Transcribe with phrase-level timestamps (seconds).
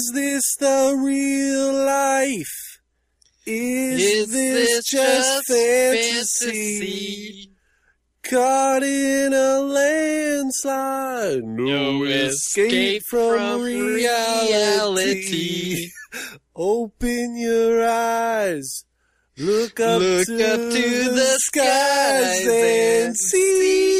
[0.00, 2.78] Is this the real life?
[3.44, 7.50] Is, Is this, just fantasy?
[8.22, 14.48] Caught in a landslide, no, No escape, escape from, from reality.
[14.48, 15.90] reality.
[16.56, 18.86] Open your eyes,
[19.36, 23.99] look up, Look to, up to the skies and and see.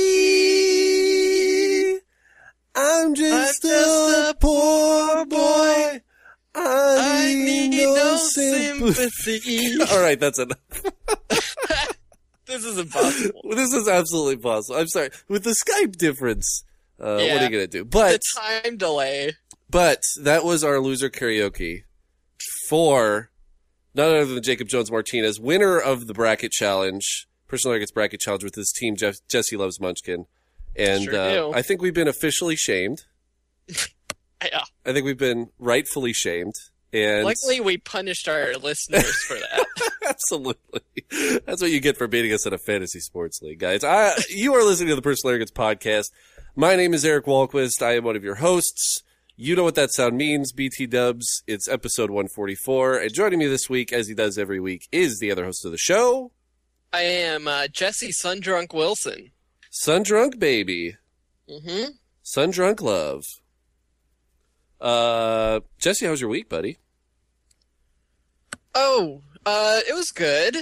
[2.75, 6.01] I'm just, I'm a, just a poor boy.
[6.55, 9.81] I I need, need no, sympathy.
[9.91, 10.59] All right, that's enough.
[12.47, 13.41] this is impossible.
[13.51, 14.79] This is absolutely possible.
[14.81, 15.11] I'm sorry.
[15.29, 16.65] With the Skype difference,
[17.01, 17.85] uh, what are you going to do?
[17.85, 19.33] But, the time delay.
[19.69, 21.83] but that was our loser karaoke
[22.69, 23.31] for
[23.95, 28.45] none other than Jacob Jones Martinez, winner of the bracket challenge, personal Nuggets bracket challenge
[28.45, 30.27] with his team, Jeff, Jesse Loves Munchkin.
[30.77, 31.51] And Sure uh.
[31.51, 33.05] I think we've been officially shamed.
[34.43, 34.63] Yeah.
[34.87, 36.55] I think we've been rightfully shamed.
[36.95, 39.67] And Luckily, we punished our listeners for that.
[40.09, 40.81] Absolutely.
[41.47, 43.85] That's what you get for beating us in a fantasy sports league, guys.
[43.85, 46.07] I, you are listening to the Personal Arrogance podcast.
[46.57, 47.83] My name is Eric Walquist.
[47.83, 49.03] I am one of your hosts.
[49.37, 51.43] You know what that sound means, BT Dubs.
[51.47, 52.97] It's episode 144.
[52.99, 55.71] And joining me this week, as he does every week, is the other host of
[55.71, 56.33] the show,
[56.93, 59.31] I am uh, Jesse Sundrunk Wilson.
[59.71, 60.97] Sun Drunk Baby.
[61.49, 61.93] Mm-hmm.
[62.23, 63.23] Sun Drunk Love.
[64.81, 66.79] Uh, Jesse, how's your week, buddy?
[68.75, 70.57] Oh, uh, it was good.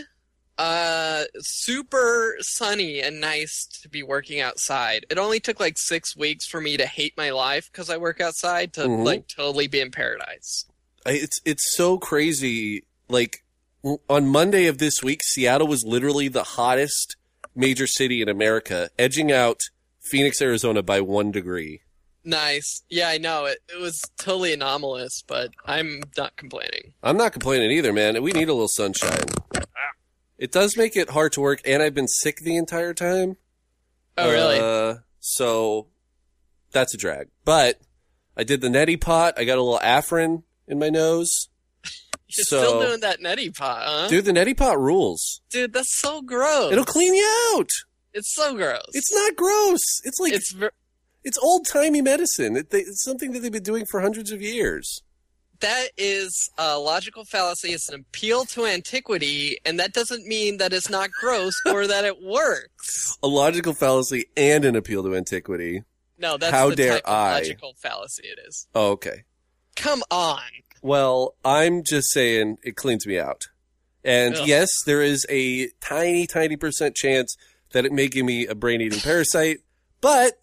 [0.56, 5.06] Uh, super sunny and nice to be working outside.
[5.08, 8.20] It only took like six weeks for me to hate my life because I work
[8.20, 9.04] outside to Mhm.
[9.04, 10.64] like totally be in paradise.
[11.06, 12.82] It's it's so crazy.
[13.08, 13.44] Like
[14.08, 17.14] on Monday of this week, Seattle was literally the hottest
[17.54, 19.60] major city in America, edging out
[20.00, 21.82] Phoenix, Arizona by one degree.
[22.24, 22.82] Nice.
[22.90, 23.46] Yeah, I know.
[23.46, 26.92] It, it was totally anomalous, but I'm not complaining.
[27.02, 28.22] I'm not complaining either, man.
[28.22, 29.26] We need a little sunshine.
[30.36, 33.36] It does make it hard to work, and I've been sick the entire time.
[34.16, 34.58] Oh, really?
[34.60, 35.88] Uh, so
[36.70, 37.28] that's a drag.
[37.44, 37.80] But
[38.36, 39.34] I did the neti pot.
[39.36, 41.48] I got a little Afrin in my nose.
[42.36, 44.08] You're so- still doing that neti pot, huh?
[44.08, 45.40] Dude, the neti pot rules.
[45.50, 46.72] Dude, that's so gross.
[46.72, 47.68] It'll clean you out.
[48.12, 48.82] It's so gross.
[48.94, 49.80] It's not gross.
[50.04, 50.72] It's like It's ver-
[51.24, 52.56] It's old timey medicine.
[52.56, 55.02] It, they, it's something that they've been doing for hundreds of years.
[55.60, 57.70] that is a logical fallacy.
[57.70, 62.04] It's an appeal to antiquity, and that doesn't mean that it's not gross or that
[62.04, 63.16] it works.
[63.22, 65.82] A logical fallacy and an appeal to antiquity.
[66.16, 67.32] No, that's How the dare type of I.
[67.34, 68.66] logical fallacy it is.
[68.74, 69.24] Oh, okay.
[69.76, 70.40] Come on.
[70.82, 73.44] Well, I'm just saying it cleans me out.
[74.04, 74.46] And Ugh.
[74.46, 77.36] yes, there is a tiny, tiny percent chance
[77.72, 79.58] that it may give me a brain eating parasite,
[80.00, 80.34] but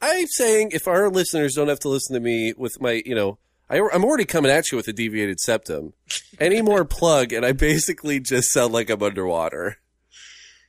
[0.00, 3.38] I'm saying if our listeners don't have to listen to me with my, you know,
[3.68, 5.92] I, I'm already coming at you with a deviated septum.
[6.38, 9.78] Any more plug, and I basically just sound like I'm underwater.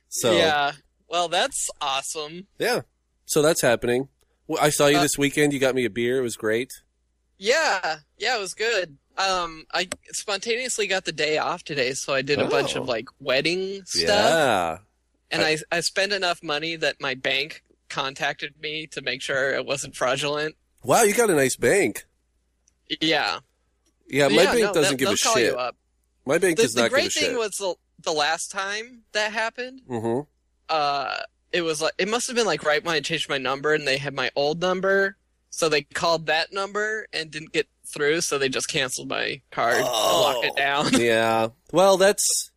[0.08, 0.72] So Yeah.
[1.08, 2.48] Well, that's awesome.
[2.58, 2.82] Yeah.
[3.24, 4.08] So that's happening.
[4.60, 5.52] I saw you Uh, this weekend.
[5.52, 6.18] You got me a beer.
[6.18, 6.72] It was great.
[7.38, 7.96] Yeah.
[8.18, 8.98] Yeah, it was good.
[9.16, 12.82] Um, I spontaneously got the day off today, so I did a bunch Oh.
[12.82, 14.08] of like wedding stuff.
[14.08, 14.78] Yeah.
[15.30, 19.66] And I, I spent enough money that my bank contacted me to make sure it
[19.66, 20.56] wasn't fraudulent.
[20.84, 22.04] Wow, you got a nice bank.
[23.00, 23.40] Yeah.
[24.08, 25.52] Yeah, my Yeah, bank no, doesn't give they'll a call shit.
[25.52, 25.76] You up.
[26.24, 29.02] My bank The, does the not give a great thing was the, the last time
[29.12, 30.20] that happened, mm-hmm.
[30.68, 31.16] uh,
[31.52, 33.86] it was like, it must have been like right when I changed my number and
[33.86, 35.16] they had my old number.
[35.50, 38.20] So they called that number and didn't get through.
[38.20, 40.56] So they just canceled my card and locked it Oh.
[40.56, 40.92] down.
[41.00, 41.48] yeah.
[41.72, 42.50] Well, that's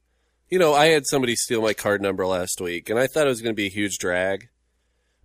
[0.50, 3.30] you know, I had somebody steal my card number last week, and I thought it
[3.30, 4.50] was going to be a huge drag.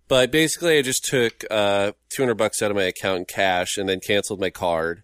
[0.07, 3.89] But basically, I just took uh, 200 bucks out of my account in cash and
[3.89, 5.03] then canceled my card.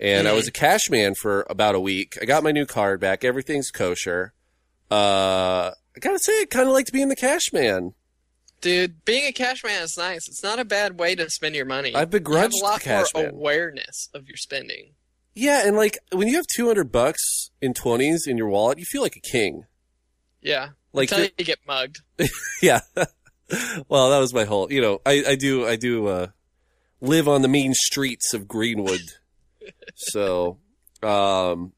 [0.00, 2.16] And I was a cash man for about a week.
[2.22, 3.24] I got my new card back.
[3.24, 4.34] Everything's kosher.
[4.88, 7.94] Uh, I gotta say, I kind of like to be in the cash man.
[8.60, 10.28] Dude, being a cash man is nice.
[10.28, 11.94] It's not a bad way to spend your money.
[11.94, 13.34] I begrudged you have a lot cash more man.
[13.34, 14.94] awareness of your spending.
[15.34, 19.02] Yeah, and like when you have 200 bucks in 20s in your wallet, you feel
[19.02, 19.64] like a king.
[20.40, 20.70] Yeah.
[20.94, 22.00] Like Until you get mugged.
[22.62, 22.80] yeah.
[23.88, 26.26] well, that was my whole, you know, I, I do, I do, uh,
[27.02, 29.02] live on the mean streets of Greenwood.
[29.94, 30.58] so,
[31.02, 31.72] um,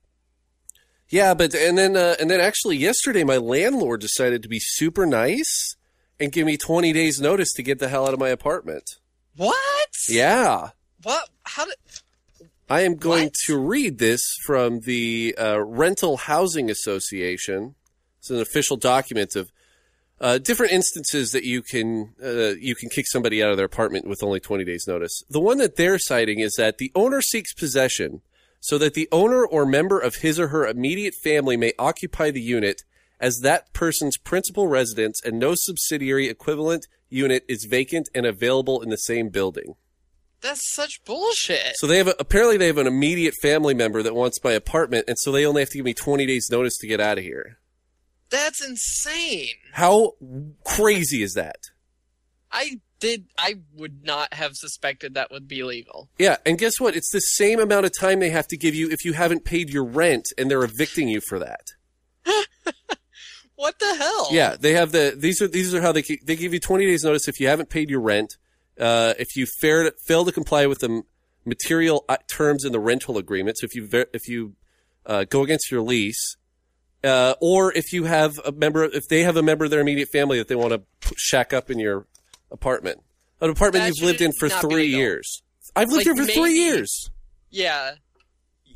[1.09, 5.05] yeah, but, and then, uh, and then actually yesterday my landlord decided to be super
[5.05, 5.75] nice
[6.21, 8.97] and give me 20 days notice to get the hell out of my apartment.
[9.37, 9.89] What?
[10.09, 10.71] Yeah.
[11.03, 11.29] What?
[11.45, 11.75] How did?
[12.71, 13.35] I am going What?
[13.47, 17.75] to read this from the uh, Rental Housing Association.
[18.19, 19.51] It's an official document of
[20.21, 24.07] uh, different instances that you can uh, you can kick somebody out of their apartment
[24.07, 25.23] with only 20 days notice.
[25.31, 28.21] The one that they're citing is that the owner seeks possession
[28.61, 32.41] so that the owner or member of his or her immediate family may occupy the
[32.43, 32.83] unit
[33.21, 38.91] as that person's principal residence and no subsidiary equivalent unit is vacant and available in
[38.91, 39.75] the same building.
[40.41, 41.73] That's such bullshit.
[41.77, 45.07] So they have a, apparently they have an immediate family member that wants my apartment
[45.09, 47.25] and so they only have to give me 20 days notice to get out of
[47.25, 47.59] here.
[48.31, 49.55] That's insane.
[49.73, 50.13] How
[50.65, 51.57] crazy is that?
[52.53, 53.27] I did.
[53.39, 56.09] I would not have suspected that would be legal.
[56.19, 56.97] Yeah, and guess what?
[56.97, 59.71] It's the same amount of time they have to give you if you haven't paid
[59.71, 61.65] your rent and they're evicting you for that.
[63.59, 64.29] What the hell?
[64.31, 67.03] Yeah, they have the these are these are how they they give you 20 days
[67.03, 68.37] notice if you haven't paid your rent,
[68.79, 71.03] uh, if you fair, fail to comply with the
[71.45, 74.55] material uh, terms in the rental agreement, so if you if you
[75.07, 76.37] uh, go against your lease,
[77.03, 80.09] uh, or if you have a member if they have a member of their immediate
[80.09, 82.07] family that they want to shack up in your
[82.53, 83.03] apartment,
[83.41, 85.43] an apartment That you've lived in for should not be three years.
[85.75, 87.11] I've lived Like, here for three years.
[87.51, 87.95] Yeah.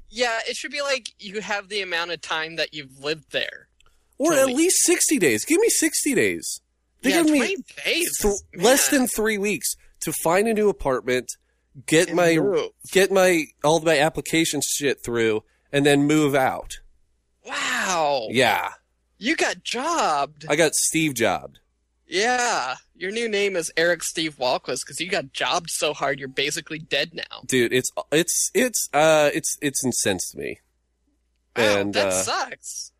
[0.09, 0.41] Yeah.
[0.49, 3.69] It should be like you have the amount of time that you've lived there.
[4.19, 4.53] Or Totally.
[4.53, 5.45] at least 60 days.
[5.45, 6.61] Give me 60 days.
[7.03, 8.19] They yeah, give me 20 days.
[8.21, 11.27] th- less than three weeks to find a new apartment,
[11.87, 12.71] get And my move.
[12.93, 15.43] get my all my application shit through,
[15.73, 16.75] and then move out.
[17.45, 18.29] Wow.
[18.31, 18.71] Yeah,
[19.19, 20.47] You got jobbed.
[20.49, 21.59] I got Steve jobbed.
[22.07, 22.77] yeah.
[22.95, 26.79] Your new name is Eric Steve Walquist because you got jobbed so hard you're basically
[26.79, 27.43] dead now.
[27.47, 30.61] Dude, it's it's it's uh it's it's incensed me.
[31.57, 32.92] Wow, And, that uh, sucks.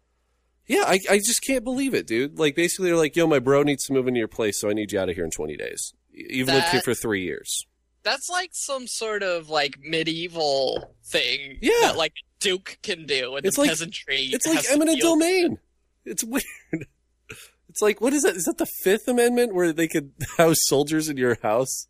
[0.73, 2.39] Yeah, I I just can't believe it, dude.
[2.39, 4.73] Like basically, they're like, "Yo, my bro needs to move into your place, so I
[4.73, 5.93] need you out of here in 20 days.
[6.13, 7.65] You've lived here for three years."
[8.05, 11.73] That's like some sort of like medieval thing Yeah.
[11.83, 14.23] that like Duke can do and It's the like- peasantry.
[14.33, 15.59] It's like eminent domain.
[16.05, 16.43] It's weird.
[17.69, 18.35] It's like what is that?
[18.37, 21.87] Is that the Fifth Amendment where they could house soldiers in your house?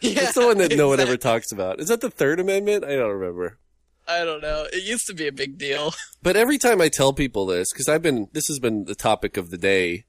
[0.00, 1.80] yeah, That's the one that no one ever talks about.
[1.80, 2.84] Is that the Third Amendment?
[2.84, 3.58] I don't remember.
[4.06, 4.66] I don't know.
[4.72, 5.94] It used to be a big deal.
[6.22, 9.36] But every time I tell people this, because I've been, this has been the topic
[9.36, 10.04] of the day,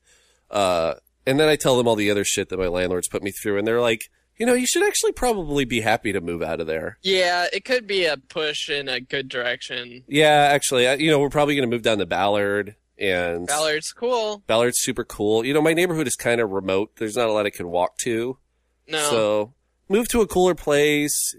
[0.50, 0.94] uh,
[1.28, 3.58] and then I tell them all the other shit that my landlords put me through,
[3.58, 6.68] and they're like, you know, you should actually probably be happy to move out of
[6.68, 7.00] there.
[7.02, 10.04] Yeah, it could be a push in a good direction.
[10.08, 13.92] Yeah, actually, I, you know, we're probably going to move down to Ballard, and Ballard's
[13.92, 14.44] cool.
[14.48, 15.46] Ballard's super cool.
[15.46, 16.92] You know, my neighborhood is kind of remote.
[16.98, 18.38] There's not a lot I can walk to.
[18.88, 19.10] No.
[19.10, 19.54] So
[19.90, 21.36] move to a cooler place,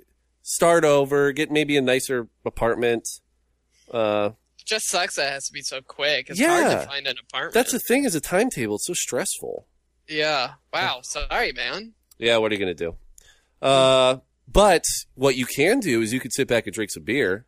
[0.48, 3.08] start over, get maybe a nicer apartment.
[3.90, 6.30] Uh, It just sucks that it has to be so quick.
[6.30, 6.62] It's Yeah.
[6.70, 7.54] hard to find an apartment.
[7.54, 8.76] that's the thing is a timetable.
[8.76, 9.66] It's so stressful.
[10.08, 10.54] Yeah.
[10.72, 11.00] Wow.
[11.02, 11.94] Sorry, man.
[12.18, 12.96] Yeah, what are you gonna do?
[13.60, 14.84] Uh, but
[15.14, 17.44] what you can do is you can sit back and drink some beer,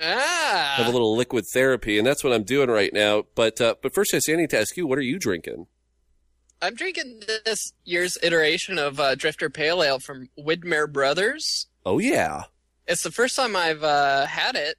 [0.00, 0.74] Ah.
[0.76, 3.26] have a little liquid therapy, and that's what I'm doing right now.
[3.36, 5.68] But uh, but first, I need to ask you, what are you drinking?
[6.60, 11.66] I'm drinking this year's iteration of uh, Drifter Pale Ale from Widmer Brothers.
[11.84, 12.44] Oh yeah,
[12.86, 14.76] It's the first time I've uh, had it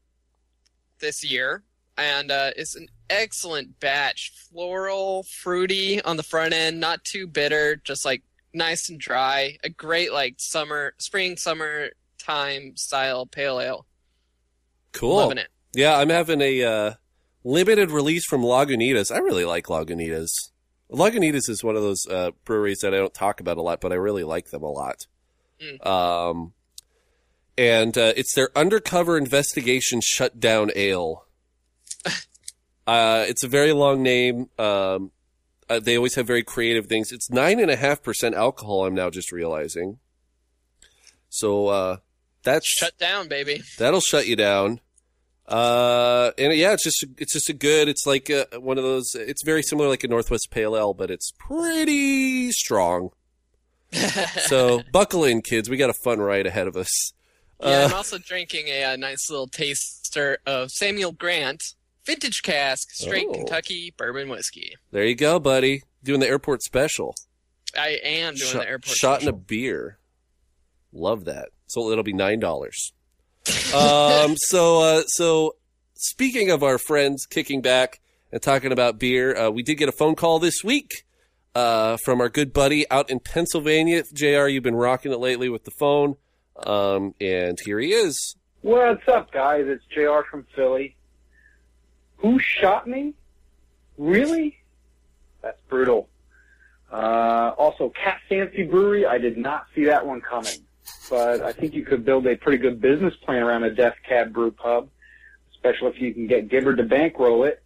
[1.00, 1.64] this year,
[1.98, 4.32] and uh, it's an excellent batch.
[4.52, 8.24] Floral, fruity on the front end, not too bitter, just like
[8.54, 9.58] nice and dry.
[9.64, 13.86] A great like summer, spring, summer time style pale ale.
[14.92, 15.18] cool.
[15.18, 15.50] Loving it.
[15.74, 16.94] Yeah, I'm having a uh,
[17.44, 19.14] limited release from Lagunitas.
[19.14, 20.30] I really like Lagunitas.
[20.92, 23.92] Lagunitas is one of those uh, breweries that I don't talk about a lot, but
[23.92, 25.06] I really like them a lot.
[25.62, 25.86] Mm.
[25.86, 26.54] Um,
[27.58, 31.26] and uh, it's their undercover investigation shutdown ale.
[32.88, 34.50] uh, it's a very long name.
[34.60, 35.12] Um,
[35.70, 37.12] uh, they always have very creative things.
[37.12, 38.86] It's nine and a half percent alcohol.
[38.86, 40.00] I'm now just realizing.
[41.30, 41.98] So uh,
[42.44, 43.64] that's Shut down, baby.
[43.78, 44.80] That'll shut you down.
[45.48, 47.88] Uh, and yeah, it's just it's just a good.
[47.88, 49.16] It's like a, one of those.
[49.16, 53.10] It's very similar like a Northwest Pale Ale, but it's pretty strong.
[54.48, 55.70] So buckle in, kids.
[55.70, 57.14] We got a fun ride ahead of us.
[57.62, 61.64] Yeah, Uh, I'm also drinking a, uh nice little taster of Samuel Grant
[62.06, 63.34] Vintage Cask Straight Oh.
[63.34, 64.76] Kentucky Bourbon Whiskey.
[64.92, 65.84] there you go, buddy.
[66.04, 67.16] Doing the airport special.
[67.78, 68.96] I am doing shot, the airport.
[68.98, 69.98] shot in a beer.
[70.94, 71.50] Love that.
[71.68, 72.94] So it'll be nine dollars.
[73.76, 74.36] um.
[74.38, 75.04] So uh.
[75.08, 75.56] So
[75.96, 78.00] speaking of our friends kicking back
[78.32, 80.92] and talking about beer, uh, we did get a phone call this week.
[81.54, 84.48] Uh, from our good buddy out in Pennsylvania, Jr.
[84.48, 86.18] You've been rocking it lately with the phone,
[86.64, 88.36] um, and here he is.
[88.62, 89.66] What's up, guys?
[89.68, 90.96] It's JR from Philly.
[92.18, 93.14] Who shot me?
[93.98, 94.58] Really?
[95.42, 96.10] That's brutal.
[96.92, 100.66] Uh, also, Cat Fancy Brewery, I did not see that one coming.
[101.10, 104.34] But I think you could build a pretty good business plan around a Death Cab
[104.34, 104.90] Brew Pub,
[105.52, 107.62] especially if you can get Gibbard to bankroll it.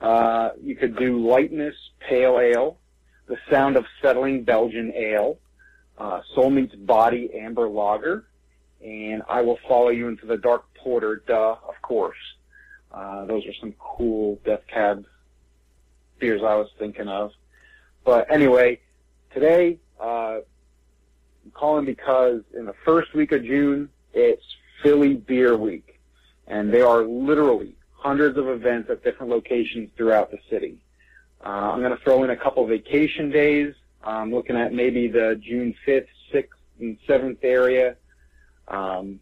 [0.00, 2.78] Uh, you could do Lightness Pale Ale,
[3.26, 5.38] The Sound of Settling Belgian Ale,
[5.98, 8.26] uh, Soul Meets Body Amber Lager,
[8.84, 12.18] and I Will Follow You into the Dark Porter, duh, of course.
[12.92, 15.04] Uh, those are some cool Death Cab
[16.18, 17.32] beers I was thinking of.
[18.04, 18.80] But anyway,
[19.32, 20.40] today, uh,
[21.44, 24.44] I'm calling because in the first week of June, it's
[24.82, 25.98] Philly Beer Week.
[26.46, 30.76] And there are literally hundreds of events at different locations throughout the city.
[31.44, 33.74] Uh, I'm going to throw in a couple vacation days.
[34.02, 36.48] I'm looking at maybe the June 5th, 6th,
[36.80, 37.96] and 7th area.
[38.68, 39.20] Um,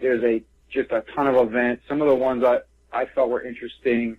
[0.00, 1.82] there's a just a ton of events.
[1.88, 2.58] Some of the ones I,
[2.92, 4.16] I felt were interesting.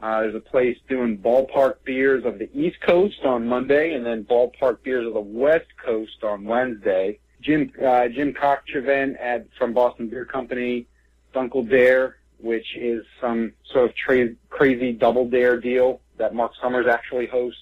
[0.00, 4.24] Uh, there's a place doing ballpark beers of the East Coast on Monday, and then
[4.24, 7.18] ballpark beers of the West Coast on Wednesday.
[7.40, 8.34] Jim uh, Jim
[8.74, 10.86] event at from Boston Beer Company,
[11.34, 16.86] Dunkel Dare, which is some sort of tra- crazy double dare deal that Mark Summers
[16.86, 17.60] actually hosts,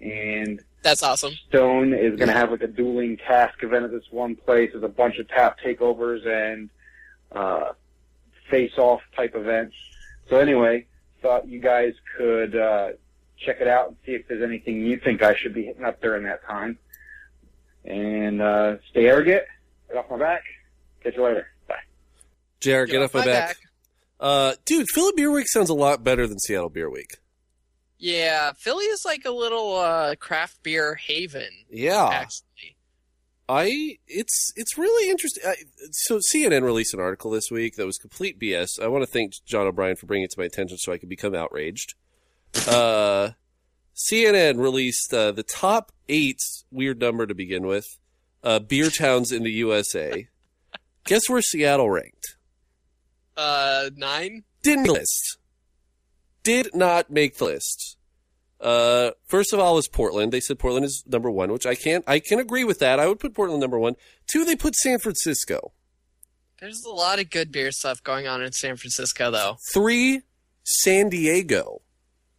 [0.00, 1.34] and That's awesome.
[1.48, 4.70] Stone is going to have like a dueling task event at this one place.
[4.72, 6.70] There's a bunch of tap takeovers and
[7.30, 7.72] uh,
[8.50, 9.76] face-off type events.
[10.28, 10.86] So anyway,
[11.22, 12.88] thought you guys could uh,
[13.38, 16.00] check it out and see if there's anything you think I should be hitting up
[16.02, 16.78] during that time.
[17.84, 19.44] And uh, stay arrogant.
[19.88, 20.42] Get off my back.
[21.02, 21.46] Catch you later.
[21.68, 21.76] Bye.
[22.60, 23.48] JR, get, off my, back.
[23.48, 23.56] back.
[24.18, 27.18] Uh, dude, Philly Beer Week sounds a lot better than Seattle Beer Week.
[28.02, 31.48] Yeah, Philly is like a little uh, craft beer haven.
[31.70, 32.08] Yeah.
[32.08, 32.76] Actually,
[33.48, 35.44] I it's it's really interesting.
[35.46, 35.54] I,
[35.92, 38.80] so CNN released an article this week that was complete BS.
[38.82, 41.08] I want to thank John O'Brien for bringing it to my attention so I could
[41.08, 41.94] become outraged.
[42.66, 43.30] Uh,
[43.94, 46.40] CNN released uh, the top eight
[46.72, 47.86] weird number to begin with
[48.42, 50.26] uh, beer towns in the USA.
[51.04, 52.36] Guess where Seattle ranked?
[53.36, 54.42] uh, nine.
[54.62, 55.38] Didn't list.
[56.42, 57.96] Did not make the list.
[58.60, 60.32] Uh, first of all, was Portland.
[60.32, 62.04] They said Portland is number one, which I can't.
[62.06, 63.00] I can agree with that.
[63.00, 63.96] I would put Portland number one.
[64.28, 65.72] Two, they put San Francisco.
[66.60, 69.56] There's a lot of good beer stuff going on in San Francisco, though.
[69.74, 70.22] Three,
[70.62, 71.82] San Diego.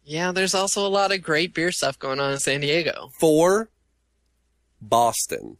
[0.02, 3.10] Yeah, there's also a lot of great beer stuff going on in San Diego.
[3.20, 3.70] Four,
[4.80, 5.58] Boston.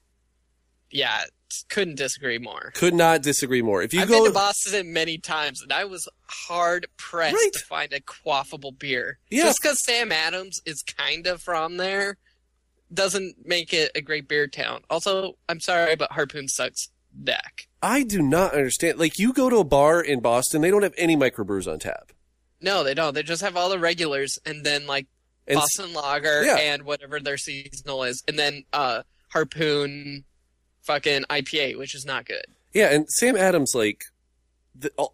[0.91, 1.25] Yeah,
[1.69, 2.73] couldn't disagree more.
[2.75, 3.83] Could not disagree more.
[3.83, 7.53] If you I've go, been to Boston many times, and I was hard pressed Right.
[7.53, 9.19] to find a quaffable beer.
[9.31, 9.45] Yeah.
[9.45, 12.17] Just because Sam Adams is kind of from there
[12.93, 14.83] doesn't make it a great beer town.
[14.91, 16.89] Also, I'm sorry, but Harpoon sucks
[17.23, 17.67] deck.
[17.83, 18.99] I do not understand.
[18.99, 22.13] Like you go to a bar in Boston, they don't have any microbrews on tap.
[22.61, 23.15] No, they don't.
[23.15, 25.07] They just have all the regulars, and then like
[25.47, 26.57] And Boston Lager Yeah.
[26.57, 30.25] and whatever their seasonal is, and then uh Harpoon,
[30.85, 32.45] fucking IPA, which is not good.
[32.73, 34.03] Yeah, and Sam Adams, like,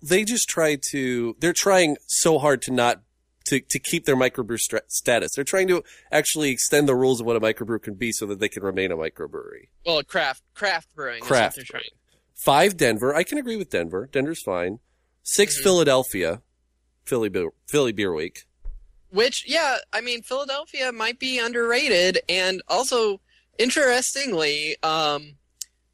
[0.03, 1.37] they just try to.
[1.41, 3.03] They're trying so hard to not
[3.47, 5.33] to to keep their microbrew stra- status.
[5.35, 8.41] They're trying to actually extend the rules of what a microbrew can be, so that
[8.41, 9.69] they can remain a microbrewery.
[9.85, 11.21] Well, craft craft brewing.
[11.23, 11.91] Craft Is what they're trying.
[12.35, 13.15] Five, Denver.
[13.15, 14.09] I can agree with Denver.
[14.11, 14.79] Denver's fine.
[15.25, 15.63] 6 Mhm.
[15.63, 16.43] Philadelphia.
[17.05, 18.45] Philly beer, Philly Beer Week.
[19.11, 23.21] Which, yeah, I mean, Philadelphia might be underrated, and also
[23.59, 25.37] interestingly, um,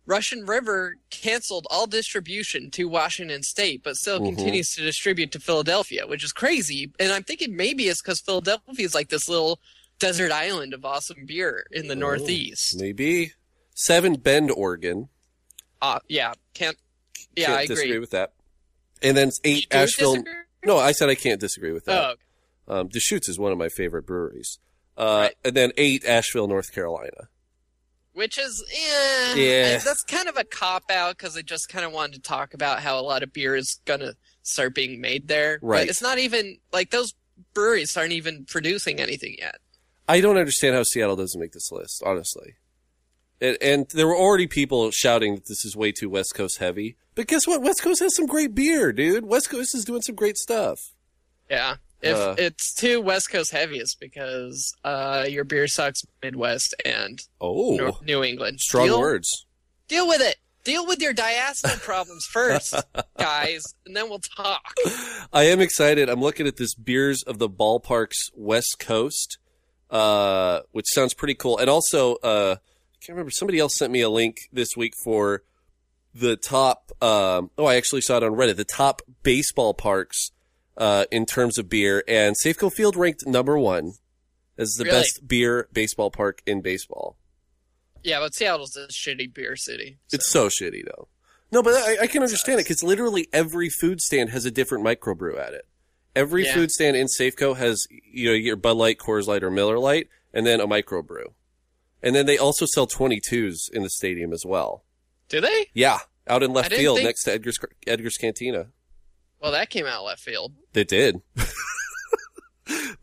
[0.06, 4.36] Russian River canceled all distribution to Washington State, but still Mhm.
[4.36, 6.92] continues to distribute to Philadelphia, which is crazy.
[7.00, 9.60] And I'm thinking maybe it's because Philadelphia is like this little
[9.98, 11.98] desert island of awesome beer in the Oh.
[11.98, 12.76] Northeast.
[12.78, 13.32] Maybe
[13.74, 15.08] seven, Bend, Oregon.
[15.82, 16.76] Uh, yeah, can't.
[17.34, 17.98] Yeah, Can't I disagree agree.
[17.98, 18.32] with that.
[19.02, 20.24] And then eight, do Asheville.
[20.64, 22.16] No, I said I can't disagree with that.
[22.68, 24.58] Oh, Um, Deschutes is one of my favorite breweries.
[24.96, 25.34] Uh, Right.
[25.44, 27.28] And then eight, Asheville, North Carolina.
[28.16, 29.78] Which is eh, Yeah.
[29.78, 32.80] that's kind of a cop out because I just kind of wanted to talk about
[32.80, 35.58] how a lot of beer is gonna start being made there.
[35.62, 35.82] Right.
[35.82, 37.12] But it's not even like those
[37.54, 39.56] breweries aren't even producing anything yet.
[40.08, 42.54] I don't understand how Seattle doesn't make this list, honestly.
[43.40, 46.96] And, and there were already people shouting that this is way too West Coast heavy.
[47.14, 47.60] But guess what?
[47.60, 49.26] West Coast has some great beer, dude.
[49.26, 50.78] West Coast is doing some great stuff.
[51.50, 51.76] Yeah.
[52.02, 52.34] If Uh.
[52.38, 58.22] it's too West Coast heavy, it's because uh, your beer sucks Midwest and Oh, New
[58.22, 58.60] England.
[58.60, 59.46] strong deal, words.
[59.88, 60.36] Deal with it.
[60.64, 62.74] Deal with your diacetyl problems first,
[63.18, 64.74] guys, and then we'll talk.
[65.32, 66.08] I am excited.
[66.08, 69.38] I'm looking at this Beers of the Ballparks West Coast,
[69.90, 71.56] uh, which sounds pretty cool.
[71.58, 73.30] And also, uh, I can't remember.
[73.30, 75.44] Somebody else sent me a link this week for
[76.12, 76.90] the top.
[77.00, 78.56] Um, oh, I actually saw it on Reddit.
[78.56, 80.32] The top baseball parks
[80.76, 83.92] uh, in terms of beer, and Safeco Field ranked number one
[84.58, 84.98] as the Really?
[84.98, 87.18] best beer baseball park in baseball.
[88.02, 89.98] Yeah, but Seattle's a shitty beer city.
[90.08, 91.08] so- It's so shitty though.
[91.52, 94.84] No, but I, I can understand it because literally every food stand has a different
[94.84, 95.66] microbrew at it.
[96.14, 96.54] Every Yeah.
[96.54, 100.08] food stand in Safeco has you know your Bud Light, Coors Light, or Miller Light,
[100.32, 101.32] and then a microbrew.
[102.02, 104.84] And then they also sell 22s in the stadium as well.
[105.28, 105.66] Do they?
[105.74, 108.68] Yeah, out in left field think- next to Edgar's Edgar's Cantina.
[109.46, 110.54] Well, that came out left field.
[110.72, 111.22] They did.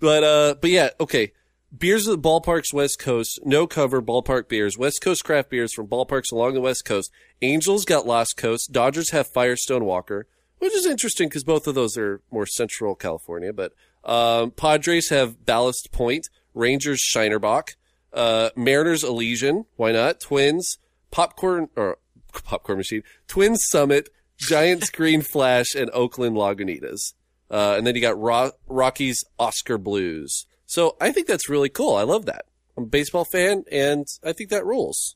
[0.02, 1.32] but uh but yeah, okay.
[1.76, 5.88] Beers of the ballparks West Coast, no cover ballpark beers, West Coast craft beers from
[5.88, 7.14] ballparks along the West Coast.
[7.42, 10.28] Angels got Lost Coast, Dodgers have Firestone Walker,
[10.60, 13.54] which is interesting because both of those are more central California.
[13.54, 13.72] But
[14.04, 17.78] um, Padres have Ballast Point, Rangers Shiner Bock,
[18.12, 20.20] uh, Mariners Elysian, why not?
[20.20, 20.78] Twins,
[21.10, 22.00] Popcorn or
[22.44, 24.10] Popcorn Machine, Twins Summit,
[24.48, 27.14] Giants Green Flash, and Oakland Lagunitas.
[27.52, 30.46] Uh, and then you got Ro- Rockies Oskar Blues.
[30.66, 31.96] So I think that's really cool.
[31.96, 32.46] I love that.
[32.78, 35.16] I'm a baseball fan, and I think that rules.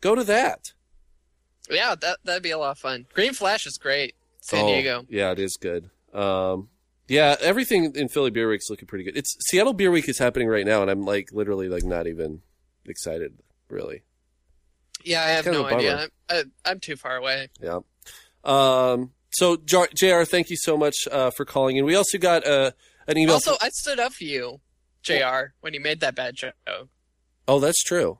[0.00, 0.60] Go to that.
[1.70, 3.06] Yeah, that that'd be a lot of fun.
[3.12, 4.14] Green Flash is great.
[4.40, 5.04] San Oh, Diego.
[5.08, 5.90] Yeah, it is good.
[6.12, 6.68] Um,
[7.08, 9.16] yeah, everything in Philly Beer Week's looking pretty good.
[9.16, 12.42] It's Seattle Beer Week is happening right now, and I'm like literally like not even
[12.84, 13.34] excited,
[13.68, 14.02] really.
[15.04, 15.96] Yeah, I have no idea.
[16.02, 16.10] I'm,
[16.64, 17.48] I, I'm too far away.
[17.62, 17.80] Yeah.
[18.46, 20.22] Um, so Jar- Jr.
[20.24, 21.84] Thank you so much uh, for calling in.
[21.84, 22.70] We also got uh,
[23.06, 23.34] an email.
[23.34, 24.60] Also, I stood up for you,
[25.02, 25.52] Jr.
[25.60, 26.54] When you made that bad joke.
[27.48, 28.18] oh, that's true.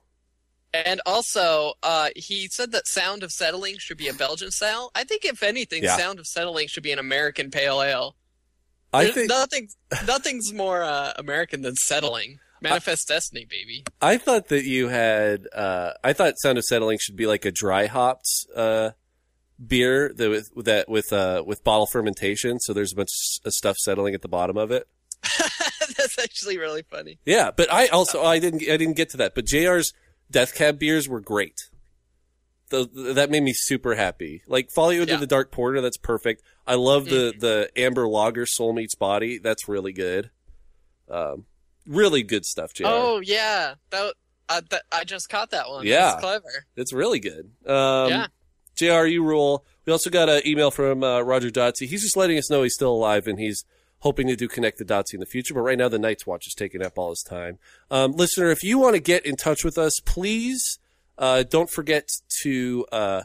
[0.75, 4.91] And also, uh, he said that Sound of Settling should be a Belgian style.
[4.95, 5.97] I think, if anything, Yeah.
[5.97, 8.17] Sound of Settling should be an American pale ale.
[8.93, 9.69] I There's think nothing,
[10.07, 12.41] nothing's more uh, American than settling.
[12.61, 13.85] Manifest Destiny, baby.
[14.03, 15.47] I thought that you had.
[15.55, 18.91] Uh, I thought Sound of Settling should be like a dry hopped uh,
[19.65, 22.59] beer that with with that with uh, with bottle fermentation.
[22.61, 23.11] So there's a bunch
[23.45, 24.87] of stuff settling at the bottom of it.
[25.97, 27.19] That's actually really funny.
[27.25, 29.35] Yeah, but I also I didn't I didn't get to that.
[29.35, 29.93] But Jr's
[30.31, 31.55] Death Cab beers were great.
[32.69, 34.43] The, that made me super happy.
[34.49, 35.21] Like follow you into Yeah.
[35.21, 35.81] the dark porter.
[35.81, 36.43] That's perfect.
[36.67, 39.39] I love the the amber lager soul meets body.
[39.39, 40.31] That's really good.
[41.09, 41.47] Um,
[41.87, 42.85] really good stuff, Jr.
[42.89, 44.15] Oh yeah, that,
[44.49, 45.87] uh, that I just caught that one.
[45.87, 46.07] Yeah.
[46.11, 46.67] That's clever.
[46.75, 47.53] It's really good.
[47.65, 48.27] Um, Yeah.
[48.77, 49.65] JR, you rule.
[49.85, 51.89] We also got an email from uh, Roger Dotsy.
[51.89, 53.65] He's just letting us know he's still alive and he's
[54.01, 55.55] hoping to do Connect the Dotsy in the future.
[55.55, 57.59] But right now, the Night's Watch is taking up all his time.
[57.91, 60.79] Um, listener, if you want to get in touch with us, please
[61.19, 62.09] uh, don't forget
[62.43, 63.23] to uh,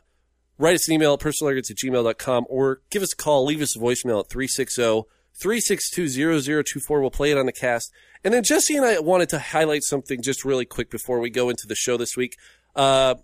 [0.58, 3.76] write us an email at personalarrogance at gmail.com or give us a call, leave us
[3.76, 7.02] a voicemail at 360 362 0024.
[7.02, 7.92] We'll play it on the cast.
[8.24, 11.50] And then Jesse and I wanted to highlight something just really quick before we go
[11.50, 12.38] into the show this week.
[12.76, 13.16] Uh,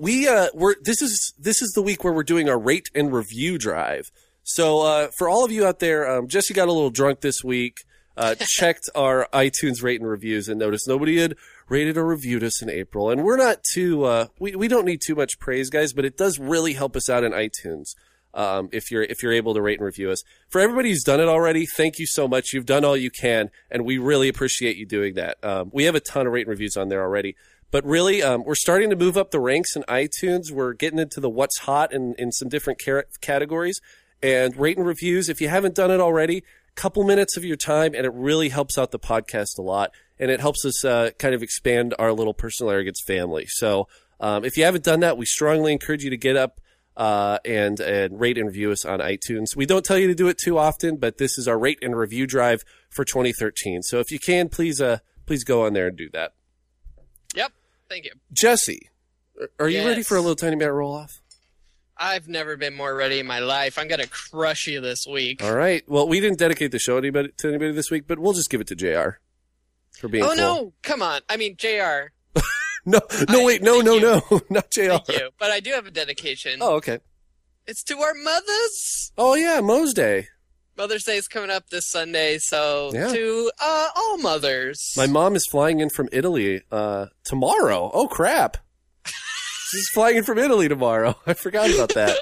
[0.00, 3.12] we uh we're this is this is the week where we're doing our rate and
[3.12, 4.10] review drive.
[4.42, 7.44] So uh for all of you out there, um Jesse got a little drunk this
[7.44, 7.76] week,
[8.16, 11.36] uh checked our iTunes rate and reviews and noticed nobody had
[11.68, 13.10] rated or reviewed us in April.
[13.10, 16.16] And we're not too uh we, we don't need too much praise, guys, but it
[16.16, 17.94] does really help us out in iTunes.
[18.32, 20.22] Um, if you're if you're able to rate and review us.
[20.48, 22.52] For everybody who's done it already, thank you so much.
[22.52, 25.42] You've done all you can, and we really appreciate you doing that.
[25.42, 27.34] Um, we have a ton of rate and reviews on there already.
[27.70, 30.50] But really, um, we're starting to move up the ranks in iTunes.
[30.50, 32.80] We're getting into the what's hot in, in some different
[33.20, 33.80] categories.
[34.22, 36.42] And rate and reviews, if you haven't done it already,
[36.74, 39.92] couple minutes of your time, and it really helps out the podcast a lot.
[40.18, 43.46] And it helps us uh, kind of expand our little personal arrogance family.
[43.48, 46.60] So um, if you haven't done that, we strongly encourage you to get up
[46.96, 49.56] uh, and and rate and review us on iTunes.
[49.56, 51.96] We don't tell you to do it too often, but this is our rate and
[51.96, 53.82] review drive for 2013.
[53.82, 56.32] So if you can, please uh please go on there and do that.
[57.90, 58.12] Thank you.
[58.32, 58.88] Jesse,
[59.58, 61.20] are you ready for a little tiny bit roll off?
[61.96, 63.78] I've never been more ready in my life.
[63.78, 65.42] I'm gonna crush you this week.
[65.44, 65.82] All right.
[65.86, 68.60] Well, we didn't dedicate the show anybody, to anybody this week, but we'll just give
[68.62, 69.18] it to Jr.
[69.98, 70.36] for being oh cool.
[70.36, 70.72] no!
[70.82, 71.20] Come on.
[71.28, 71.66] I mean, Jr.
[72.86, 74.00] no, no, I- wait, no, no, you.
[74.00, 74.80] no, not Jr.
[74.80, 75.30] Thank you.
[75.38, 76.60] But I do have a dedication.
[76.62, 77.00] Oh, okay.
[77.66, 79.12] It's to our mothers.
[79.18, 80.28] Oh yeah, Mo's Day.
[80.80, 83.08] Mother's Day is coming up this Sunday, so Yeah.
[83.12, 84.94] to uh, all mothers.
[84.96, 87.90] My mom is flying in from Italy uh, tomorrow.
[87.92, 88.56] Oh crap!
[89.04, 91.16] She's flying in from Italy tomorrow.
[91.26, 92.16] I forgot about that.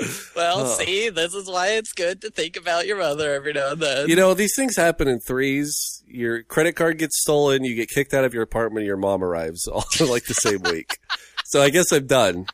[0.34, 0.74] well, Oh.
[0.78, 4.08] see, this is why it's good to think about your mother every now and then.
[4.08, 6.02] You know, these things happen in threes.
[6.06, 9.66] Your credit card gets stolen, you get kicked out of your apartment, your mom arrives
[9.70, 10.96] all like the same week.
[11.44, 12.46] So I guess I'm done.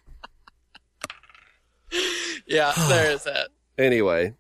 [2.49, 3.51] yeah, there is that.
[3.79, 4.35] Anyway,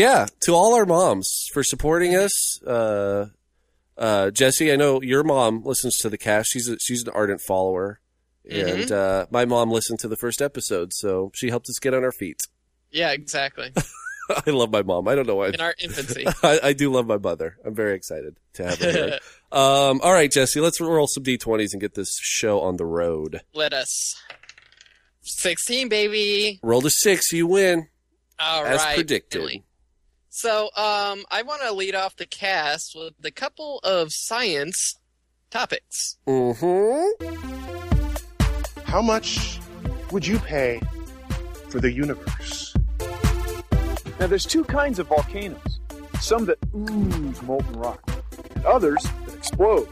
[0.00, 2.62] yeah, to all our moms for supporting us.
[2.62, 3.26] Uh,
[3.98, 6.50] uh, Jesse, I know your mom listens to the cast.
[6.50, 8.00] She's a, she's an ardent follower,
[8.50, 12.02] and uh, my mom listened to the first episode, so she helped us get on
[12.02, 12.38] our feet.
[12.90, 13.72] Yeah, exactly.
[14.46, 15.06] I love my mom.
[15.06, 15.48] I don't know why.
[15.48, 16.24] In our infancy.
[16.42, 17.58] I, I do love my mother.
[17.64, 19.18] I'm very excited to have her here.
[19.52, 23.42] um, all right, Jesse, let's roll some d20s and get this show on the road.
[23.52, 24.14] Let us.
[25.22, 26.58] 16, baby.
[26.62, 27.88] Roll to six, you win.
[28.38, 29.40] All As right, predicted.
[29.40, 29.64] Billy.
[30.40, 34.98] So, um, I want to lead off the cast with a couple of science
[35.50, 36.16] topics.
[36.26, 37.26] Mm-hmm.
[38.84, 39.60] How much
[40.10, 40.80] would you pay
[41.68, 42.74] for the universe?
[44.18, 45.78] Now, there's two kinds of volcanoes
[46.20, 48.02] some that ooze molten rock,
[48.54, 49.88] and others that explode.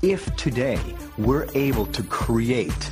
[0.00, 0.80] If today
[1.18, 2.90] we're able to create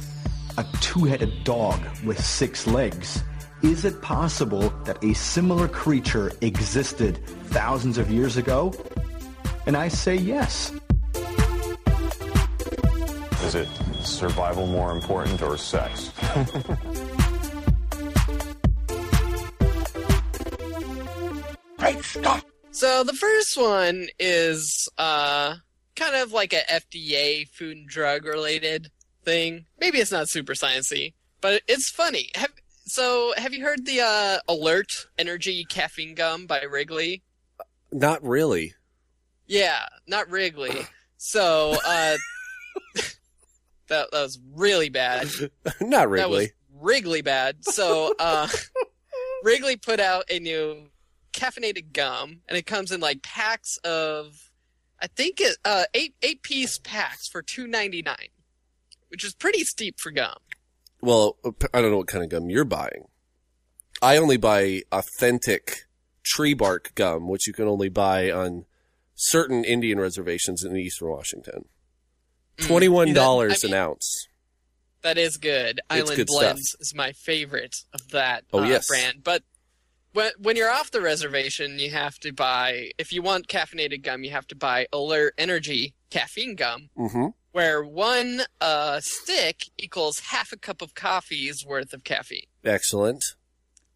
[0.58, 3.24] a two headed dog with six legs,
[3.62, 8.72] is it possible that a similar creature existed thousands of years ago?
[9.66, 10.72] And I say yes.
[13.44, 13.68] Is it
[14.02, 16.10] survival more important or sex?
[21.76, 22.04] great
[22.70, 25.56] So the first one is uh
[25.94, 28.90] kind of like a FDA food and drug related
[29.24, 29.66] thing.
[29.78, 32.30] Maybe it's not super sciencey, but it's funny.
[32.34, 32.52] Have,
[32.92, 37.22] so have you heard the uh, Alert Energy caffeine gum by Wrigley?
[37.90, 38.74] Not really.
[39.46, 40.86] Yeah, not Wrigley.
[41.16, 42.16] So uh
[42.94, 43.16] that,
[43.88, 45.28] that was really bad.
[45.80, 46.52] Not That was Wrigley.
[46.74, 47.64] Wrigley bad.
[47.64, 48.48] So uh
[49.42, 50.88] Wrigley put out a new
[51.32, 54.50] caffeinated gum and it comes in like packs of
[55.00, 58.28] I think it uh eight eight piece packs for two ninety nine.
[59.08, 60.36] Which is pretty steep for gum.
[61.02, 61.36] Well,
[61.74, 63.06] I don't know what kind of gum you're buying.
[64.00, 65.86] I only buy authentic
[66.24, 68.64] tree bark gum, which you can only buy on
[69.14, 71.64] certain Indian reservations in eastern Washington.
[72.58, 73.64] Twenty-one dollars Mm.
[73.64, 74.26] I mean- an ounce.
[75.02, 75.78] That is good.
[75.78, 76.40] It's Island good stuff.
[76.42, 78.86] Blends is my favorite of that Oh, uh, yes.
[78.86, 79.24] brand.
[79.24, 79.42] But
[80.12, 82.92] when when you're off the reservation, you have to buy.
[82.98, 87.26] If you want caffeinated gum, you have to buy Alert Energy caffeine gum, Mm-hmm.
[87.52, 93.22] Where one uh, stick equals half a cup of coffee's worth of caffeine, Excellent.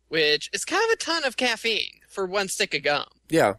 [0.08, 3.06] which is kind of a ton of caffeine for one stick of gum.
[3.28, 3.54] Yeah.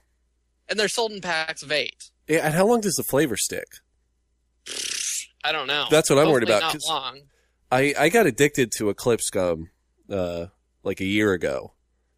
[0.70, 2.12] And they're sold in packs of eight.
[2.28, 2.46] Yeah.
[2.46, 3.68] And how long does the flavor stick?
[5.44, 5.88] I don't know.
[5.90, 7.20] That's what I'm worried about, Not long.
[7.72, 9.70] I, I got addicted to Eclipse gum,
[10.10, 10.48] uh,
[10.84, 11.74] like a year ago.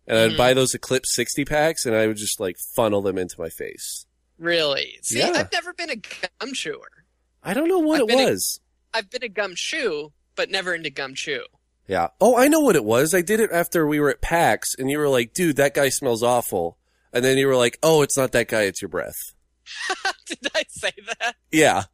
[0.08, 0.38] And I'd Mhm.
[0.38, 4.06] buy those Eclipse 60 packs and I would just like funnel them into my face.
[4.40, 4.98] Really?
[5.04, 5.32] See, Yeah.
[5.36, 6.99] I've never been a gum chewer.
[7.44, 8.60] I don't know what I've it was.
[8.94, 11.44] I've been a gum chew, but never into gum chew.
[11.88, 12.10] Yeah.
[12.22, 13.14] Oh, I know what it was.
[13.16, 15.90] I did it after we were at PAX and you were like, dude, that guy
[15.90, 16.78] smells awful.
[17.12, 19.18] And then you were like, oh, it's not that guy, it's your breath.
[20.28, 21.36] Did I say that?
[21.52, 21.86] Yeah.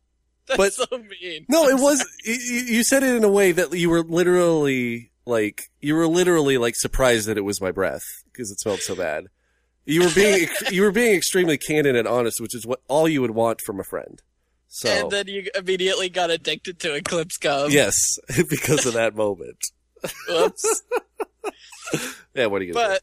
[0.48, 1.46] That's But- so mean.
[1.48, 5.72] No, it was, you, you said it in a way that you were literally like,
[5.80, 9.28] you were literally like surprised that it was my breath because it smelled so bad.
[9.86, 13.22] You were being, you were being extremely candid and honest, which is what all you
[13.22, 14.22] would want from a friend.
[14.78, 17.72] So, And then you immediately got addicted to Eclipse gum.
[17.72, 17.96] yes,
[18.50, 19.58] because of that moment.
[20.28, 20.84] Whoops.
[22.34, 23.02] Yeah, what are you but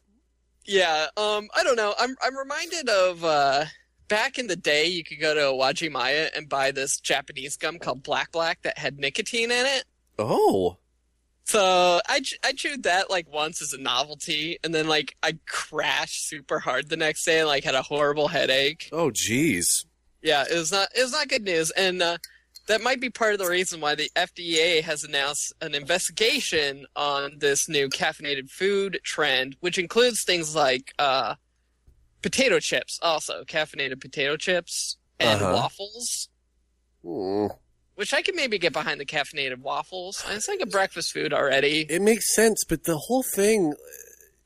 [0.65, 1.95] yeah, um, I don't know.
[1.97, 3.65] I'm I'm reminded of uh,
[4.07, 8.03] back in the day, you could go to Uwajimaya and buy this Japanese gum called
[8.03, 9.85] Black Black that had nicotine in it.
[10.19, 10.77] Oh,
[11.45, 16.27] So I, I chewed that like once as a novelty, and then like I crashed
[16.27, 18.89] super hard the next day and like had a horrible headache.
[18.91, 19.85] oh, jeez.
[20.23, 22.17] Yeah, it was not it was not good news, and uh,
[22.67, 27.39] that might be part of the reason why the FDA has announced an investigation on
[27.39, 31.35] this new caffeinated food trend, which includes things like uh,
[32.21, 35.53] potato chips, also caffeinated potato chips and Uh-huh.
[35.55, 36.29] waffles.
[37.03, 37.47] Hmm.
[37.95, 40.23] Which I could maybe get behind the caffeinated waffles.
[40.29, 41.81] It's like a breakfast food already.
[41.89, 43.73] It makes sense, but the whole thing,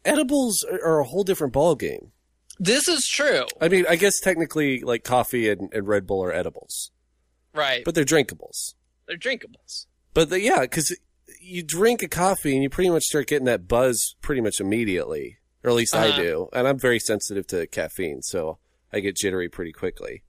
[0.04, 2.10] edibles are, are a whole different ballgame.
[2.60, 6.34] This is true, I mean, I guess technically, like coffee and, and Red Bull are
[6.34, 6.91] edibles,
[7.54, 7.84] right?
[7.86, 8.74] but they're drinkables.
[9.08, 9.86] They're drinkables.
[10.13, 10.98] But the, yeah, because
[11.39, 15.38] you drink a coffee and you pretty much start getting that buzz pretty much immediately,
[15.63, 16.22] or at least I Uh-huh.
[16.22, 16.50] do.
[16.54, 18.58] And I'm very sensitive to caffeine, so
[18.91, 20.24] I get jittery pretty quickly.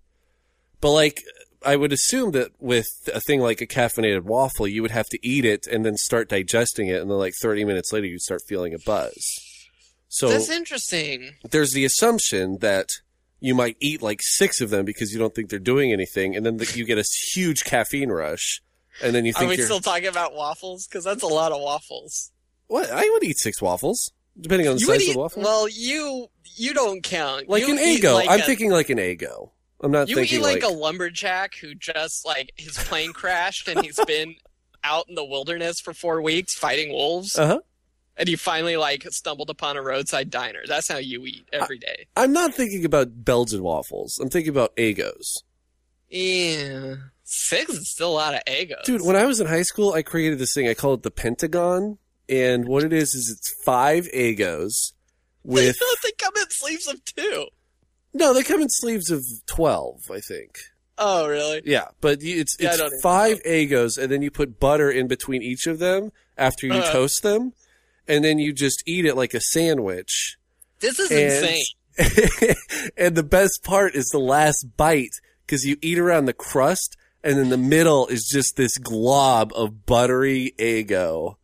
[0.81, 1.23] But like,
[1.64, 5.19] I would assume that with a thing like a caffeinated waffle, you would have to
[5.27, 8.43] eat it and then start digesting it, and then like 30 minutes later, you'd start
[8.47, 9.17] feeling a buzz.
[10.09, 11.35] So That's interesting.
[11.51, 12.88] there's the assumption that
[13.40, 16.44] you might eat like six of them because you don't think they're doing anything, and
[16.47, 18.61] then the, you get a huge caffeine rush,
[19.03, 20.87] and then you Are we you're still talking about waffles?
[20.87, 22.33] Because that's a lot of waffles.
[22.66, 22.90] what?
[22.90, 25.42] I would eat six waffles, depending on the You size would of eat, the waffle.
[25.42, 27.49] well, you you don't count.
[27.49, 28.14] like You an Eggo.
[28.14, 29.51] Like I'm a- thinking like an Eggo.
[29.81, 33.68] I'm not You thinking eat like, like, a lumberjack who just like his plane crashed
[33.68, 34.35] and he's been
[34.83, 37.59] out in the wilderness for four weeks fighting wolves, uh huh.
[38.18, 40.61] And you finally like stumbled upon a roadside diner.
[40.66, 42.07] That's how you eat every day.
[42.16, 44.18] I'm not thinking about Belgian waffles.
[44.18, 45.42] I'm thinking about Eggos.
[46.11, 49.92] Yeah, six is still a lot of Eggos, Dude, when I was in high school,
[49.92, 50.68] I created this thing.
[50.68, 51.98] I call it the Pentagon.
[52.31, 54.92] And what it is, is it's five Eggos
[55.44, 57.46] with they come in sleeves of two.
[58.12, 60.59] no, they come in sleeves of twelve, I think.
[60.98, 61.62] Oh, really?
[61.64, 65.42] Yeah, but you- it's Yeah, it's five Eggos, and then you put butter in between
[65.42, 66.92] each of them after you Uh-huh.
[66.92, 67.52] toast them,
[68.09, 70.37] and then you just eat it like a sandwich.
[70.81, 71.64] This is And- insane.
[72.97, 75.11] and the best part is the last bite
[75.44, 79.85] because you eat around the crust, and then the middle is just this glob of
[79.87, 81.37] buttery Eggo,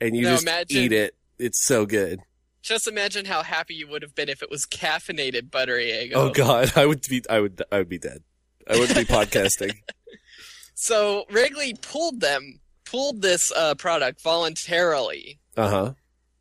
[0.00, 1.14] and you Now just imagine- eat it.
[1.38, 2.20] It's so good.
[2.62, 6.12] Just imagine how happy you would have been if it was caffeinated buttery egg.
[6.14, 8.22] Oh God, I would be, I would, I would be dead.
[8.68, 9.72] I wouldn't be podcasting.
[10.78, 15.92] So Wrigley pulled them, pulled this uh, product voluntarily, Uh huh.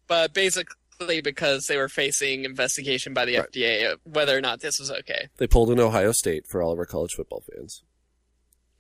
[0.08, 3.52] But basically because they were facing investigation by the Right.
[3.52, 5.28] FDA of whether or not this was okay.
[5.38, 7.84] They pulled in Ohio State for all of our college football fans.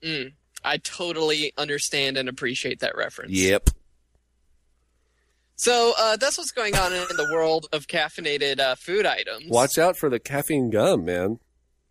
[0.01, 0.33] Mm.
[0.63, 3.31] I totally understand and appreciate that reference.
[3.33, 3.69] Yep.
[5.57, 9.45] So uh, that's what's going on in the world of caffeinated uh, food items.
[9.49, 11.39] Watch out for the caffeine gum, man.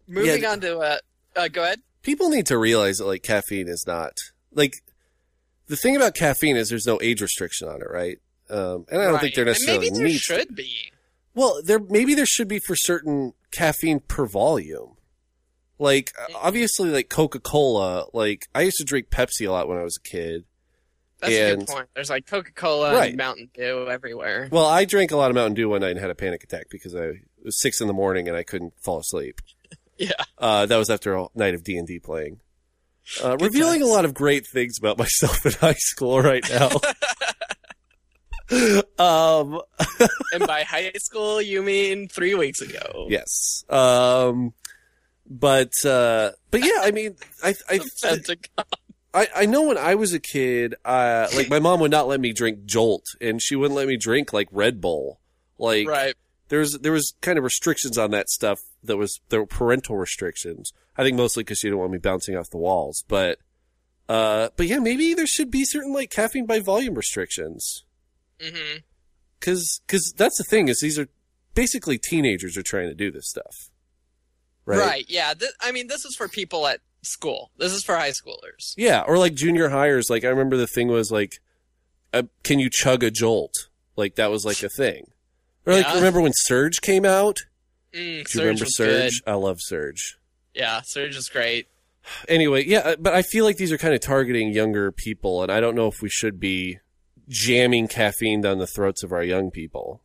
[0.06, 0.50] Moving Yeah.
[0.52, 0.98] on to uh,
[1.36, 1.80] uh, go ahead.
[2.02, 4.12] People need to realize that like caffeine is not
[4.52, 4.74] like
[5.66, 8.18] the thing about caffeine is there's no age restriction on it, right?
[8.50, 9.56] Um, and I don't think there Right.
[9.56, 10.26] And necessarily maybe there needs.
[10.26, 10.92] to- should be.
[11.34, 14.96] Well, there maybe there should be for certain caffeine per volume.
[15.78, 18.06] Like obviously, like Coca Cola.
[18.12, 20.44] Like I used to drink Pepsi a lot when I was a kid.
[21.20, 21.88] That's a good point.
[21.94, 23.08] There's like Coca Cola Right.
[23.08, 24.48] and Mountain Dew everywhere.
[24.52, 26.66] Well, I drank a lot of Mountain Dew one night and had a panic attack
[26.70, 29.40] because I it was six in the morning and I couldn't fall asleep.
[29.96, 30.10] Yeah.
[30.36, 32.40] Uh, that was after a night of D and D playing.
[33.22, 36.68] Uh, revealing a lot of great things about myself in high school right now.
[38.98, 39.60] um,
[40.32, 43.06] and by high school, you mean three weeks ago.
[43.08, 43.64] yes.
[43.68, 44.54] Um,
[45.28, 47.80] but uh, but yeah, I mean, I I.
[49.16, 52.18] I, I know when I was a kid, uh, like my mom would not let
[52.20, 55.20] me drink Jolt, and she wouldn't let me drink like Red Bull.
[55.56, 56.14] Like Right.
[56.48, 58.58] there was there was kind of restrictions on that stuff.
[58.82, 60.72] That was there were parental restrictions.
[60.96, 63.04] I think mostly because she didn't want me bouncing off the walls.
[63.06, 63.38] But
[64.08, 67.84] uh, but yeah, maybe there should be certain like caffeine by volume restrictions.
[68.40, 68.78] Hmm
[69.40, 69.80] Because
[70.16, 71.08] that's the thing is these are
[71.54, 73.70] basically teenagers are trying to do this stuff.
[74.66, 74.78] Right.
[74.78, 75.04] Right.
[75.08, 75.34] Yeah.
[75.34, 77.50] Th- I mean, this is for people at school.
[77.58, 78.72] This is for high schoolers.
[78.76, 80.06] Yeah, or like junior hires.
[80.08, 81.34] Like I remember the thing was like,
[82.14, 83.52] uh, can you chug a jolt?
[83.96, 85.08] Like that was like a thing.
[85.66, 85.94] Or like Yeah.
[85.96, 87.40] remember when Surge came out?
[87.92, 89.22] Mm, Do you Surge remember Surge?
[89.24, 89.30] good.
[89.30, 90.16] I love Surge.
[90.54, 91.66] Yeah, Surge is great.
[92.28, 95.50] Anyway, yeah, uh, but I feel like these are kind of targeting younger people, and
[95.50, 96.78] I don't know if we should be
[97.28, 100.02] jamming caffeine down the throats of our young people.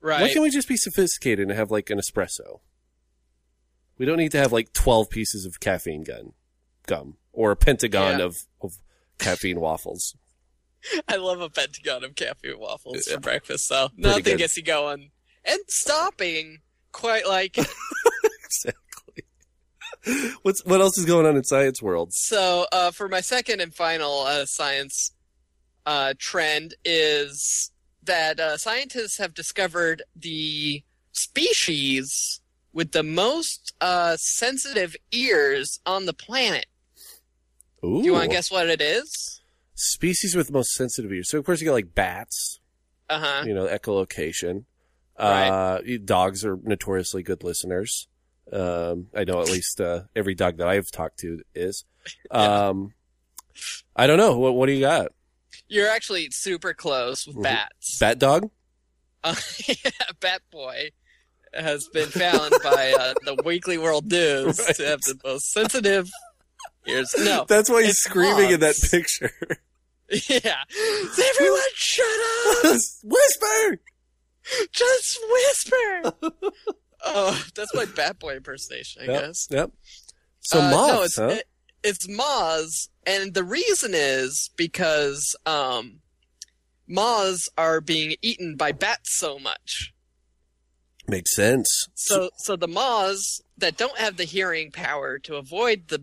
[0.00, 2.60] Why can't we just be sophisticated and have like an espresso?
[3.98, 6.32] We don't need to have like twelve pieces of caffeine gun
[6.86, 8.26] gum or a pentagon Yeah.
[8.26, 8.72] of, of
[9.18, 10.14] caffeine waffles.
[11.08, 13.88] I love a pentagon of caffeine waffles for breakfast, though.
[13.96, 14.38] Nothing good.
[14.38, 15.10] gets you going.
[15.44, 16.58] And stopping
[16.92, 17.66] quite like it.
[18.44, 20.34] exactly.
[20.42, 22.12] What's what else is going on in science world?
[22.12, 25.10] So, uh, for my second and final uh, science
[25.86, 27.70] uh, trend is
[28.02, 32.40] that uh, scientists have discovered the species
[32.72, 36.66] with the most uh, sensitive ears on the planet.
[37.84, 38.00] Ooh.
[38.00, 39.40] Do you want to guess what it is?
[39.78, 41.28] species with the most sensitive ears?
[41.28, 42.60] So of course you got like bats,
[43.10, 43.44] Uh huh.
[43.46, 44.64] you know, echolocation.
[45.18, 45.48] Right.
[45.48, 48.08] Uh, dogs are notoriously good listeners.
[48.52, 51.84] Um, I know at least uh, every dog that I've talked to is.
[52.30, 52.94] Um,
[53.96, 54.38] I don't know.
[54.38, 55.10] What What do you got?
[55.68, 57.42] You're actually super close with Mhm.
[57.42, 57.98] bats.
[57.98, 58.50] Bat dog?
[59.24, 59.34] Uh,
[59.66, 60.90] yeah, Bat Boy
[61.54, 64.76] has been found by uh, the Weekly World News Right.
[64.76, 66.08] to have the most sensitive
[66.86, 67.14] ears.
[67.18, 69.32] No, That's why he's screaming in that picture.
[70.28, 70.62] yeah.
[70.70, 72.06] Everyone, shut
[72.64, 72.76] up!
[73.02, 73.80] Whisper.
[74.72, 76.12] Just whisper.
[77.04, 79.22] oh, that's my Bat Boy impersonation, I Yep.
[79.22, 79.48] guess.
[79.50, 79.70] Yep.
[80.42, 81.34] So Uh, moths, no, huh?
[81.34, 81.48] it-
[81.86, 86.00] it's moths, and the reason is because um,
[86.86, 89.94] moths are being eaten by bats so much.
[91.08, 91.88] Makes sense.
[91.94, 96.02] So, so the moths that don't have the hearing power to avoid the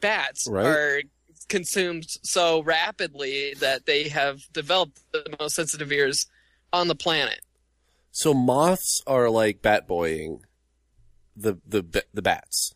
[0.00, 0.66] bats Right.
[0.66, 1.02] are
[1.48, 6.26] consumed so rapidly that they have developed the most sensitive ears
[6.72, 7.40] on the planet.
[8.12, 10.44] So moths are like bat boying
[11.36, 12.74] the the the bats.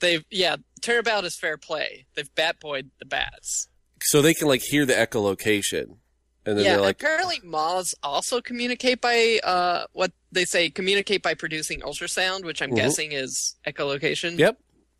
[0.00, 2.06] They've, yeah, turnabout is fair play.
[2.14, 3.68] They've bat boyed the bats.
[4.02, 5.96] So they can like hear the echolocation,
[6.44, 11.22] and then yeah, they're like, apparently moths also communicate by uh, what they say communicate
[11.22, 12.76] by producing ultrasound, which I'm Mhm.
[12.76, 14.38] guessing is echolocation.
[14.38, 14.58] "Yep."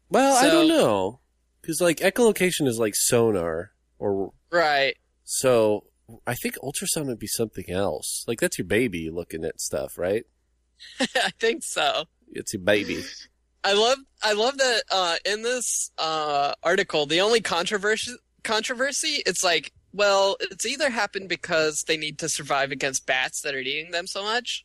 [0.08, 1.20] Well, I don't know,
[1.60, 4.96] because like echolocation is like sonar, or Right.
[5.24, 5.86] so
[6.26, 8.24] I think ultrasound would be something else.
[8.26, 10.24] Like that's your baby looking at stuff, right?
[11.00, 12.04] I think so.
[12.32, 13.04] It's your baby.
[13.66, 18.12] I love I love that uh, in this uh, article the only controversy
[18.44, 23.54] controversy it's like well it's either happened because they need to survive against bats that
[23.54, 24.64] are eating them so much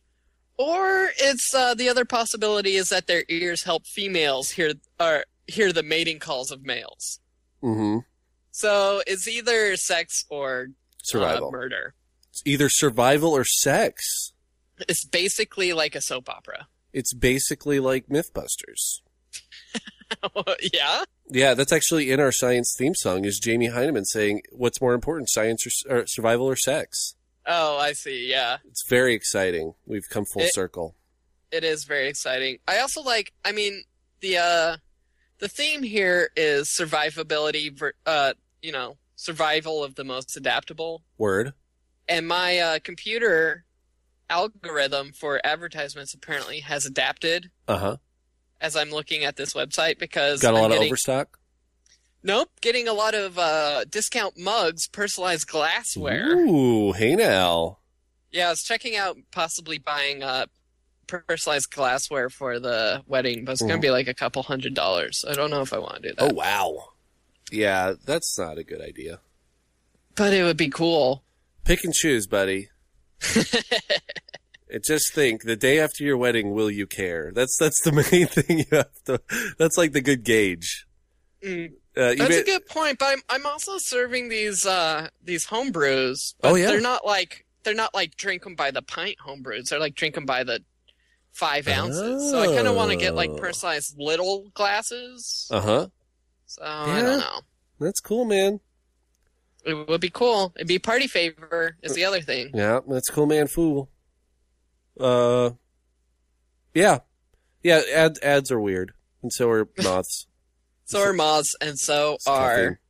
[0.56, 5.72] or it's uh, the other possibility is that their ears help females hear or hear
[5.72, 7.20] the mating calls of males.
[7.62, 7.98] Mm-hmm.
[8.50, 10.68] So it's either sex or
[11.02, 11.48] Survival.
[11.48, 11.94] uh, murder.
[12.30, 14.32] It's either survival or sex.
[14.88, 16.66] It's basically like a soap opera.
[16.92, 19.00] It's basically like MythBusters.
[20.72, 21.04] yeah.
[21.30, 23.24] Yeah, that's actually in our science theme song.
[23.24, 27.14] Is Jamie Hyneman saying what's more important, science or, or survival or sex?
[27.46, 28.28] Oh, I see.
[28.30, 28.58] Yeah.
[28.68, 29.74] It's very exciting.
[29.86, 30.94] We've come full It- circle.
[31.50, 32.58] it is very exciting.
[32.68, 33.32] I also like.
[33.44, 33.84] I mean,
[34.20, 34.76] the uh,
[35.38, 37.72] the theme here is survivability.
[38.06, 41.02] Uh, you know, survival of the most adaptable.
[41.18, 41.54] Word.
[42.08, 43.64] And my uh, computer
[44.30, 47.96] algorithm for advertisements apparently has adapted Uh huh.
[48.60, 51.38] as I'm looking at this website because Got a lot getting, of overstock.
[52.22, 56.30] Nope, getting a lot of uh, discount mugs, personalized glassware.
[56.36, 57.78] Ooh, hey now.
[58.30, 60.46] Yeah, I was checking out possibly buying uh,
[61.08, 65.24] personalized glassware for the wedding, but it's going to be like a couple hundred dollars.
[65.28, 66.30] I don't know if I want to do that.
[66.30, 66.84] Oh wow.
[67.50, 69.20] Yeah, that's not a good idea.
[70.14, 71.22] But it would be cool.
[71.64, 72.70] Pick and choose, buddy.
[74.84, 77.32] just think, the day after your wedding, will you care?
[77.34, 79.20] That's that's the main thing you have to.
[79.58, 80.86] That's like the good gauge.
[81.44, 85.72] Mm, Uh, That's a good point, but I'm I'm also serving these uh these home
[85.72, 86.34] brews.
[86.42, 86.66] Oh, yeah.
[86.68, 89.68] they're not like they're not like drink them by the pint home brews.
[89.68, 90.60] They're like drink them by the
[91.32, 92.30] five ounces.
[92.30, 93.36] So I kind of want to get like Oh.
[93.36, 95.48] personalized little glasses.
[95.50, 95.86] Uh huh.
[96.46, 97.40] So I don't know.
[97.80, 98.60] That's cool, man.
[99.64, 100.52] It would be cool.
[100.56, 102.50] It'd be party favor is the other thing.
[102.54, 103.46] Yeah, that's cool, man.
[103.46, 103.88] Fool.
[104.98, 105.50] Uh,
[106.74, 106.98] yeah,
[107.62, 107.80] yeah.
[107.94, 110.26] Ads ads are weird, and so are moths.
[110.84, 112.80] So are moths, and so It's are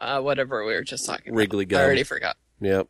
[0.00, 1.38] uh, whatever we were just talking about.
[1.38, 1.80] Wrigley gum.
[1.80, 2.36] I already forgot.
[2.60, 2.88] Yep.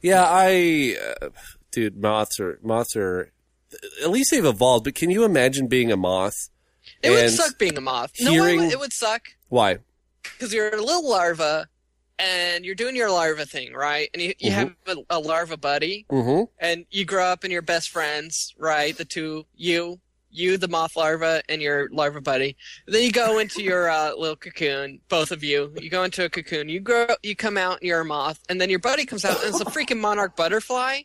[0.00, 1.28] Yeah, I, uh,
[1.70, 3.30] dude, moths are moths are.
[4.02, 4.84] At least they've evolved.
[4.84, 6.50] But can you imagine being a moth?
[7.02, 8.12] It would suck being a moth.
[8.20, 9.78] No, it hearing- would, it would suck Why?
[10.22, 11.68] because you're a little larva,
[12.22, 14.08] and you're doing your larva thing, right?
[14.14, 14.54] And you, you Mhm.
[14.54, 16.44] have a, a larva buddy, Mm-hmm.
[16.58, 18.96] and you grow up and you're best friends, right?
[18.96, 22.56] The two, you, you, the moth larva, and your larva buddy.
[22.86, 25.74] Then you go into your uh, little cocoon, both of you.
[25.78, 26.68] You go into a cocoon.
[26.68, 29.38] You grow, you come out, and you're a moth, and then your buddy comes out,
[29.44, 31.00] and it's a freaking monarch butterfly.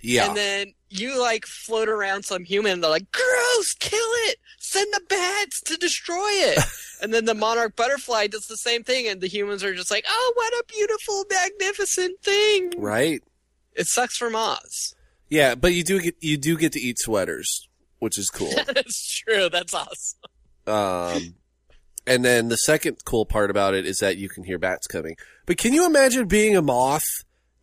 [0.00, 0.28] Yeah.
[0.28, 2.72] And then you like float around some human.
[2.72, 3.74] And they're like, "Gross!
[3.78, 4.38] Kill it!
[4.58, 6.58] Send the bats to destroy it!"
[7.02, 10.04] and then the monarch butterfly does the same thing, and the humans are just like,
[10.08, 13.22] "Oh, what a beautiful, magnificent thing!" right.
[13.74, 14.94] It sucks for moths.
[15.30, 18.52] Yeah, but you do get you do get to eat sweaters, which is cool.
[18.66, 19.48] That's true.
[19.48, 20.18] That's awesome.
[20.66, 21.34] Um,
[22.06, 25.16] and then the second cool part about it is that you can hear bats coming.
[25.46, 27.04] But can you imagine being a moth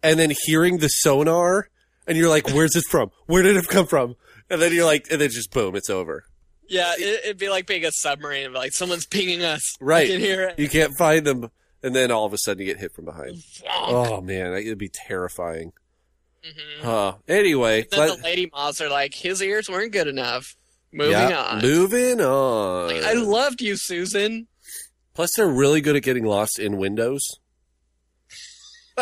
[0.01, 1.69] and then hearing the sonar
[2.09, 3.11] and you're like, where's this from?
[3.27, 4.15] Where did it come from?
[4.49, 6.25] And then you're like, and then just boom, it's over.
[6.67, 8.51] Yeah, it, it'd be like being a submarine.
[8.51, 9.75] Like someone's pinging us.
[9.79, 10.07] Right.
[10.07, 10.59] You can hear it.
[10.59, 11.49] You can't find them.
[11.81, 13.37] And then all of a sudden you get hit from behind.
[13.71, 15.71] Oh man, it'd be terrifying.
[16.45, 16.85] Mhm.
[16.85, 20.55] Uh, anyway, Then let- the lady moths are like, his ears weren't good enough.
[20.91, 21.61] Moving yeah, on.
[21.61, 22.87] Moving on.
[22.87, 24.47] Like, I loved you, Susan.
[25.13, 27.21] Plus, they're really good at getting lost in windows.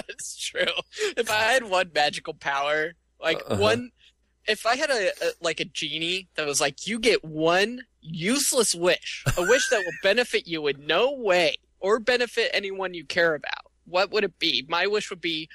[0.07, 0.65] That's true.
[1.15, 3.57] If I had one magical power, like Uh-huh.
[3.61, 3.91] one,
[4.47, 8.73] if I had a, a like a genie that was like, you get one useless
[8.75, 13.35] wish, a wish that will benefit you in no way or benefit anyone you care
[13.35, 14.65] about, what would it be?
[14.69, 15.49] My wish would be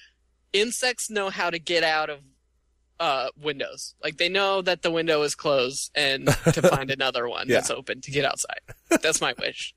[0.52, 2.20] insects know how to get out of
[3.00, 3.94] uh, windows.
[4.02, 7.56] Like they know that the window is closed and to find another one Yeah.
[7.56, 8.60] that's open to get outside.
[9.02, 9.74] That's my wish.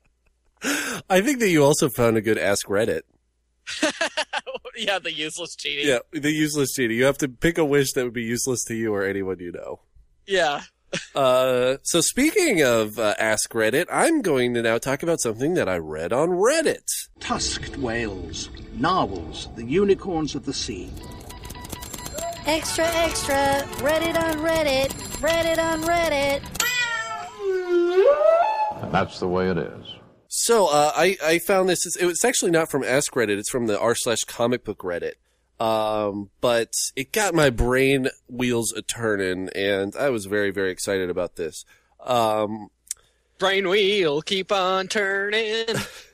[1.10, 3.02] I think that you also found a good Ask Reddit.
[4.76, 5.86] yeah, the useless genie.
[5.86, 6.94] Yeah, the useless genie.
[6.94, 9.52] You have to pick a wish that would be useless to you or anyone you
[9.52, 9.80] know.
[10.26, 10.62] Yeah.
[11.14, 15.68] Uh, so speaking of uh, Ask Reddit, I'm going to now talk about something that
[15.68, 16.86] I read on Reddit.
[17.18, 20.90] Tusked whales, narwhals, the unicorns of the sea.
[22.46, 23.64] Extra, extra.
[23.78, 24.90] Reddit on Reddit.
[25.20, 26.40] Reddit on Reddit.
[28.92, 29.86] That's the way it is.
[30.46, 31.84] So uh, I I found this.
[31.84, 33.36] It's, it's actually not from Ask Reddit.
[33.36, 35.14] It's from the r slash comic book Reddit.
[35.58, 41.10] Um, but it got my brain wheels a turning, and I was very very excited
[41.10, 41.64] about this.
[41.98, 42.68] Um,
[43.40, 45.66] Brain wheel keep on turning.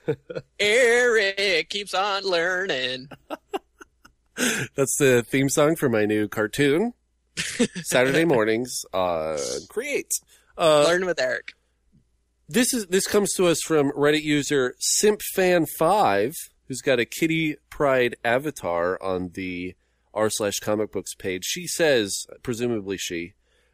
[0.58, 3.10] Eric keeps on learning.
[4.74, 6.94] That's the theme song for my new cartoon.
[7.36, 10.10] Saturday mornings on Create.
[10.56, 11.52] Uh, Learn with Eric.
[12.52, 16.34] This is this comes to us from Reddit user SimpFan5,
[16.68, 19.74] who's got a Kitty Pryde avatar on the
[20.12, 21.44] r slash comic books page.
[21.46, 23.32] She says, presumably she,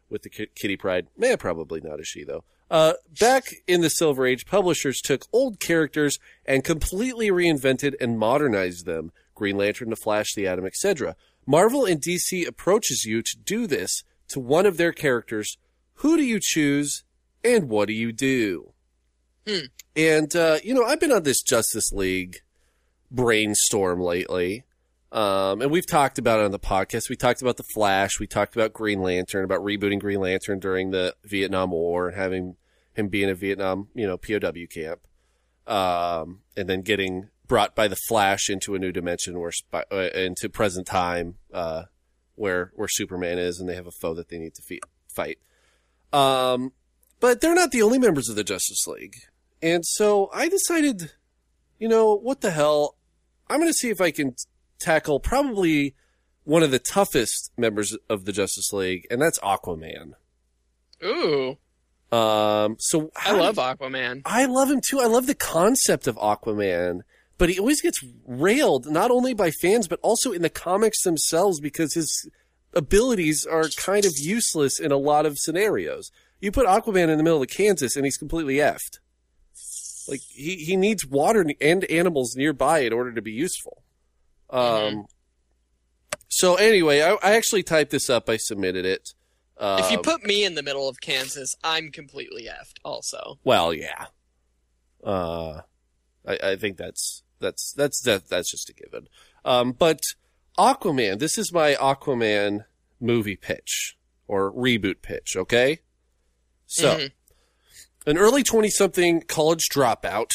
[0.09, 2.45] with the Ki- Kitty Pryde, man, probably not a she though.
[2.71, 8.85] Uh, back in the Silver Age, publishers took old characters and completely reinvented and modernized
[8.85, 9.11] them.
[9.35, 11.17] Green Lantern, The Flash, The Atom, etc.
[11.45, 15.57] Marvel and DC approaches you to do this to one of their characters.
[15.95, 17.03] Who do you choose,
[17.43, 18.73] and what do you do?
[19.95, 22.37] And uh, you know, I've been on this Justice League
[23.11, 24.63] brainstorm lately.
[25.11, 27.09] Um, and we've talked about it on the podcast.
[27.09, 28.19] We talked about the Flash.
[28.19, 32.57] We talked about Green Lantern, about rebooting Green Lantern during the Vietnam War and having
[32.93, 34.99] him be in a Vietnam, you know, POW camp.
[35.65, 40.09] Um, and then getting brought by the Flash into a new dimension where, sp- uh,
[40.13, 41.83] into present time, uh,
[42.35, 44.79] where, where Superman is and they have a foe that they need to fe-
[45.11, 45.39] fight.
[46.13, 46.71] Um,
[47.19, 49.15] but they're not the only members of the Justice League.
[49.61, 51.11] And so I decided,
[51.79, 52.95] you know, what the hell?
[53.49, 54.35] I'm going to see if I can
[54.79, 55.95] tackle probably
[56.43, 60.13] one of the toughest members of the Justice League, and that's Aquaman.
[61.03, 61.57] Ooh,
[62.11, 64.21] Um, so I love Aquaman.
[64.25, 64.99] I love him too.
[64.99, 67.01] I love the concept of Aquaman,
[67.37, 71.59] but he always gets railed not only by fans but also in the comics themselves
[71.59, 72.27] because his
[72.73, 76.11] abilities are kind of useless in a lot of scenarios.
[76.39, 78.99] You put Aquaman in the middle of Kansas and he's completely effed.
[80.07, 83.83] Like he he needs water and animals nearby in order to be useful.
[84.49, 85.05] Um.
[86.29, 88.29] So anyway, I, I actually typed this up.
[88.29, 89.09] I submitted it.
[89.57, 92.77] Um, if you put me in the middle of Kansas, I'm completely effed.
[92.85, 94.05] Also, Well, yeah.
[95.03, 95.61] Uh,
[96.25, 99.07] I, I think that's that's that's that, that's just a given.
[99.43, 99.99] Um, but
[100.57, 102.65] Aquaman, this is my Aquaman
[103.01, 105.35] movie pitch or reboot pitch.
[105.35, 105.79] Okay,
[106.71, 107.11] so Mhm.
[108.05, 110.29] an early twenty-something college dropout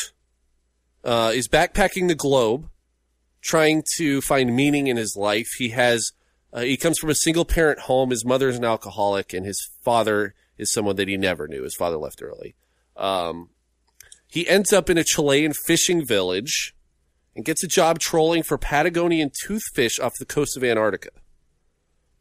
[1.05, 2.69] uh, is backpacking the globe,
[3.41, 5.49] trying to find meaning in his life.
[5.59, 6.11] He has
[6.53, 8.11] uh, he comes from a single parent home.
[8.11, 11.63] His mother is an alcoholic, and his father is someone that he never knew.
[11.63, 12.55] His father left early.
[12.97, 13.51] Um,
[14.29, 16.75] he ends up in a Chilean fishing village
[17.35, 21.11] and gets a job trolling for Patagonian toothfish off the coast of Antarctica.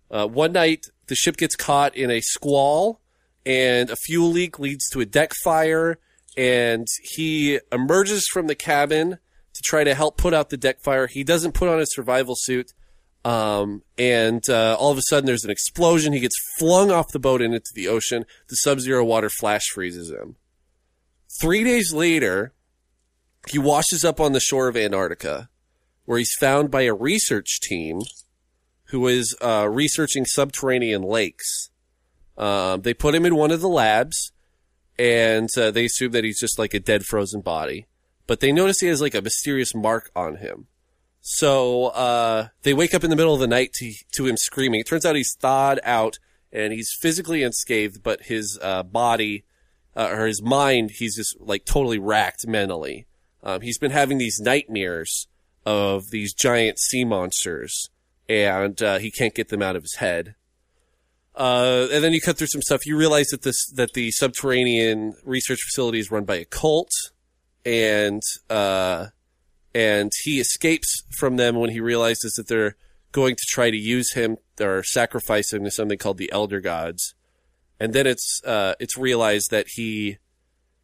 [0.10, 3.02] Uh, one night, the ship gets caught in a squall,
[3.46, 6.00] and a fuel leak leads to a deck fire,
[6.38, 9.20] and he emerges from the cabin
[9.54, 11.08] to try to help put out the deck fire.
[11.08, 12.74] He doesn't put on his survival suit,
[13.24, 16.14] um, and uh, all of a sudden there's an explosion.
[16.14, 18.26] He gets flung off the boat and into the ocean.
[18.50, 20.36] The sub-zero water flash freezes him.
[21.40, 22.54] Three days later,
[23.50, 25.50] he washes up on the shore of Antarctica,
[26.06, 28.02] where he's found by a research team
[28.86, 31.70] who is uh, researching subterranean lakes.
[32.38, 34.32] Um, they put him in one of the labs,
[34.98, 37.88] and uh, they assume that he's just like a dead frozen body.
[38.26, 40.68] But they notice he has like a mysterious mark on him.
[41.22, 44.82] So uh, they wake up in the middle of the night to to him screaming.
[44.82, 46.20] It turns out he's thawed out
[46.52, 49.44] and he's physically unscathed, but his uh, body
[49.96, 53.08] uh, or his mind, he's just like totally racked mentally.
[53.42, 55.28] Um, he's been having these nightmares
[55.66, 57.90] of these giant sea monsters,
[58.30, 60.36] and uh, he can't get them out of his head.
[61.36, 62.86] Uh, and then you cut through some stuff.
[62.86, 66.92] You realize that this that the subterranean research facility is run by a cult,
[67.66, 69.08] and uh,
[69.74, 72.76] and he escapes from them when he realizes that they're
[73.12, 77.16] going to try to use him or sacrifice him to something called the Elder Gods.
[77.80, 80.18] And then it's uh, it's realized that he,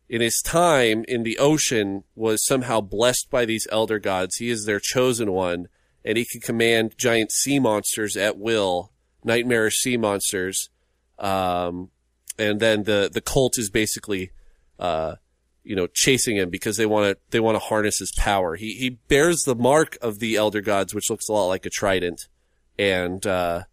[0.08, 4.38] in his time in the ocean, was somehow blessed by these Elder Gods.
[4.38, 5.68] He is their chosen one,
[6.04, 8.91] and he can command giant sea monsters at will,
[9.24, 10.70] nightmarish sea monsters.
[11.17, 11.89] Um,
[12.38, 14.32] and then the the cult is basically,
[14.80, 15.15] uh,
[15.63, 18.55] you know, chasing him because they want to they want to harness his power.
[18.55, 21.70] He he bears the mark of the Elder Gods, which looks a lot like a
[21.70, 22.28] trident,
[22.78, 23.63] and uh,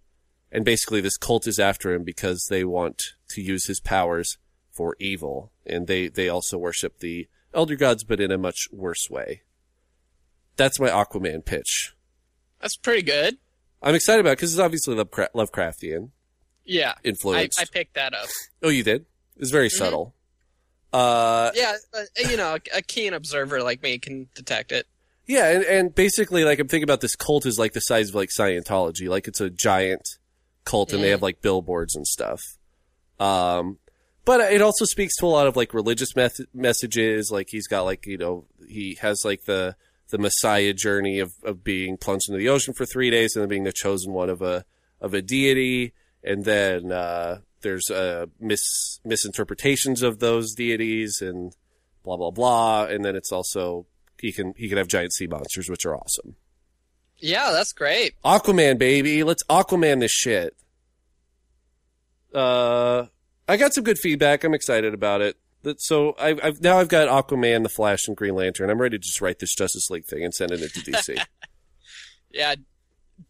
[0.51, 4.39] and basically this cult is after him because they want to use his powers
[4.73, 9.09] for evil, and they they also worship the Elder Gods, but in a much worse
[9.09, 9.43] way.
[10.57, 11.95] That's my Aquaman pitch.
[12.61, 13.39] that's pretty good.
[13.83, 16.11] I'm excited about it because it's obviously Lovecra- Lovecraftian
[16.65, 17.57] Yeah, influence.
[17.59, 18.27] I picked that up.
[18.63, 19.07] oh, you did?
[19.39, 20.15] It's very subtle.
[20.93, 24.87] Uh, Yeah, but, you know, a, a keen observer like me can detect it.
[25.27, 28.15] Yeah, and, and basically, like, I'm thinking about this cult is like the size of
[28.15, 29.09] like Scientology.
[29.09, 30.03] Like, it's a giant
[30.65, 32.41] cult, and they have like billboards and stuff.
[33.19, 33.79] Um,
[34.25, 37.31] but it also speaks to a lot of like religious meth- messages.
[37.33, 39.75] Like he's got like you know he has like the
[40.11, 43.49] the Messiah journey of of being plunged into the ocean for three days and then
[43.49, 44.65] being the chosen one of a
[45.01, 45.93] of a deity,
[46.23, 51.55] and then uh, there's uh, mis misinterpretations of those deities and
[52.03, 53.87] blah blah blah, and then it's also
[54.21, 56.37] he can he can have giant sea monsters, which are awesome.
[57.19, 58.15] Yeah, that's great.
[58.25, 59.23] Aquaman, baby.
[59.25, 60.55] Let's Aquaman this shit.
[62.35, 63.07] Uh,
[63.49, 64.45] I got some good feedback.
[64.45, 65.37] I'm excited about it.
[65.63, 68.71] That so I've, I've now I've got Aquaman, the Flash, and Green Lantern.
[68.71, 71.21] I'm ready to just write this Justice League thing and send it to DC.
[72.31, 72.57] Yeah,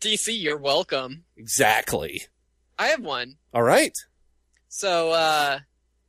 [0.01, 1.25] DC, you're welcome.
[1.37, 2.23] exactly.
[2.77, 3.37] I have one.
[3.55, 3.93] All right.
[4.69, 5.61] So, uh,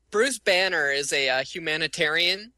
[0.10, 2.54] Bruce Banner is a uh, humanitarian.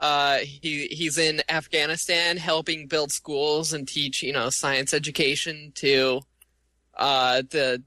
[0.00, 6.20] Uh, he he's in Afghanistan helping build schools and teach you know science education to
[6.98, 7.82] uh, the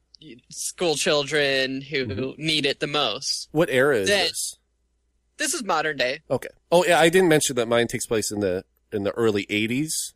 [0.50, 3.50] school children who need it the most.
[3.52, 4.58] What era is Then- this?
[5.38, 6.22] This is modern day.
[6.30, 6.48] Okay.
[6.72, 8.64] Oh yeah, I didn't mention that mine takes place in the
[8.94, 10.14] in the early '80s,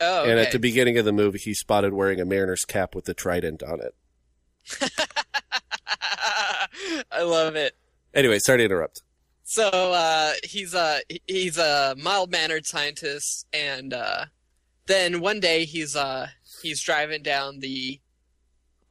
[0.00, 3.06] Oh, and at the beginning of the movie, he's spotted wearing a mariner's cap with
[3.06, 3.94] the trident on it.
[7.10, 7.76] I love it.
[8.14, 9.02] Anyway, sorry to interrupt.
[9.44, 14.26] So uh, he's a he's a mild mannered scientist, and uh,
[14.86, 16.28] then one day he's uh,
[16.62, 18.00] he's driving down the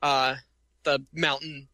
[0.02, 0.36] uh,
[0.88, 1.68] the mountain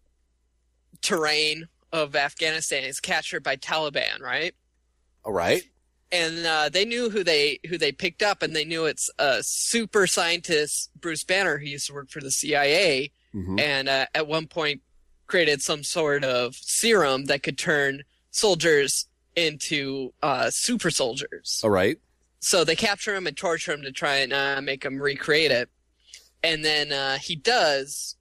[1.01, 2.83] terrain of Afghanistan.
[2.83, 4.55] is captured by Taliban, right?
[5.23, 5.61] All right.
[6.11, 9.41] And uh, they knew who they who they picked up, and they knew it's a
[9.43, 13.59] super scientist Bruce Banner who used to work for the CIA, Mhm.
[13.59, 14.81] and uh, at one point
[15.27, 21.59] created some sort of serum that could turn soldiers into uh, super soldiers.
[21.63, 21.97] All right.
[22.39, 25.69] So they capture him and torture him to try and uh, make him recreate it.
[26.43, 28.15] And then uh, he does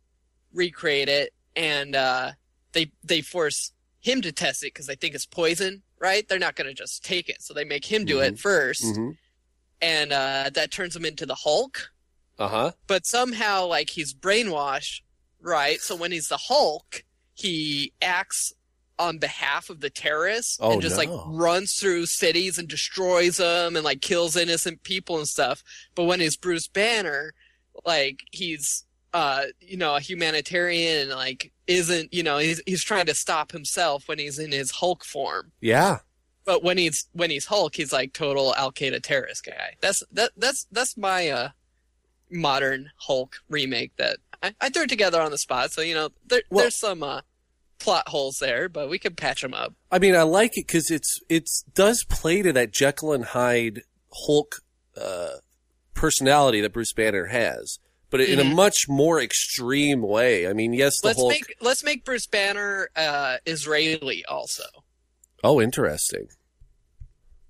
[0.52, 2.32] recreate it, and uh,
[2.72, 6.28] they they force him to test it because they think it's poison, right?
[6.28, 9.10] They're not going to just take it, so they make him do it 1st Mm-hmm.
[9.80, 11.90] and uh, that turns him into the Hulk.
[12.38, 12.70] Uh huh.
[12.86, 15.02] But somehow, like he's brainwashed,
[15.40, 15.80] right?
[15.80, 18.52] So when he's the Hulk, he acts
[18.98, 23.74] on behalf of the terrorists Oh, and just like runs through cities and destroys them
[23.74, 25.62] and like kills innocent people and stuff.
[25.94, 27.32] But when he's Bruce Banner,
[27.84, 28.84] like he's
[29.14, 33.52] uh you know a humanitarian and like isn't you know he's he's trying to stop
[33.52, 35.52] himself when he's in his Hulk form.
[35.60, 35.98] Yeah.
[36.44, 39.76] But when he's when he's Hulk, he's like total Al Qaeda terrorist guy.
[39.80, 41.48] That's that that's that's my uh
[42.30, 45.72] modern Hulk remake that I, I threw together on the spot.
[45.72, 47.20] So you know there, Well- there's some uh
[47.78, 49.74] plot holes there, but we can patch them up.
[49.90, 53.82] I mean, I like it because it's it's does play to that Jekyll and Hyde
[54.26, 54.56] Hulk
[54.96, 55.36] uh,
[55.94, 57.78] personality that Bruce Banner has,
[58.12, 58.54] but in a Mhm.
[58.54, 60.46] much more extreme way.
[60.46, 61.32] I mean, yes, the Let's Hulk.
[61.32, 64.62] make let's make Bruce Banner uh Israeli also.
[65.42, 66.28] Oh, interesting.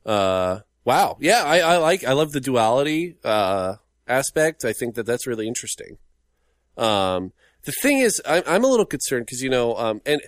[0.06, 1.16] Uh, wow.
[1.20, 2.04] Yeah, I, I like.
[2.04, 3.74] I love the duality uh,
[4.08, 4.64] aspect.
[4.64, 5.98] I think that that's really interesting.
[6.76, 7.32] Um,
[7.64, 10.22] the thing is, I'm, I'm a little concerned because you know, um, and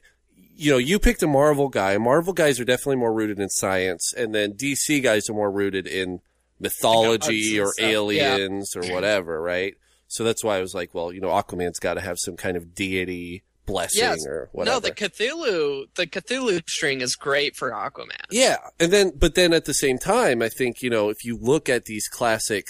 [0.56, 1.96] you know, you picked a Marvel guy.
[1.98, 5.86] Marvel guys are definitely more rooted in science, and then DC guys are more rooted
[5.86, 6.20] in
[6.60, 7.92] mythology or stuff, yeah.
[7.94, 9.74] aliens or whatever, right?
[10.14, 12.56] So that's why I was like, well, you know, Aquaman's got to have some kind
[12.56, 14.24] of deity blessing Yes.
[14.24, 14.76] or whatever.
[14.76, 18.24] No, the Cthulhu the Cthulhu string is great for Aquaman.
[18.30, 21.36] Yeah, and then but then at the same time, I think you know if you
[21.36, 22.66] look at these classic,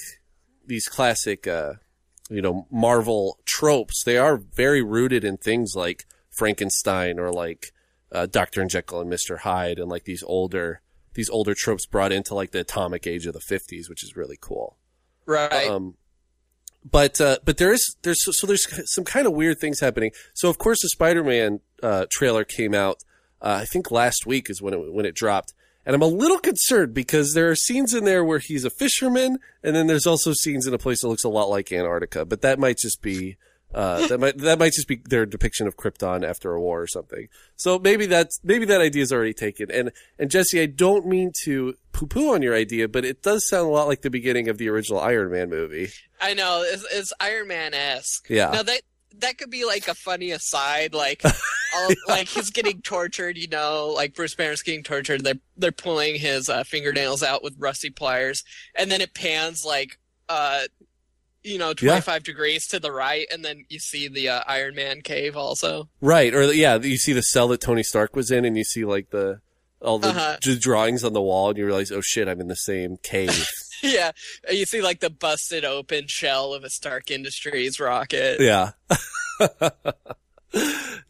[0.67, 1.75] these classic, uh,
[2.31, 7.73] you know, Marvel tropes, they are very rooted in things like Frankenstein or like
[8.11, 10.81] uh, Doctor and Jekyll and Mister Hyde, and like these older
[11.13, 14.39] these older tropes brought into like the atomic age of the fifties, which is really
[14.41, 14.79] cool.
[15.27, 15.69] Right.
[15.69, 15.97] Um,
[16.85, 20.13] but uh, but there is there's so, there's some kind of weird things happening.
[20.35, 22.99] So of course the Spider-Man uh, trailer came out.
[23.41, 25.55] Uh, I think last week is when it when it dropped,
[25.87, 29.39] and I'm a little concerned because there are scenes in there where he's a fisherman,
[29.63, 32.25] and then there's also scenes in a place that looks a lot like Antarctica.
[32.25, 33.37] But that might just be
[33.75, 36.87] uh, that might that might just be their depiction of Krypton after a war or
[36.87, 37.29] something.
[37.57, 39.71] So maybe that's maybe that idea is already taken.
[39.71, 43.49] And and Jesse, I don't mean to poo poo on your idea, but it does
[43.49, 45.89] sound a lot like the beginning of the original Iron Man movie.
[46.21, 48.31] I know it's, it's Iron Man esque.
[48.31, 48.51] Yeah.
[48.51, 48.83] Now that
[49.19, 51.23] that could be like a funny aside, like
[51.75, 53.37] all, like he's getting tortured.
[53.37, 55.25] You know, like Bruce Banner's getting tortured.
[55.25, 58.45] They're they're pulling his uh, fingernails out with rusty pliers,
[58.75, 59.99] and then it pans like
[60.29, 60.63] uh,
[61.45, 64.75] you know, twenty five degrees to the right, and then you see the uh, Iron
[64.75, 65.89] Man cave also.
[66.01, 68.85] Right, or yeah, you see the cell that Tony Stark was in, and you see
[68.85, 69.41] like the
[69.81, 70.37] all the Uh-huh.
[70.41, 73.47] d- drawings on the wall, and you realize, oh shit, I'm in the same cave.
[73.83, 74.13] yeah,
[74.51, 78.41] you see like the busted open shell of a Stark Industries rocket.
[78.41, 78.71] yeah,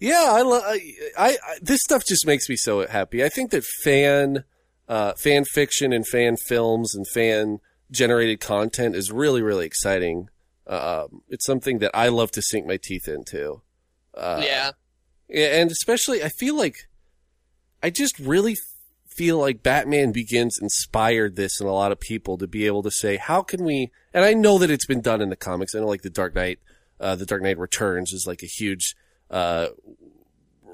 [0.01, 0.81] Yeah, I, love I,
[1.19, 3.23] I, I this stuff just makes me so happy.
[3.23, 4.45] I think that fan,
[4.89, 7.59] uh, fan fiction and fan films and fan
[7.95, 10.29] generated content is really, really exciting.
[10.67, 13.63] Um, it's something that I love to sink my teeth into.
[14.15, 14.71] Uh, yeah.
[15.33, 16.89] And especially I feel like
[17.83, 18.57] I just really
[19.07, 22.91] feel like Batman Begins inspired this in a lot of people to be able to
[22.91, 23.91] say, how can we?
[24.13, 25.75] And I know that it's been done in the comics.
[25.75, 26.59] I know like the Dark Knight,
[27.01, 28.95] uh, the Dark Knight Returns is like a huge
[29.31, 29.69] uh,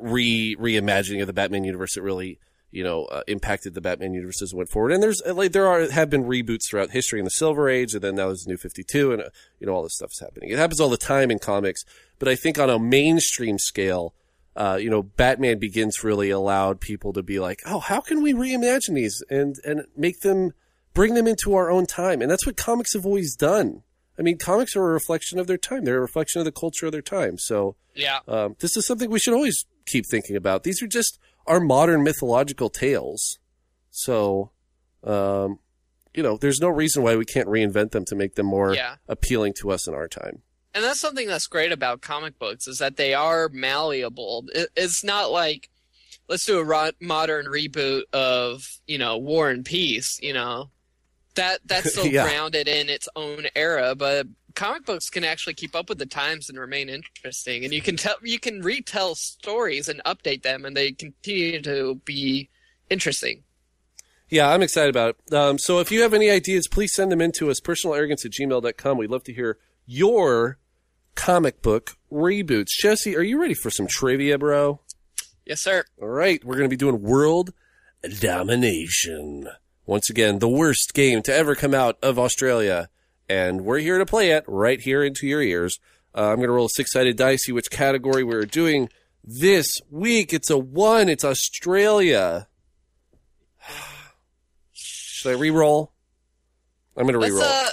[0.00, 2.38] re reimagining of the Batman universe that really
[2.70, 4.92] you know uh, impacted the Batman universe as it went forward.
[4.92, 8.02] And there's like there are have been reboots throughout history in the Silver Age, and
[8.02, 10.20] then now there's the New Fifty Two, and uh, you know all this stuff is
[10.20, 10.50] happening.
[10.50, 11.84] It happens all the time in comics,
[12.18, 14.14] but I think on a mainstream scale
[14.56, 18.32] uh, you know, Batman Begins really allowed people to be like, oh, how can we
[18.32, 20.52] reimagine these and and make them
[20.92, 22.20] bring them into our own time?
[22.20, 23.84] And that's what comics have always done.
[24.18, 25.84] I mean, comics are a reflection of their time.
[25.84, 27.38] They're a reflection of the culture of their time.
[27.38, 30.64] So, yeah, um, this is something we should always keep thinking about.
[30.64, 31.18] These are just
[31.50, 33.38] our modern mythological tales.
[33.90, 34.52] So,
[35.04, 35.58] um,
[36.14, 38.96] you know, there's no reason why we can't reinvent them to make them more yeah.
[39.08, 40.42] appealing to us in our time
[40.74, 44.46] and that's something that's great about comic books is that they are malleable.
[44.76, 45.68] It's not like
[46.28, 50.18] let's do a modern reboot of you know War and Peace.
[50.22, 50.70] You know
[51.34, 52.24] that that's still yeah.
[52.24, 56.48] grounded in its own era, but comic books can actually keep up with the times
[56.48, 57.64] and remain interesting.
[57.64, 61.96] And you can tell you can retell stories and update them, and they continue to
[62.04, 62.48] be
[62.88, 63.44] interesting.
[64.28, 65.34] Yeah, I'm excited about it.
[65.34, 68.30] Um, so if you have any ideas, please send them in to us, personalarrogance at
[68.30, 68.96] gmail.com.
[68.96, 70.58] We'd love to hear your
[71.16, 72.68] comic book reboots.
[72.80, 74.80] Jesse, are you ready for some trivia, bro?
[75.44, 75.84] Yes, sir.
[76.00, 77.52] All right, we're going to be doing world
[78.20, 79.48] domination.
[79.84, 82.88] Once again, the worst game to ever come out of Australia.
[83.30, 85.78] And we're here to play it right here into your ears.
[86.12, 88.88] Uh, I'm going to roll a six sided dice, see which category we're doing
[89.22, 90.32] this week.
[90.32, 92.48] It's a one, it's Australia.
[94.72, 95.92] Should I re roll?
[96.96, 97.44] I'm going to re roll.
[97.44, 97.68] Uh,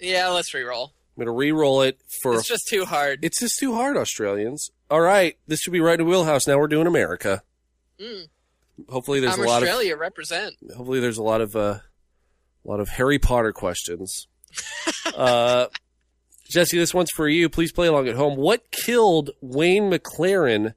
[0.00, 0.92] yeah, let's re roll.
[1.16, 2.34] I'm going to re-roll it for.
[2.34, 3.24] It's just too hard.
[3.24, 4.70] It's just too hard, Australians.
[4.90, 6.48] All right, this should be right in the wheelhouse.
[6.48, 7.42] Now we're doing America.
[7.98, 8.28] Mm.
[8.88, 10.56] Hopefully, there's I'm a lot Australia of represent.
[10.76, 11.82] Hopefully, there's a lot of uh, a
[12.64, 14.26] lot of Harry Potter questions.
[15.16, 15.66] Uh,
[16.48, 17.48] Jesse, this one's for you.
[17.48, 18.36] Please play along at home.
[18.36, 20.74] What killed Wayne McLaren,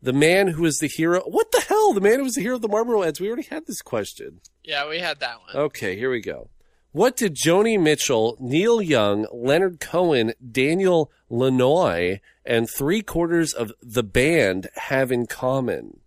[0.00, 1.20] the man who was the hero?
[1.22, 1.92] What the hell?
[1.92, 3.20] The man who was the hero of the Marlboro ads.
[3.20, 4.40] We already had this question.
[4.64, 5.64] Yeah, we had that one.
[5.64, 6.48] Okay, here we go.
[6.92, 14.02] What did Joni Mitchell, Neil Young, Leonard Cohen, Daniel Lanois, and three quarters of the
[14.02, 16.00] band have in common?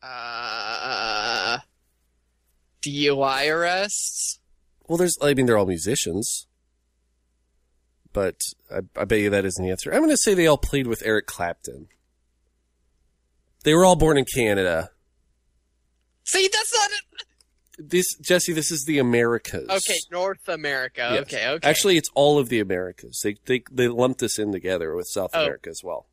[0.00, 1.58] Uh,
[2.80, 4.38] DUI arrests?
[4.88, 6.46] Well, there's, I mean, they're all musicians.
[8.12, 8.40] But
[8.74, 9.92] I, I bet you that isn't the answer.
[9.92, 11.88] I'm going to say they all played with Eric Clapton.
[13.64, 14.90] They were all born in Canada.
[16.24, 17.26] See, that's not it
[17.78, 19.68] this Jesse, this is the Americas.
[19.68, 21.08] Okay, North America.
[21.12, 21.22] Yes.
[21.22, 21.68] Okay, okay.
[21.68, 23.20] Actually, it's all of the Americas.
[23.22, 25.42] They they they lumped this in together with South oh.
[25.42, 26.06] America as well.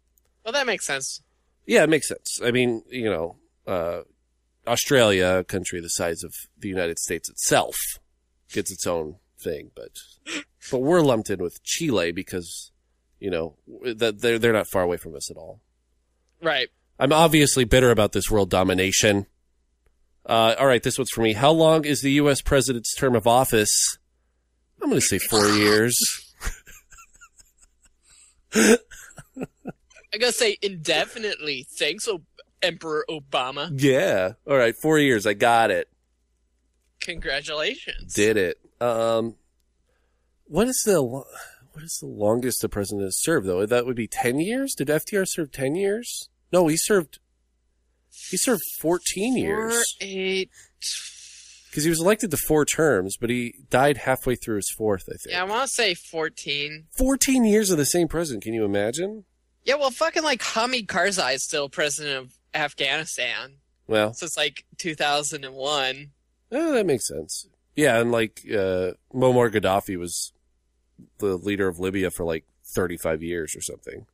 [0.43, 1.21] Well, that makes sense.
[1.65, 2.39] Yeah, it makes sense.
[2.43, 4.01] I mean, you know, uh,
[4.67, 7.75] Australia, a country the size of the United States itself,
[8.51, 9.91] gets its own thing, but
[10.71, 12.71] but we're lumped in with Chile because
[13.19, 13.55] you know
[13.95, 15.61] that they're they're not far away from us at all.
[16.41, 16.69] Right.
[16.99, 19.25] I'm obviously bitter about this world domination.
[20.25, 21.33] Uh, all right, this one's for me.
[21.33, 22.41] How long is the U.S.
[22.41, 23.97] president's term of office?
[24.81, 25.95] I'm going to say four years.
[28.53, 28.77] I
[30.19, 31.67] gotta say indefinitely.
[31.77, 32.21] Thanks, o-
[32.61, 33.69] Emperor Obama.
[33.75, 34.33] Yeah.
[34.47, 35.27] All right, four years.
[35.27, 35.89] I got it.
[37.05, 38.13] Congratulations.
[38.13, 38.57] Did it.
[38.81, 39.35] Um,
[40.45, 43.65] what is the what is the longest the president has served though?
[43.65, 44.73] That would be ten years.
[44.75, 46.29] Did FDR serve ten years?
[46.51, 47.19] No, he served
[48.29, 49.95] he served 14 Four, years.
[50.01, 50.49] eight.
[51.69, 55.17] Because he was elected to four terms, but he died halfway through his fourth, I
[55.17, 55.33] think.
[55.33, 56.85] Yeah, I want to say 14.
[56.97, 58.43] 14 years of the same president.
[58.45, 59.25] Can you imagine?
[59.65, 63.57] Yeah, well, fucking like Hamid Karzai is still president of Afghanistan.
[63.87, 66.11] Well, since like 2001.
[66.55, 67.47] Oh, that makes sense.
[67.75, 70.31] Yeah, and like uh, Muammar Gaddafi was
[71.17, 74.05] the leader of Libya for like 35 years or something.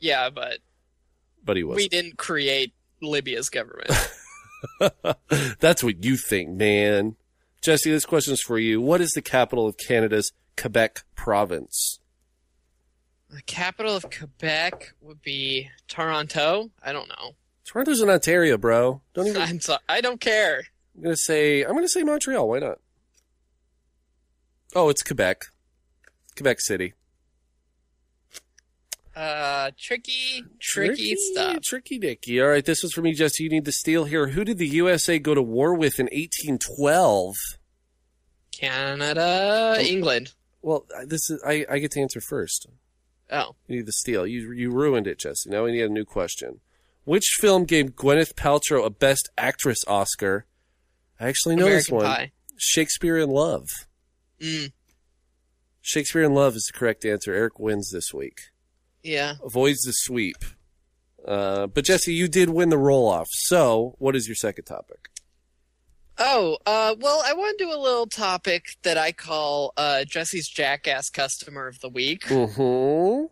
[0.00, 0.58] Yeah, but
[1.44, 1.76] but he was.
[1.76, 3.90] We didn't create Libya's government.
[5.60, 7.16] That's what you think, man.
[7.62, 8.80] Jesse, this question's for you.
[8.80, 12.00] What is the capital of Canada's Quebec province?
[13.30, 16.70] The capital of Quebec would be Toronto.
[16.82, 17.32] I don't know.
[17.64, 19.00] Toronto's in Ontario, bro.
[19.14, 19.42] Don't even.
[19.42, 19.80] I'm sorry.
[19.88, 20.64] I don't care.
[20.96, 21.62] I'm gonna say.
[21.62, 22.48] I'm gonna say Montreal.
[22.48, 22.78] Why not?
[24.74, 25.42] Oh, it's Quebec.
[26.36, 26.94] Quebec City.
[29.14, 31.58] Uh, tricky, tricky, stuff.
[31.64, 32.40] Tricky Dicky.
[32.40, 33.44] All right, this was for me, Jesse.
[33.44, 34.28] You need the steal here.
[34.28, 37.34] Who did the USA go to war with in 1812?
[38.52, 40.32] Canada, England.
[40.62, 42.66] Well, this is I, I get to answer first.
[43.30, 44.26] Oh, You need the steal.
[44.26, 45.48] You you ruined it, Jesse.
[45.48, 46.60] Now we need a new question.
[47.04, 50.46] Which film gave Gwyneth Paltrow a Best Actress Oscar?
[51.24, 52.04] I actually know this one.
[52.04, 52.32] Pie.
[52.58, 53.70] Shakespeare in Love.
[54.40, 54.72] Mm,
[55.80, 57.32] Shakespeare in Love is the correct answer.
[57.32, 58.40] Eric wins this week.
[59.02, 59.36] yeah.
[59.42, 60.36] Avoids the sweep.
[61.26, 63.28] Uh, but Jesse, you did win the roll off.
[63.30, 65.08] So, what is your second topic?
[66.18, 70.46] Oh, uh, well, I want to do a little topic that I call uh, Jesse's
[70.46, 72.24] Jackass Customer of the Week.
[72.24, 73.28] Mm-hmm.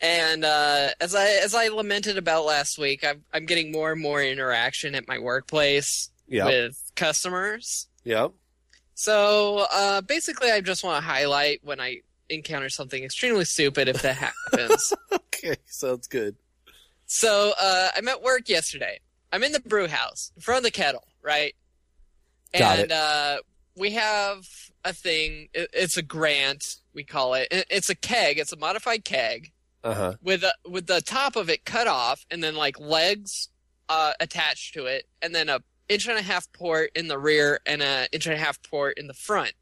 [0.00, 4.02] And uh, as I as I lamented about last week, I'm I'm getting more and
[4.02, 6.46] more interaction at my workplace Yep.
[6.46, 7.86] with customers.
[8.04, 8.32] Yep.
[8.94, 11.98] So uh, basically, I just want to highlight when I
[12.28, 14.92] encounter something extremely stupid if that happens.
[15.38, 16.34] Okay, sounds good.
[17.04, 18.98] So uh, I'm at work yesterday.
[19.30, 21.54] I'm in the brew house in front of the kettle, right?
[22.58, 22.92] Got and it.
[22.92, 23.36] uh,
[23.76, 24.48] we have
[24.82, 25.48] a thing.
[25.52, 27.48] It's a grant, we call it.
[27.50, 28.38] It- It's a keg.
[28.38, 29.52] It's a modified keg
[29.84, 30.14] Uh huh.
[30.22, 33.48] with a, with the top of it cut off, and then like legs
[33.90, 37.60] uh, attached to it, and then a inch and a half port in the rear
[37.66, 39.52] and a inch and a half port in the front.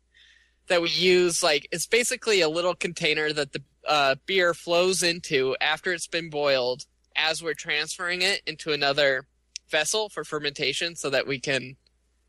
[0.68, 5.54] That we use like it's basically a little container that the uh, beer flows into
[5.60, 9.26] after it's been boiled, as we're transferring it into another
[9.70, 11.76] vessel for fermentation, so that we can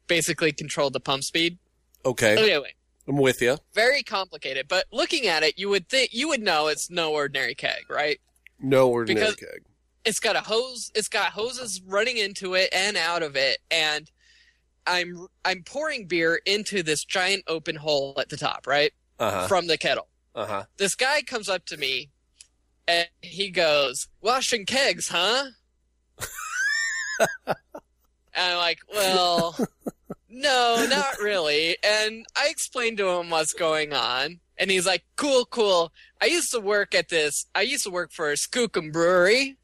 [0.08, 1.58] basically control the pump speed.
[2.06, 2.74] Okay, Anyway,
[3.08, 3.58] I'm with you.
[3.74, 7.56] very complicated, but looking at it, you would think you would know it's no ordinary
[7.56, 8.20] keg, right?
[8.60, 9.64] No ordinary Because- keg.
[10.06, 14.12] It's got a hose it's got hoses running into it and out of it and
[14.88, 18.92] i'm i'm pouring beer into this giant open hole at the top right?
[19.20, 19.48] Uh huh.
[19.48, 20.08] from the kettle.
[20.36, 20.64] Uh huh.
[20.78, 22.10] this guy comes up to me
[22.88, 25.46] and he goes washing kegs huh?
[27.48, 29.58] And i'm like well
[30.30, 31.78] no not really.
[31.84, 35.92] And i explained to him what's going on and he's like cool cool.
[36.22, 39.56] I used to work at this i used to work for a skookum brewery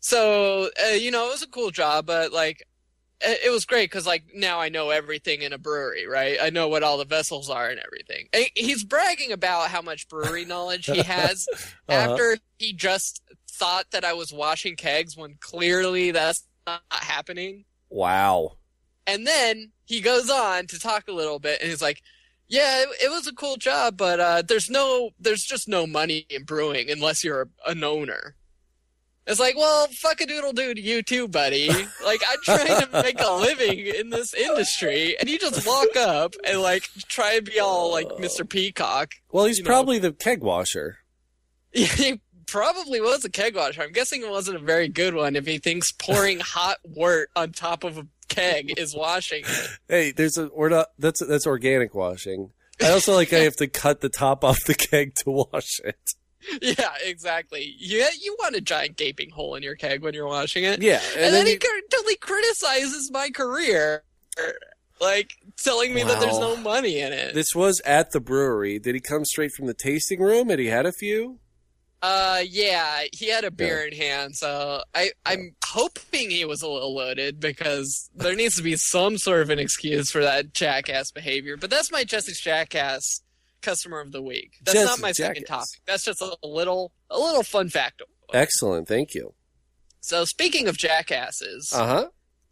[0.00, 2.62] so uh, you know it was a cool job but like
[3.20, 6.48] it it was great because like now i know everything in a brewery right i
[6.50, 10.44] know what all the vessels are and everything and he's bragging about how much brewery
[10.44, 11.46] knowledge he has
[11.88, 12.12] Uh-huh.
[12.12, 13.20] after he just
[13.50, 18.52] thought that i was washing kegs when clearly that's not happening Wow.
[19.06, 22.00] and then he goes on to talk a little bit and he's like
[22.48, 26.26] yeah it, it was a cool job but uh, there's no there's just no money
[26.30, 28.36] in brewing unless you're a, an owner
[29.30, 31.68] it's like well fuck a doodle doo to you too buddy
[32.04, 36.34] like i'm trying to make a living in this industry and you just walk up
[36.44, 39.68] and like try and be all like mr peacock Well, he's You know.
[39.70, 40.98] probably the keg washer.
[41.72, 45.46] he probably was a keg washer i'm guessing it wasn't a very good one if
[45.46, 49.44] he thinks pouring hot wort on top of a keg is washing
[49.88, 52.52] Hey, there's a we're not that's that's organic washing.
[52.82, 55.98] I also like I have to cut the top off the keg to wash it.
[56.62, 57.74] Yeah, exactly.
[57.78, 60.82] Yeah, you want a giant gaping hole in your keg when you're washing it.
[60.82, 64.02] Yeah, and, then, he you- cur- totally criticizes my career,
[65.00, 65.32] like
[65.62, 67.34] telling me that there's no money in it.
[67.34, 68.78] This was at the brewery.
[68.78, 70.48] Did he come straight from the tasting room?
[70.48, 71.38] Had he had a few?
[72.02, 76.68] Uh, yeah, he had a beer in hand, so I I'm hoping he was a
[76.68, 81.10] little loaded because there needs to be some sort of an excuse for that jackass
[81.10, 81.58] behavior.
[81.58, 83.20] But that's my Jesse's jackass
[83.62, 84.52] customer of the week.
[84.64, 85.68] That's not my second topic.
[85.86, 88.02] That's just a little a little fun fact.
[88.32, 89.34] Excellent, thank you.
[90.00, 92.08] So speaking of jackasses, Uh huh.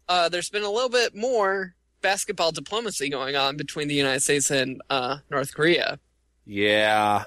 [0.07, 4.51] uh, there's been a little bit more basketball diplomacy going on between the United States
[4.51, 5.99] and uh, North Korea.
[6.45, 7.25] Yeah.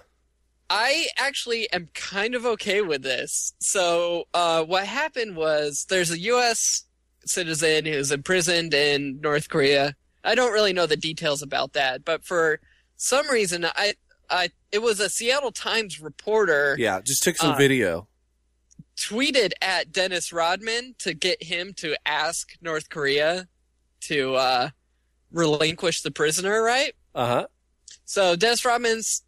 [0.71, 3.53] I actually am kind of okay with this.
[3.61, 6.85] So, uh, what happened was there's a U.S.
[7.27, 9.95] citizen who's imprisoned in North Korea.
[10.25, 12.61] I don't really know the details about that, but for
[13.03, 13.95] some reason, I,
[14.31, 17.01] I, it was a Seattle Times reporter Yeah.
[17.01, 18.07] Just took some Uh, video.
[18.97, 23.49] tweeted at Dennis Rodman to get him to ask North Korea
[24.03, 24.71] to uh,
[25.33, 26.93] relinquish the prisoner, right?
[27.15, 27.47] Uh huh.
[28.05, 29.25] So Dennis Rodman's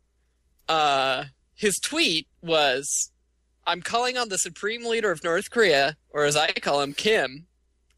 [0.69, 3.11] uh, his tweet was,
[3.67, 7.47] "I'm calling on the supreme leader of North Korea, or as I call him, Kim,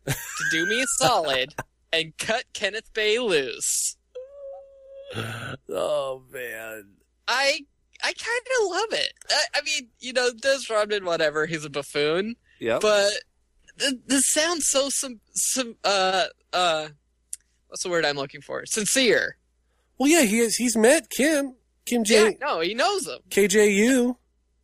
[0.07, 0.15] to
[0.51, 1.55] do me a solid
[1.93, 3.97] and cut Kenneth Bae loose."
[5.71, 6.89] Oh man.
[7.29, 7.61] I
[8.03, 9.13] I kind of love it.
[9.31, 12.37] I, I mean, you know, Dennis Rodman, whatever, he's a buffoon.
[12.61, 12.79] Yeah.
[12.81, 13.11] But
[13.79, 16.89] th- this sounds so some some uh uh
[17.69, 18.65] what's the word I'm looking for?
[18.67, 19.37] Sincere.
[19.99, 20.23] well, yeah.
[20.23, 20.57] He is.
[20.57, 21.55] He's met Kim.
[21.85, 22.25] Kim J.
[22.25, 23.19] Yeah, no, he knows him.
[23.31, 24.17] KJU.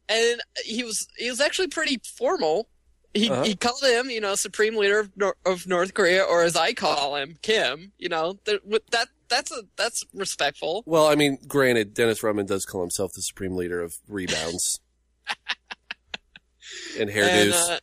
[0.09, 2.69] and he was he was actually pretty formal.
[3.15, 3.43] He Uh-huh.
[3.45, 6.73] he called him, you know, supreme leader of, Nor- of North Korea, or as I
[6.73, 7.93] call him, Kim.
[7.99, 8.61] You know, that
[8.91, 10.83] that that's a that's respectful.
[10.87, 14.81] Well, I mean, granted, Dennis Rodman does call himself the supreme leader of rebounds
[16.99, 17.43] and hairdos.
[17.43, 17.81] And, uh,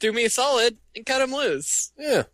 [0.00, 1.92] do me a solid and cut him loose.
[1.98, 2.24] yeah.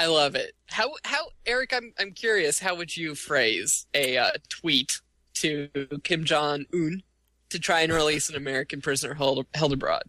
[0.00, 0.52] I love it.
[0.66, 1.72] How how Eric?
[1.74, 2.60] I'm I'm curious.
[2.60, 5.00] How would you phrase a uh, tweet
[5.34, 5.68] to
[6.04, 7.02] Kim Jong Un
[7.50, 10.02] to try and release an American prisoner held held abroad?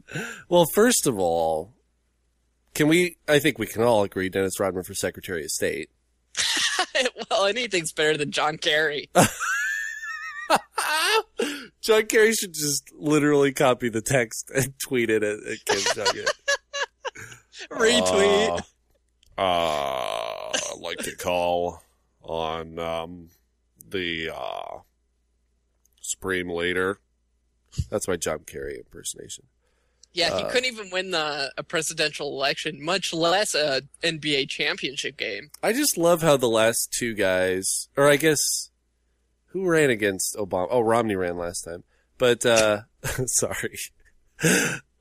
[0.48, 1.74] Well, first of all,
[2.74, 3.18] can we?
[3.28, 5.90] I think we can all agree Dennis Rodman for Secretary of State.
[7.30, 9.10] well, anything's better than John Kerry.
[11.82, 16.14] John Kerry should just literally copy the text and tweet it at, at Kim Jong.
[17.72, 18.62] Retweet.
[19.38, 21.82] Uh, I'd like to call
[22.22, 23.30] on um,
[23.90, 24.80] the uh,
[26.02, 27.00] Supreme Leader.
[27.89, 29.45] That's my John Kerry impersonation.
[30.13, 35.17] yeah, he uh, couldn't even win the a presidential election, much less a NBA championship
[35.17, 35.51] game.
[35.61, 38.70] I just love how the last two guys, or I guess
[39.47, 40.67] who ran against Obama?
[40.70, 41.84] Oh, Romney ran last time.
[42.17, 42.82] But uh
[43.26, 43.78] sorry.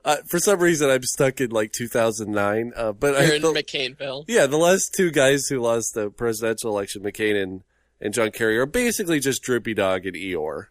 [0.05, 2.71] Uh, for some reason, I'm stuck in like 2009.
[2.75, 4.25] Uh, but You're I, in the- McCainville.
[4.27, 7.63] yeah, the last two guys who lost the presidential election, McCain and,
[7.99, 10.67] and John Kerry, are basically just Droopy Dog and Eeyore.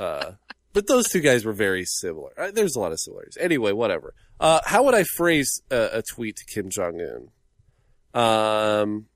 [0.00, 0.32] Uh,
[0.72, 2.32] but those two guys were very similar.
[2.38, 3.38] Uh, there's a lot of similarities.
[3.40, 4.14] Anyway, whatever.
[4.40, 8.20] Uh, how would I phrase a, a tweet to Kim Jong Un?
[8.20, 9.06] Um,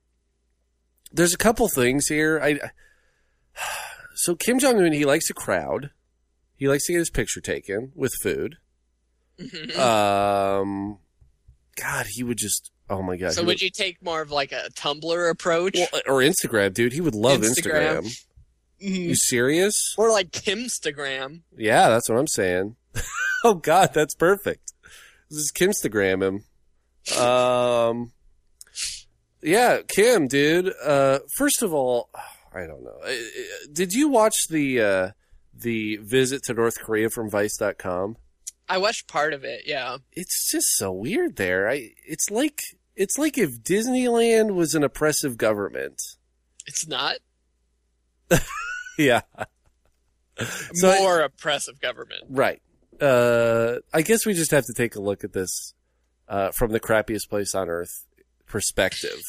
[1.12, 2.40] there's a couple things here.
[2.42, 2.58] I
[4.14, 5.90] so Kim Jong Un he likes a crowd.
[6.56, 8.56] He likes to get his picture taken with food.
[9.78, 10.98] Um,
[11.80, 12.72] God, he would just.
[12.90, 13.32] Oh my God.
[13.32, 16.92] so he would you take more of like a Tumblr approach, well, or Instagram, dude?
[16.92, 18.02] He would love Instagram.
[18.02, 18.24] Instagram.
[18.78, 19.94] You serious?
[19.98, 21.42] or like Kimstagram?
[21.56, 22.76] Yeah, that's what I'm saying.
[23.44, 24.72] oh God, that's perfect.
[25.30, 26.44] This is Kimstagram him.
[27.20, 28.12] Um,
[29.42, 30.72] yeah, Kim, dude.
[30.82, 32.10] Uh, first of all,
[32.52, 32.98] I don't know.
[33.04, 35.10] Uh, uh, Did you watch the uh,
[35.54, 38.16] the visit to North Korea from Vice.com?
[38.68, 39.62] I watched part of it.
[39.66, 39.98] Yeah.
[40.12, 41.68] It's just so weird there.
[41.68, 41.90] I.
[42.06, 42.62] It's like
[42.96, 46.02] it's like if Disneyland was an oppressive government.
[46.66, 47.16] It's not
[48.98, 49.20] Yeah.
[50.74, 52.22] So I- more oppressive government.
[52.28, 52.60] Right.
[53.00, 55.74] Uh, I guess we just have to take a look at this
[56.28, 58.04] uh, from the crappiest place on earth
[58.46, 59.20] perspective.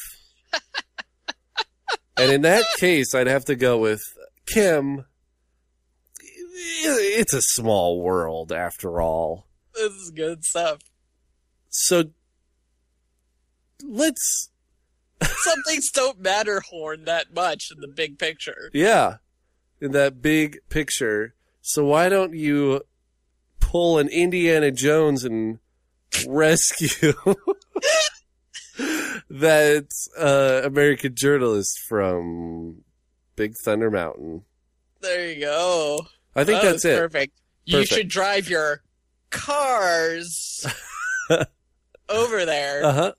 [2.16, 4.02] and in that case, I'd have to go with
[4.46, 5.04] Kim.
[6.82, 9.46] It's a small world after all.
[9.74, 10.78] This is good stuff.
[11.68, 12.04] So
[13.84, 14.49] let's,
[15.24, 18.70] Some things don't matter, Horn, that much in the big picture.
[18.72, 19.16] yeah,
[19.80, 21.34] in that big picture.
[21.62, 22.82] So why don't you
[23.60, 25.58] pull an Indiana Jones and
[26.26, 27.12] rescue
[29.30, 32.82] that uh, American journalist from
[33.36, 34.42] Big Thunder Mountain.
[35.00, 36.00] There you go.
[36.34, 36.98] I think That that's it.
[36.98, 37.32] Perfect.
[37.64, 37.92] You Perfect.
[37.94, 38.82] should drive your
[39.30, 40.66] cars
[42.08, 42.84] over there.
[42.84, 43.12] Uh huh.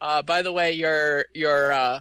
[0.00, 2.00] Uh, by the way, your your uh,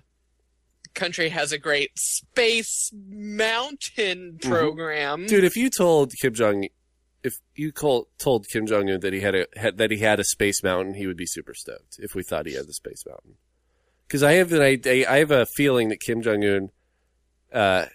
[0.94, 5.20] country has a great space mountain program.
[5.20, 5.28] Mm-hmm.
[5.28, 6.68] Dude, if you told Kim Jong,
[7.24, 10.20] if you call, told Kim Jong Un that he had a had, that he had
[10.20, 11.98] a space mountain, he would be super stoked.
[12.00, 13.36] If we thought he had the space mountain,
[14.08, 16.70] because I have an idea, I have a feeling that Kim Jong Un,
[17.54, 17.86] uh,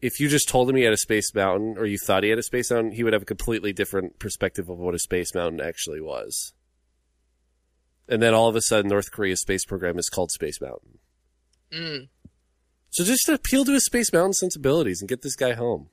[0.00, 2.38] if you just told him he had a space mountain, or you thought he had
[2.38, 5.60] a space mountain, he would have a completely different perspective of what a space mountain
[5.60, 6.52] actually was.
[8.08, 10.98] And then all of a sudden, North Korea's space program is called Space Mountain.
[11.72, 12.08] Mm.
[12.90, 15.88] So just appeal to his Space Mountain sensibilities and get this guy home.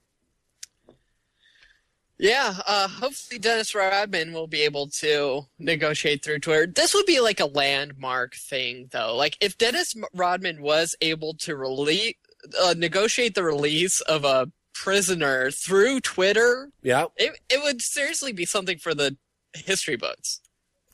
[2.20, 6.68] Yeah, uh, hopefully Dennis Rodman will be able to negotiate through Twitter.
[6.68, 9.16] This would be like a landmark thing, though.
[9.16, 12.14] Like if Dennis Rodman was able to release,
[12.62, 17.06] uh, negotiate the release of a prisoner through Twitter, Yeah.
[17.18, 19.18] it it would seriously be something for the
[19.56, 20.40] history books.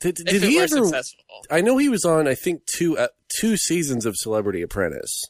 [0.00, 0.84] Did, did he ever?
[0.84, 2.26] successful I know he was on.
[2.26, 5.24] I think two uh, two seasons of Celebrity Apprentice.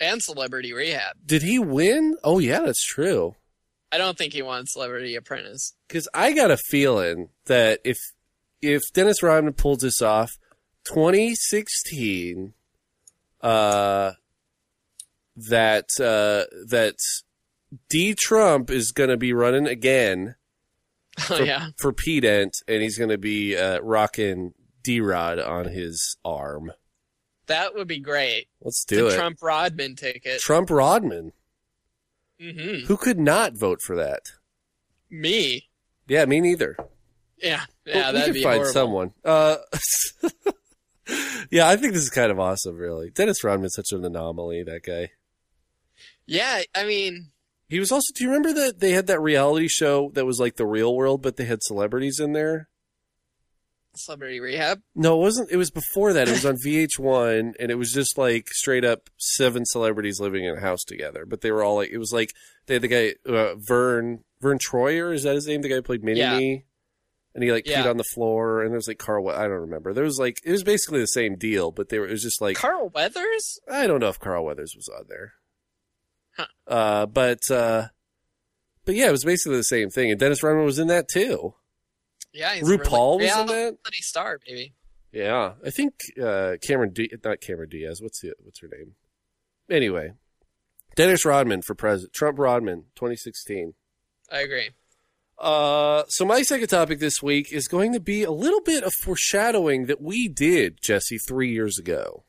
[0.00, 1.16] and Celebrity Rehab.
[1.24, 2.16] Did he win?
[2.24, 3.34] Oh yeah, that's true.
[3.92, 5.74] I don't think he won Celebrity Apprentice.
[5.88, 7.98] Because I got a feeling that if
[8.62, 10.32] if Dennis Rodman pulls this off,
[10.84, 12.54] 2016,
[13.40, 14.12] uh,
[15.36, 16.94] that uh, that
[17.88, 20.36] D Trump is going to be running again
[21.28, 24.52] Oh for, yeah, for P Dent, and he's going to be uh, rocking
[24.82, 26.72] D Rod on his arm.
[27.46, 28.46] that would be great.
[28.62, 29.16] Let's do the it.
[29.16, 30.40] Trump Rodman ticket.
[30.40, 31.32] Trump Rodman.
[32.40, 34.22] hmm Who could not vote for that?
[35.10, 35.68] Me.
[36.08, 36.76] Yeah, me neither.
[37.38, 37.62] Yeah.
[37.84, 38.72] Yeah, we that'd can be find horrible.
[38.72, 39.14] someone.
[39.24, 39.56] Uh,
[41.50, 42.76] yeah, I think this is kind of awesome.
[42.76, 44.62] Really, Dennis Rodman's such an anomaly.
[44.62, 45.10] That guy.
[46.26, 47.30] Yeah, I mean,
[47.70, 48.12] He was also.
[48.14, 51.22] Do you remember that they had that reality show that was like the real world,
[51.22, 52.68] but they had celebrities in there?
[53.96, 54.82] Celebrity Rehab.
[54.94, 55.50] No, it wasn't.
[55.50, 56.28] It was before that.
[56.28, 60.56] It was on VH1, and it was just like straight up seven celebrities living in
[60.56, 61.24] a house together.
[61.26, 62.32] But they were all like, it was like
[62.66, 65.14] they had the guy uh, Verne Verne Troyer.
[65.14, 65.62] Is that his name?
[65.62, 66.38] The guy who played Mini Yeah.
[66.38, 66.64] Me.
[67.34, 67.84] And he like Yeah.
[67.84, 69.28] peed on the floor, and there was like Carl.
[69.28, 69.92] I don't remember.
[69.92, 72.06] There was like it was basically the same deal, but they were.
[72.08, 73.58] It was just like Carl Weathers?
[73.70, 75.34] I don't know if Carl Weathers was on there.
[76.40, 76.46] Huh.
[76.70, 77.88] Uh, but uh,
[78.84, 81.54] but yeah, it was basically the same thing, and Dennis Rodman was in that too.
[82.32, 83.54] Yeah, he's RuPaul a was really, in that?
[83.54, 84.72] reality star, baby.
[85.10, 88.00] Yeah, I think uh, Cameron, D- not Cameron Diaz.
[88.00, 88.94] What's the what's her name?
[89.68, 90.12] Anyway,
[90.94, 92.12] Dennis Rodman for president.
[92.12, 93.74] Trump Rodman, 2016.
[94.30, 94.70] I agree.
[95.38, 98.92] Uh, so my second topic this week is going to be a little bit of
[98.92, 102.24] foreshadowing that we did, Jesse, three years ago.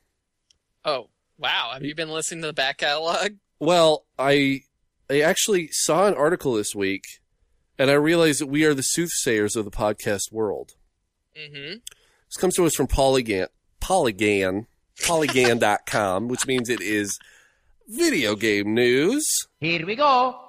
[0.84, 1.70] Oh, wow.
[1.74, 3.32] Have you been listening to the back catalog?
[3.62, 4.62] Well, I
[5.08, 7.04] I actually saw an article this week,
[7.78, 10.72] and I realized that we are the soothsayers of the podcast world.
[11.38, 11.74] Mm-hmm.
[11.74, 13.46] This comes to us from Polygon,
[13.78, 14.66] Polygon,
[15.06, 17.16] Polygon.com, which means it is
[17.86, 19.24] video game news.
[19.60, 20.48] Here we go.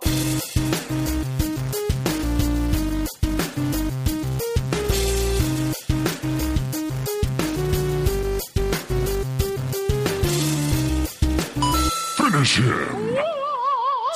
[12.17, 12.92] Finish him.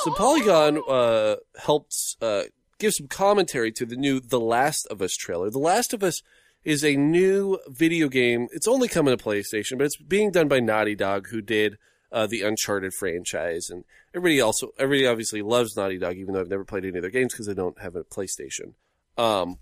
[0.04, 2.42] So Polygon uh, helped uh,
[2.78, 5.50] give some commentary to the new The Last of Us trailer.
[5.50, 6.22] The Last of Us
[6.64, 8.46] is a new video game.
[8.52, 11.78] It's only coming to PlayStation, but it's being done by Naughty Dog, who did
[12.12, 13.84] uh, the Uncharted franchise, and
[14.14, 17.10] everybody also everybody obviously loves Naughty Dog, even though I've never played any of their
[17.10, 18.74] games because I don't have a PlayStation.
[19.16, 19.58] Um,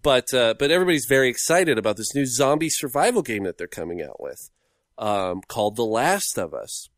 [0.00, 4.02] but uh, but everybody's very excited about this new zombie survival game that they're coming
[4.02, 4.50] out with,
[4.98, 6.88] um, called The Last of Us.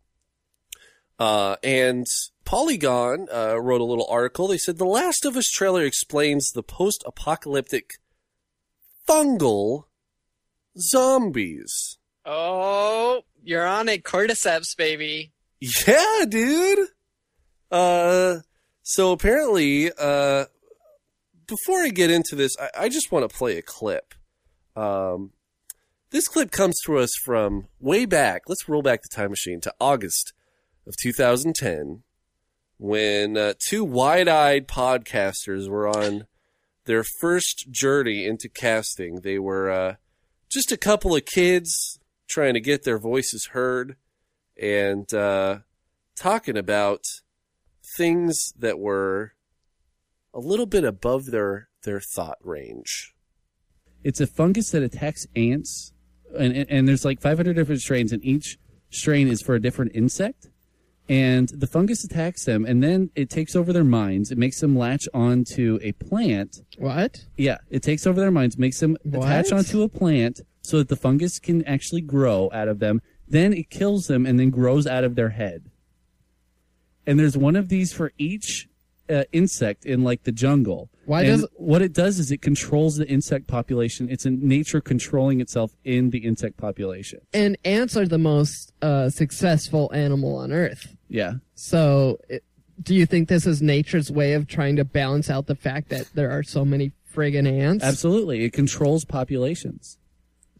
[1.19, 2.07] Uh, and
[2.45, 4.49] Polygon uh, wrote a little article.
[4.49, 7.91] They said The Last of Us trailer explains the post apocalyptic
[9.09, 9.85] fungal
[10.79, 11.99] zombies.
[12.25, 14.05] Oh, you're on it.
[14.05, 15.33] Cordyceps, baby.
[15.61, 16.89] Yeah, dude.
[17.71, 18.37] Uh,
[18.83, 20.47] so apparently, uh,
[21.47, 24.15] before I get into this, I, I just want to play a clip.
[24.77, 25.33] Um,
[26.11, 28.43] this clip comes to us from way back.
[28.47, 30.33] Let's roll back the time machine to August
[30.87, 32.03] of 2010
[32.83, 36.27] when uh, two wide-eyed podcasters were on
[36.85, 39.21] their first journey into casting.
[39.21, 39.95] They were uh,
[40.51, 43.95] just a couple of kids trying to get their voices heard
[44.61, 45.59] and uh,
[46.17, 47.05] talking about
[47.97, 49.35] things that were
[50.35, 53.15] a little bit above their their thought range.
[54.03, 55.93] It's a fungus that attacks ants,
[56.37, 58.59] and, and, and there's like 500 different strains, and each
[58.91, 60.49] strain is for a different insect.
[61.09, 64.31] And the fungus attacks them, and then it takes over their minds.
[64.31, 66.61] It makes them latch onto a plant.
[66.79, 67.25] What?
[67.37, 69.53] Yeah, it takes over their minds, makes them attach What?
[69.53, 73.03] onto a plant so that the fungus can actually grow out of them.
[73.27, 75.65] Then it kills them and then grows out of their head.
[77.07, 78.69] And there's one of these for each
[79.13, 80.91] uh, insect in like the jungle.
[81.05, 84.09] Why does- what it does is it controls the insect population.
[84.09, 87.21] It's in nature controlling itself in the insect population.
[87.33, 90.97] And ants are the most uh, successful animal on Earth.
[91.09, 91.35] Yeah.
[91.55, 92.45] So, it,
[92.83, 96.09] do you think this is nature's way of trying to balance out the fact that
[96.15, 97.85] there are so many friggin' ants?
[97.85, 98.45] Absolutely.
[98.45, 99.99] It controls populations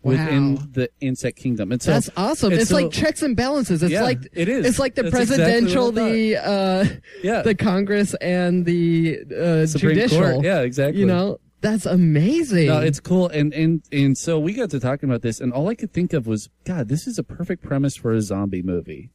[0.03, 0.11] Wow.
[0.11, 1.71] within the insect kingdom.
[1.73, 2.53] And so That's awesome.
[2.53, 3.83] It's so- like checks and balances.
[3.83, 4.67] It's Yeah, like it is.
[4.67, 6.85] It's like the That's presidential, I the uh,
[7.23, 7.43] Yeah.
[7.43, 10.19] the Congress, and the uh, Supreme judicial.
[10.21, 10.45] Court.
[10.45, 11.01] Yeah, exactly.
[11.01, 12.67] You know, that's amazing.
[12.67, 15.69] No, it's cool, and and and so we got to talking about this, and all
[15.69, 19.11] I could think of was, God, this is a perfect premise for a zombie movie.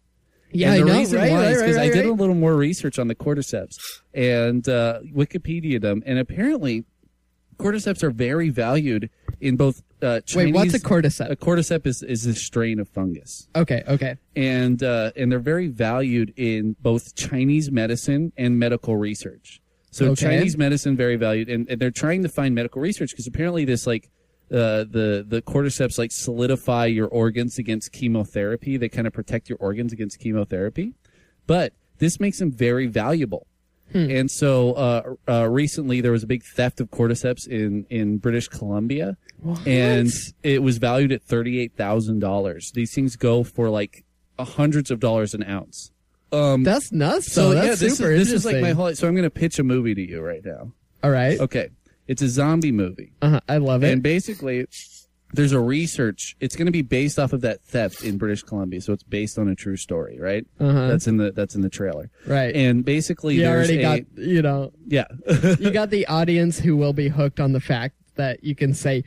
[0.53, 2.13] Yeah, and the I know, reason right, why right, is because right, I did a
[2.13, 3.75] little more research on the cordyceps
[4.13, 6.85] and uh, Wikipedia them, and apparently,
[7.57, 9.09] cordyceps are very valued
[9.41, 9.83] in both.
[9.99, 11.31] Uh, Chinese, Wait, what's a cordyceps?
[11.31, 14.15] A cordyceps is is a strain of fungus okay, okay.
[14.35, 19.59] and uh, and they're very valued in both Chinese medicine and medical research.
[19.89, 20.25] So Okay.
[20.27, 23.87] Chinese medicine very valued, and, and they're trying to find medical research because apparently this
[23.87, 24.11] like
[24.51, 28.77] uh, the the cordyceps like solidify your organs against chemotherapy.
[28.77, 30.93] They kind of protect your organs against chemotherapy,
[31.47, 33.47] but this makes them very valuable.
[33.93, 38.47] And so uh, uh, recently there was a big theft of cordyceps in in British
[38.47, 39.17] Columbia,
[39.65, 40.11] and
[40.43, 42.71] it was valued at thirty eight thousand dollars.
[42.73, 44.05] These things go for like
[44.37, 45.91] hundreds of dollars an ounce.
[46.31, 47.31] Um, That's nuts.
[47.31, 47.63] so though.
[47.63, 48.93] yeah, this super is, this is like my whole.
[48.93, 50.71] So I'm going to pitch a movie to you right now.
[51.03, 51.39] All right.
[51.39, 51.69] Okay,
[52.07, 53.13] it's a zombie movie.
[53.21, 53.39] Uh-huh.
[53.47, 53.93] I love it.
[53.93, 54.65] And basically,
[55.33, 56.35] there's a research.
[56.39, 59.37] It's going to be based off of that theft in British Columbia, so it's based
[59.37, 60.45] on a true story, right?
[60.59, 60.87] Uh-huh.
[60.87, 62.55] That's in the that's in the trailer, Right.
[62.55, 65.05] And basically, you there's already a, got you know yeah.
[65.59, 69.03] you got the audience who will be hooked on the fact that you can say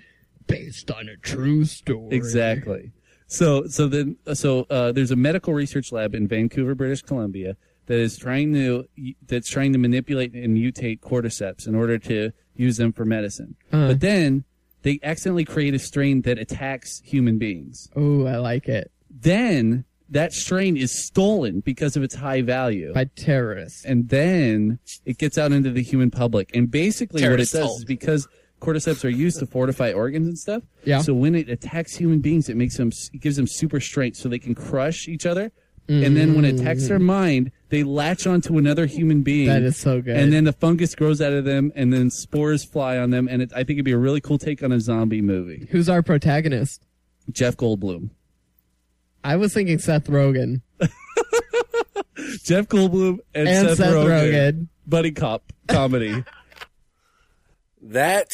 [0.46, 2.14] based on a true story.
[2.14, 2.92] Exactly.
[3.26, 7.56] So so then so uh, there's a medical research lab in Vancouver, British Columbia
[7.86, 8.84] that is trying to
[9.26, 13.56] that's trying to manipulate and mutate cordyceps in order to use them for medicine.
[13.72, 13.88] Uh-huh.
[13.88, 14.44] But then
[14.82, 17.88] they accidentally create a strain that attacks human beings.
[17.96, 18.90] Oh, I like it.
[19.10, 25.18] Then that strain is stolen because of its high value by terrorists, and then it
[25.18, 26.50] gets out into the human public.
[26.54, 27.80] And basically, Terrorists what it does told.
[27.80, 28.28] is because
[28.60, 30.62] cordyceps are used to fortify organs and stuff.
[30.84, 31.00] Yeah.
[31.00, 34.28] So when it attacks human beings, it makes them it gives them super strength, so
[34.28, 35.52] they can crush each other.
[35.90, 39.48] And then when it attacks their mind, they latch onto another human being.
[39.48, 39.52] Mm.
[39.52, 40.16] That is so good.
[40.16, 43.26] And then the fungus grows out of them, and then spores fly on them.
[43.28, 45.66] And it, I think it'd be a really cool take on a zombie movie.
[45.70, 46.82] Who's our protagonist?
[47.30, 48.10] Jeff Goldblum.
[49.24, 50.62] I was thinking Seth Rogen.
[52.44, 54.32] Jeff Goldblum and, And Seth, Seth Rogen.
[54.32, 54.68] Rogen.
[54.86, 56.24] Buddy cop comedy.
[57.82, 58.28] That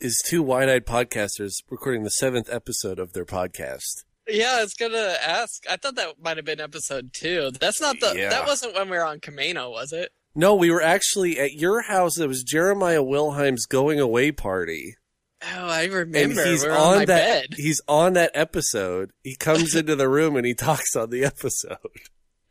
[0.00, 4.03] is two wide-eyed podcasters recording the seventh episode of their podcast.
[4.28, 5.64] Yeah, I was gonna ask.
[5.68, 7.50] I thought that might have been episode two.
[7.60, 8.14] That's not the.
[8.16, 8.30] Yeah.
[8.30, 10.12] That wasn't when we were on Kameno, was it?
[10.34, 12.18] No, we were actually at your house.
[12.18, 14.96] It was Jeremiah Wilhelm's going away party.
[15.42, 16.44] Oh, I And remember.
[16.44, 17.50] he's we were on, on, my that.
[17.50, 17.56] bed.
[17.58, 19.10] He's on that episode.
[19.22, 21.76] He comes into the room and he talks on the episode.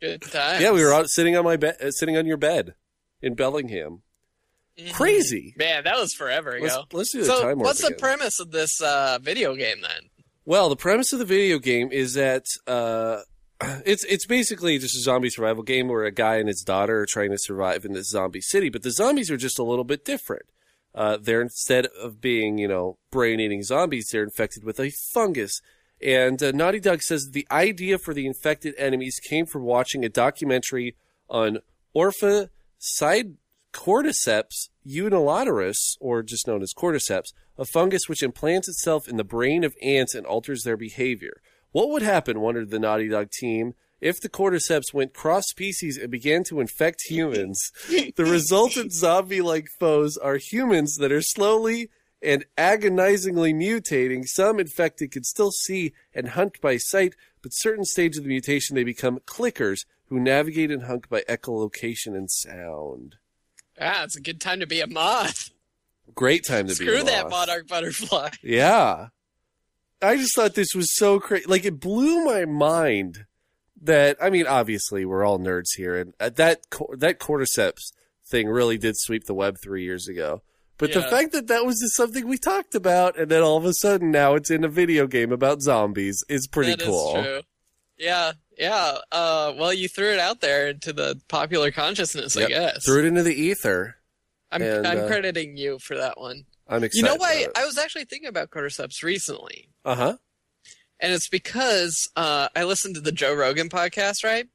[0.00, 0.60] Good times.
[0.62, 2.74] Yeah, we were on, sitting on my bed, uh, sitting on your bed
[3.20, 4.02] in Bellingham.
[4.92, 5.54] Crazy.
[5.56, 6.64] Man, that was forever ago.
[6.64, 7.98] Let's- let's do the so, time warp what's the again.
[7.98, 10.10] premise of this uh, video game then?
[10.46, 13.20] Well, the premise of the video game is that uh,
[13.86, 17.06] it's it's basically just a zombie survival game where a guy and his daughter are
[17.06, 20.04] trying to survive in this zombie city, but the zombies are just a little bit
[20.04, 20.44] different.
[20.94, 25.62] Uh, they're instead of being you know brain eating zombies, they're infected with a fungus.
[26.02, 30.10] And uh, Naughty Dog says the idea for the infected enemies came from watching a
[30.10, 30.94] documentary
[31.30, 31.60] on
[31.96, 33.36] Orpha side
[33.72, 39.64] cordyceps unilaterus, or just known as cordyceps, a fungus which implants itself in the brain
[39.64, 41.40] of ants and alters their behavior.
[41.72, 46.10] What would happen, wondered the Naughty Dog team, if the cordyceps went cross species and
[46.10, 47.70] began to infect humans?
[47.88, 51.90] the resultant zombie like foes are humans that are slowly
[52.22, 54.26] and agonizingly mutating.
[54.26, 58.74] Some infected can still see and hunt by sight, but certain stages of the mutation
[58.74, 63.16] they become clickers who navigate and hunt by echolocation and sound.
[63.80, 65.50] Ah, it's a good time to be a moth.
[66.14, 68.30] Great time to be Screw that monarch butterfly.
[68.42, 69.08] Yeah.
[70.02, 71.46] I just thought this was so crazy.
[71.46, 73.24] Like, it blew my mind
[73.82, 76.60] that, I mean, obviously, we're all nerds here, and uh, that,
[76.98, 77.92] that cordyceps
[78.26, 80.42] thing really did sweep the web three years ago.
[80.76, 83.64] But the fact that that was just something we talked about, and then all of
[83.64, 87.22] a sudden now it's in a video game about zombies is pretty That is cool.
[87.22, 87.40] true.
[87.96, 88.98] Yeah, yeah.
[89.12, 92.84] Uh, well, you threw it out there into the popular consciousness, I guess.
[92.84, 93.96] Threw it into the ether.
[94.54, 96.44] I'm, and, I'm uh, crediting you for that one.
[96.68, 96.96] I'm excited.
[97.06, 97.46] You know why?
[97.56, 100.16] I was actually thinking about cordyceps recently, Uh huh.
[101.00, 104.46] and it's because uh, I listened to the Joe Rogan podcast, right?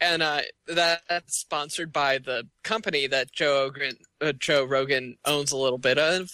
[0.00, 5.52] And uh, that, that's sponsored by the company that Joe Rogan, uh, Joe Rogan owns
[5.52, 6.30] a little bit of,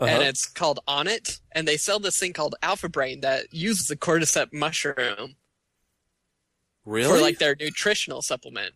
[0.00, 0.06] Uh-huh.
[0.06, 3.96] and it's called Onnit, and they sell this thing called Alpha Brain that uses the
[3.96, 5.36] cordyceps mushroom
[6.84, 7.08] Really?
[7.16, 8.74] for like their nutritional supplement.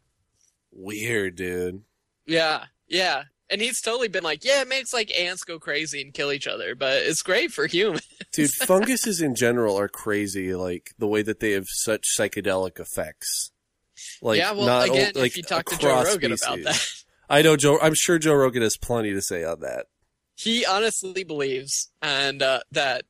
[0.73, 1.83] Weird, dude.
[2.25, 3.25] Yeah, yeah.
[3.51, 6.47] And he's totally been like, yeah, it makes like ants go crazy and kill each
[6.47, 8.07] other, but it's great for humans.
[8.35, 10.55] Dude, funguses in general are crazy.
[10.55, 13.51] Like the way that they have such psychedelic effects.
[14.21, 16.89] Like, yeah, well, not again, o- like if you talk to Joe Rogan about that,
[17.31, 17.79] I know Joe.
[17.81, 19.87] I'm sure Joe Rogan has plenty to say on that.
[20.37, 23.05] he honestly believes and uh, that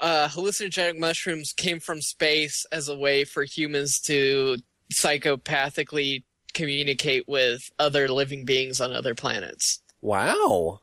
[0.00, 4.56] uh, hallucinogenic mushrooms came from space as a way for humans to
[4.92, 6.24] psychopathically
[6.58, 9.80] communicate with other living beings on other planets.
[10.00, 10.80] Wow.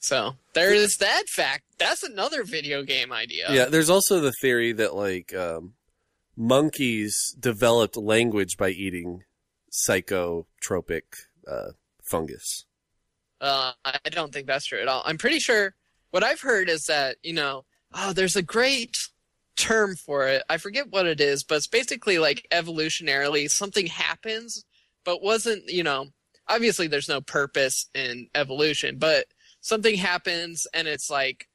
[0.00, 1.64] So there is that fact.
[1.78, 3.46] That's another video game idea.
[3.50, 3.66] Yeah.
[3.66, 5.74] There's also the theory that like um,
[6.36, 9.24] monkeys developed language by eating
[9.70, 11.02] psychotropic
[11.46, 11.72] uh,
[12.02, 12.64] fungus.
[13.40, 15.02] Uh, I don't think that's true at all.
[15.04, 15.74] I'm pretty sure
[16.10, 17.64] what I've heard is that, you know,
[17.94, 18.96] oh, there's a great
[19.56, 20.42] term for it.
[20.48, 24.64] I forget what it is, but it's basically like evolutionarily something happens,
[25.08, 26.08] but wasn't, you know,
[26.48, 29.24] obviously there's no purpose in evolution, but
[29.62, 31.48] something happens and it's like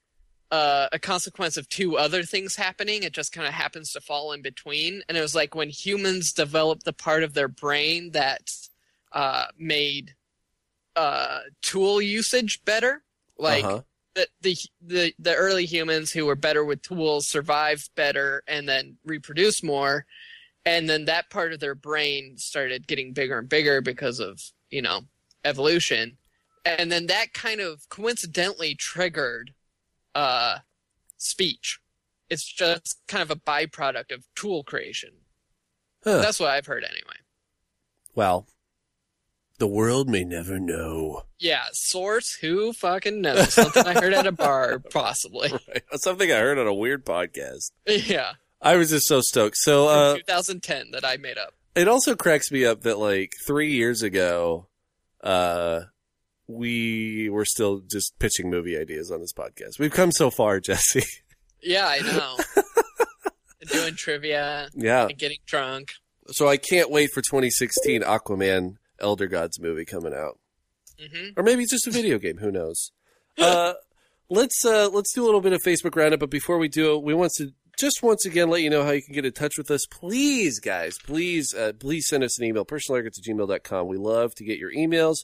[0.50, 3.04] uh, a consequence of two other things happening.
[3.04, 5.04] It just kind of happens to fall in between.
[5.08, 8.52] And it was like when humans developed the part of their brain that
[9.12, 10.16] uh, made
[10.96, 13.04] uh, tool usage better.
[13.38, 13.82] Like Uh-huh.
[14.16, 18.98] the, the the the early humans who were better with tools survived better and then
[19.06, 20.08] reproduced more,
[20.66, 24.82] and then that part of their brain started getting bigger and bigger because of you
[24.82, 25.02] know
[25.46, 26.18] evolution,
[26.66, 29.54] and then that kind of coincidentally triggered
[30.16, 30.60] uh,
[31.18, 31.80] speech.
[32.30, 35.12] It's just kind of a byproduct of tool creation.
[36.04, 36.20] Huh.
[36.20, 37.18] That's what I've heard anyway.
[38.16, 38.48] Well,
[39.60, 41.24] the world may never know.
[41.40, 43.54] Yeah, source who fucking knows?
[43.54, 45.52] Something I heard at a bar, possibly.
[45.52, 45.84] Right.
[45.96, 47.72] Something I heard on a weird podcast.
[47.88, 48.34] Yeah,
[48.64, 49.58] I was just so stoked.
[49.58, 51.54] So uh, 2010 that I made up.
[51.76, 54.68] it also cracks me up that like three years ago,
[55.24, 55.82] uh,
[56.48, 59.80] we were still just pitching movie ideas on this podcast.
[59.80, 61.04] We've come so far, Jesse.
[61.62, 62.38] Yeah, I know.
[63.72, 64.68] Doing trivia.
[64.76, 65.08] Yeah.
[65.08, 65.94] And getting drunk.
[66.28, 70.38] So I can't wait for 2016 Aquaman Elder Gods movie coming out.
[71.00, 72.38] hmm or maybe it's just a video game.
[72.38, 72.92] Who knows?
[73.38, 73.74] Uh,
[74.30, 76.20] let's uh, let's do a little bit of Facebook roundup.
[76.20, 78.92] But before we do it, we want to just once again let you know how
[78.92, 79.86] you can get in touch with us.
[79.86, 83.88] Please, guys, please, uh, please send us an email, personalarrogance at gmail.com.
[83.88, 85.18] We love to get your emails.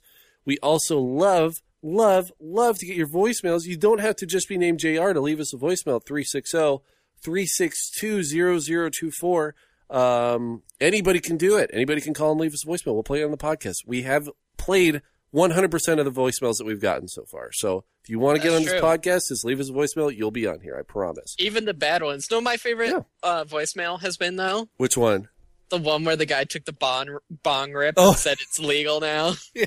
[0.45, 3.65] We also love, love, love to get your voicemails.
[3.65, 6.79] You don't have to just be named JR to leave us a voicemail 360
[7.21, 9.55] 362 0024.
[9.89, 11.69] Um, anybody can do it.
[11.73, 12.93] Anybody can call and leave us a voicemail.
[12.93, 13.85] We'll play it on the podcast.
[13.85, 15.01] We have played
[15.33, 17.49] 100% of the voicemails that we've gotten so far.
[17.53, 20.15] So if you want to get on this podcast, just leave us a voicemail.
[20.15, 20.75] You'll be on here.
[20.79, 21.35] I promise.
[21.39, 22.27] Even the bad ones.
[22.31, 25.29] No, my favorite uh, voicemail has been though Which one?
[25.69, 28.09] the one where the guy took the bong bong rip Oh.
[28.09, 29.33] and said it's legal now.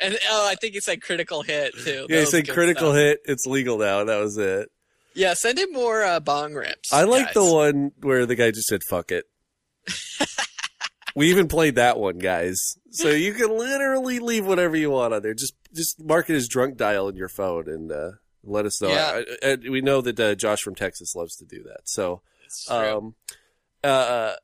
[0.00, 2.06] And oh, I think he said critical hit too.
[2.08, 2.96] That Yeah, he said critical stuff.
[2.96, 3.20] hit.
[3.24, 4.02] It's legal now.
[4.02, 4.68] That was it.
[5.14, 6.92] Yeah, send him more uh, bong rips.
[6.92, 7.34] I like guys.
[7.34, 9.26] the one where the guy just said "fuck it."
[11.14, 12.58] we even played that one, guys.
[12.90, 15.34] So you can literally leave whatever you want on there.
[15.34, 18.10] Just just mark it as drunk dial in your phone and uh,
[18.44, 18.88] let us know.
[18.90, 19.22] Yeah.
[19.42, 21.80] I- I- we know that uh, Josh from Texas loves to do that.
[21.84, 22.20] So,
[22.96, 23.14] um,
[23.82, 24.34] uh,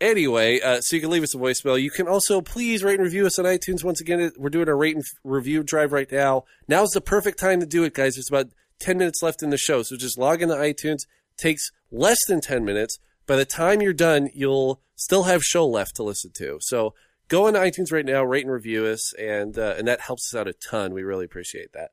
[0.00, 1.80] anyway, uh, so you can leave us a voicemail.
[1.80, 3.82] You can also please rate and review us on iTunes.
[3.84, 6.44] Once again, we're doing a rate and review drive right now.
[6.68, 8.14] Now's the perfect time to do it, guys.
[8.16, 8.48] There's about
[8.80, 9.82] 10 minutes left in the show.
[9.82, 11.00] So just log into iTunes.
[11.36, 12.98] Takes less than 10 minutes.
[13.26, 16.58] By the time you're done, you'll still have show left to listen to.
[16.60, 16.92] So
[17.28, 20.38] go into iTunes right now, rate and review us, and uh, and that helps us
[20.38, 20.92] out a ton.
[20.92, 21.90] We really appreciate that.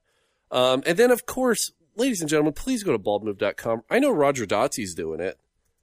[0.52, 3.84] Um, and then, of course, ladies and gentlemen, please go to baldmove.com.
[3.90, 5.38] I know Roger Dottie's doing it,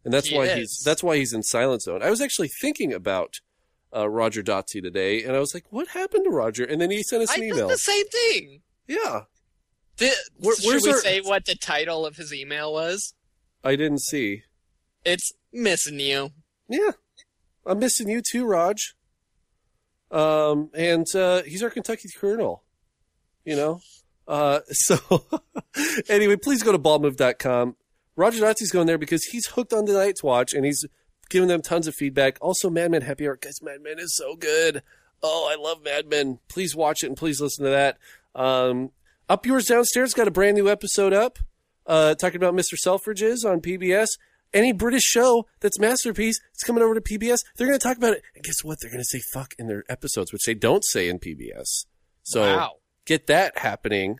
[0.05, 0.57] and that's He why is.
[0.59, 2.03] he's that's why he's in Silent Zone.
[2.03, 3.41] I was actually thinking about
[3.95, 7.03] uh, Roger Dottie today, and I was like, "What happened to Roger?" And then he
[7.03, 7.69] sent us an did email.
[7.69, 8.61] the same thing.
[8.89, 9.23] Yeah,
[9.97, 13.15] Did, Where- should we our- say what the title of his email was?
[13.63, 14.43] I didn't see.
[15.05, 16.31] It's missing you.
[16.69, 16.93] Yeah,
[17.67, 18.95] I'm missing you too, Raj.
[20.11, 22.63] Um, and uh, he's our Kentucky Colonel.
[23.45, 23.81] You know,
[24.29, 25.25] uh, so
[26.09, 27.77] anyway, please go to baldmove.com.
[28.15, 30.85] Roger Dottie's going there because he's hooked on the Night's Watch and he's
[31.31, 32.37] giving them tons of feedback.
[32.41, 34.83] Also, Mad Men Happy Hour, guys, Mad Men is so good.
[35.23, 36.39] Oh, I love Mad Men.
[36.49, 37.99] Please watch it and please listen to that.
[38.35, 38.91] Um,
[39.29, 41.39] up yours downstairs got a brand new episode up,
[41.87, 42.75] uh, talking about Mr.
[42.75, 44.09] Selfridges on PBS.
[44.55, 47.39] Any British show that's masterpiece, it's coming over to PBS.
[47.57, 48.79] They're going to talk about it, and guess what?
[48.81, 51.87] They're going to say "fuck" in their episodes, which they don't say in PBS.
[52.23, 52.73] So Wow.
[53.07, 54.19] get that happening.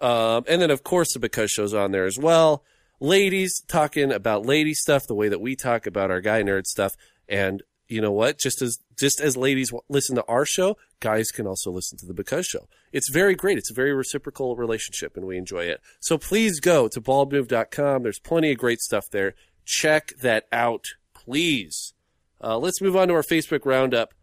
[0.00, 2.64] Um, and then, of course, the Because Show's on there as well.
[3.00, 6.94] Ladies talking about lady stuff the way that we talk about our guy nerd stuff.
[7.28, 8.38] And you know what?
[8.38, 12.06] Just as just as ladies w- listen to our show, guys can also listen to
[12.06, 12.68] the Because Show.
[12.92, 13.58] It's very great.
[13.58, 15.80] It's a very reciprocal relationship, and we enjoy it.
[16.00, 18.02] So please go to baldmove.com.
[18.04, 19.34] There's plenty of great stuff there.
[19.64, 21.94] Check that out, please.
[22.42, 24.14] Uh, let's move on to our Facebook roundup.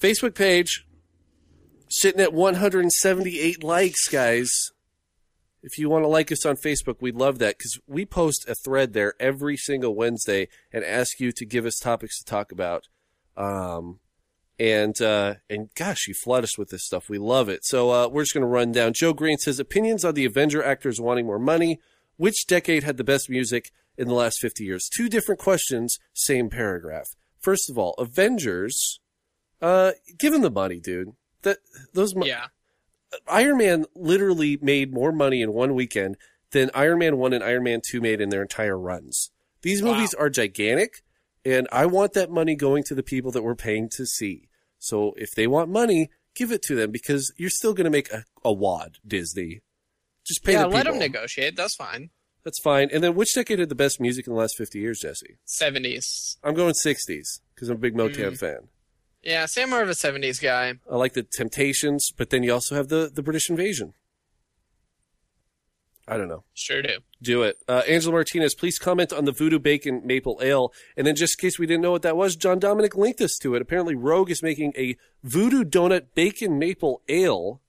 [0.00, 0.86] Facebook page
[1.88, 4.50] sitting at 178 likes, guys.
[5.62, 8.54] If you want to like us on Facebook, we'd love that because we post a
[8.54, 12.86] thread there every single Wednesday and ask you to give us topics to talk about.
[13.36, 13.98] Um,
[14.58, 17.08] and uh, and gosh, you flood us with this stuff.
[17.08, 17.64] We love it.
[17.64, 18.92] So uh, we're just going to run down.
[18.94, 21.80] Joe Green says opinions on the Avenger actors wanting more money.
[22.16, 24.88] Which decade had the best music in the last 50 years?
[24.88, 27.08] Two different questions, same paragraph.
[27.40, 29.00] First of all, Avengers.
[29.60, 31.12] Uh, give them the money, dude.
[31.42, 31.58] That
[31.92, 32.46] those mo- Yeah.
[33.26, 36.16] Iron Man literally made more money in one weekend
[36.52, 39.30] than Iron Man 1 and Iron Man 2 made in their entire runs.
[39.62, 41.02] These movies are gigantic,
[41.44, 44.48] and I want that money going to the people that we're paying to see.
[44.78, 48.12] So if they want money, give it to them because you're still going to make
[48.12, 49.62] a, a wad, Disney.
[50.24, 51.56] Just pay yeah, the let them negotiate.
[51.56, 52.10] That's fine.
[52.48, 52.88] That's fine.
[52.90, 55.36] And then which decade had the best music in the last 50 years, Jesse?
[55.46, 56.38] 70s.
[56.42, 58.38] I'm going 60s because I'm a big Motown Mm.
[58.38, 58.68] fan.
[59.22, 60.74] Yeah, see, I'm more of a '70s guy.
[60.90, 63.92] I like the Temptations, but then you also have the the British Invasion.
[66.06, 66.44] I don't know.
[66.54, 66.98] Sure do.
[67.20, 67.58] Do it.
[67.68, 70.72] Uh, Angela Martinez, please comment on the Voodoo Bacon Maple Ale.
[70.96, 73.36] And then, just in case we didn't know what that was, John Dominic linked us
[73.42, 73.60] to it.
[73.60, 77.60] Apparently, Rogue is making a Voodoo Donut Bacon Maple Ale.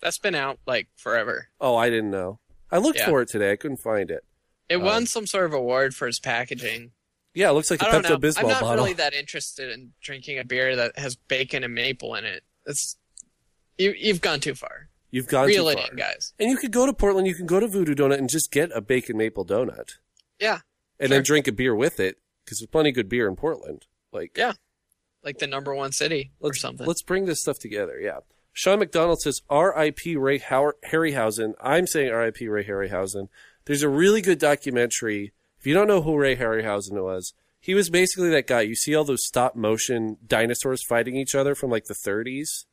[0.00, 1.48] That's been out like forever.
[1.60, 2.39] Oh, I didn't know.
[2.72, 3.06] I looked Yeah.
[3.08, 3.52] for it today.
[3.52, 4.24] I couldn't find it.
[4.68, 6.92] It Um, won some sort of award for its packaging.
[7.34, 7.84] Yeah, it looks like a.
[7.86, 8.40] Pepto Bismol bottle.
[8.40, 8.84] I'm not bottle.
[8.84, 12.42] really that interested in drinking a beer that has bacon and maple in it.
[12.66, 12.96] It's
[13.78, 13.92] you.
[13.96, 14.88] You've gone too far.
[15.12, 15.90] You've gone Reel too it far.
[15.90, 16.32] in, guys.
[16.38, 17.26] And you could go to Portland.
[17.26, 19.90] You can go to Voodoo Donut and just get a bacon maple donut,
[20.38, 20.60] Yeah,
[21.00, 23.86] and then drink a beer with it because there's plenty of good beer in Portland.
[24.12, 24.52] Like yeah,
[25.24, 26.86] like the number one city or something.
[26.86, 27.98] Let's bring this stuff together.
[28.00, 28.18] Yeah.
[28.52, 30.16] Sean McDonald says R.I.P.
[30.16, 31.54] Ray Howard, Harryhausen.
[31.60, 32.48] I'm saying R.I.P.
[32.48, 33.28] Ray Harryhausen.
[33.64, 35.32] There's a really good documentary.
[35.58, 38.62] If you don't know who Ray Harryhausen was, he was basically that guy.
[38.62, 42.64] You see all those stop motion dinosaurs fighting each other from like the 30s,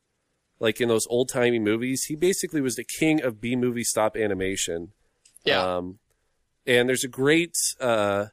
[0.58, 2.04] like in those old timey movies.
[2.08, 4.92] He basically was the king of B movie stop animation.
[5.44, 5.76] Yeah.
[5.76, 5.98] Um,
[6.66, 8.26] and there's a great, uh,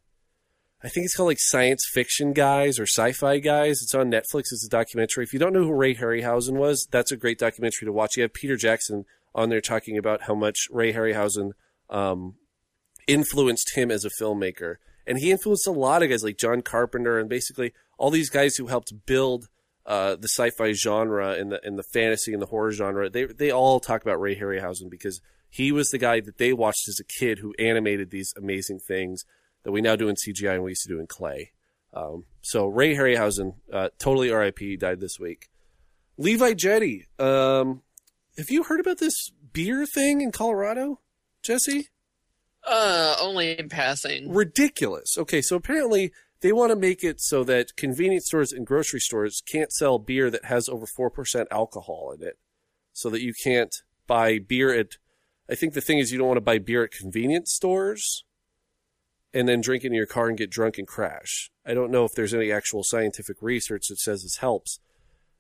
[0.86, 3.82] I think it's called like Science Fiction Guys or Sci-Fi Guys.
[3.82, 4.52] It's on Netflix.
[4.52, 5.24] It's a documentary.
[5.24, 8.16] If you don't know who Ray Harryhausen was, that's a great documentary to watch.
[8.16, 11.54] You have Peter Jackson on there talking about how much Ray Harryhausen
[11.90, 12.36] um,
[13.08, 14.76] influenced him as a filmmaker,
[15.08, 18.56] and he influenced a lot of guys like John Carpenter and basically all these guys
[18.58, 19.48] who helped build
[19.88, 23.10] uh, the sci-fi genre and the and the fantasy and the horror genre.
[23.10, 26.88] They they all talk about Ray Harryhausen because he was the guy that they watched
[26.88, 29.26] as a kid who animated these amazing things
[29.66, 31.52] that we now do in CGI and we used to do in clay.
[31.94, 35.50] Um, so Ray Harryhausen, uh, totally RIP, died this week.
[36.18, 37.82] Levi Jetty, um,
[38.38, 41.02] have you heard about this beer thing in Colorado,
[41.42, 41.90] Jesse?
[42.66, 44.32] uh, only in passing.
[44.32, 45.18] ridiculous.
[45.18, 46.12] Okay, so apparently
[46.42, 50.30] they want to make it so that convenience stores and grocery stores can't sell beer
[50.30, 52.38] that has over 4% alcohol in it.
[52.94, 53.76] So that you can't
[54.08, 54.98] buy beer at
[55.50, 58.24] I think the thing is you don't want to buy beer at convenience stores
[59.36, 61.52] and then drink in your car and get drunk and crash.
[61.66, 64.80] I don't know if there's any actual scientific research that says this helps.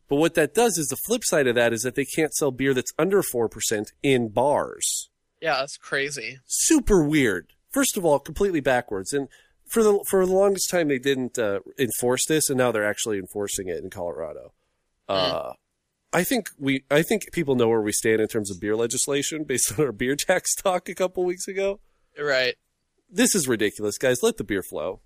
[0.07, 2.51] But what that does is the flip side of that is that they can't sell
[2.51, 5.09] beer that's under 4% in bars
[5.41, 6.37] Yeah, that's crazy.
[6.45, 7.53] super weird.
[7.71, 9.13] First of all, completely backwards.
[9.13, 9.27] And
[9.67, 13.17] for the for the longest time, they didn't uh, enforce this, and now they're actually
[13.17, 14.53] enforcing it in Colorado.
[15.09, 15.53] Uh,
[16.13, 19.43] I think we I think people know where we stand in terms of beer legislation
[19.43, 21.79] based on our beer tax talk a couple weeks ago.
[22.17, 22.55] Right.
[23.09, 24.21] This is ridiculous, guys.
[24.23, 25.01] Let the beer flow.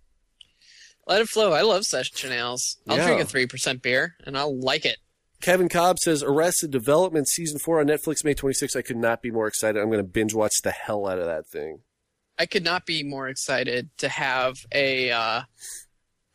[1.07, 1.53] Let it flow.
[1.53, 2.77] I love session ales.
[2.87, 3.05] I'll Yeah.
[3.07, 4.97] drink a three percent beer, and I'll like it.
[5.41, 8.75] Kevin Cobb says Arrested Development season four on Netflix May 26th.
[8.75, 9.79] I could not be more excited.
[9.79, 11.79] I'm going to binge watch the hell out of that thing.
[12.37, 15.41] I could not be more excited to have a uh,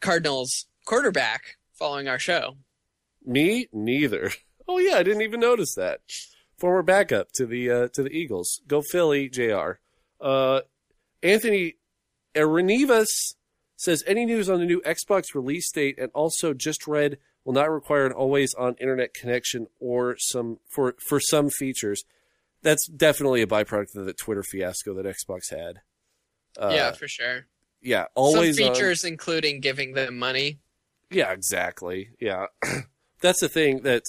[0.00, 2.56] Cardinals quarterback following our show.
[3.24, 4.30] Me, neither.
[4.66, 6.00] Oh yeah, I didn't even notice that.
[6.56, 8.62] Former backup to the uh, to the Eagles.
[8.66, 9.72] Go Philly, Jr.
[10.18, 10.62] Uh,
[11.24, 11.74] Anthony
[12.34, 13.08] Arenivas
[13.76, 17.70] says any news on the new Xbox release date, and also just read will not
[17.70, 22.04] require an always on internet connection or some for for some features.
[22.62, 25.80] That's definitely a byproduct of the Twitter fiasco that Xbox had.
[26.58, 27.46] Uh, yeah, for sure.
[27.82, 30.60] yeah, always Some on- features, including giving them money.
[31.10, 32.10] yeah, exactly.
[32.20, 32.46] Yeah.
[33.20, 34.02] That's the thing that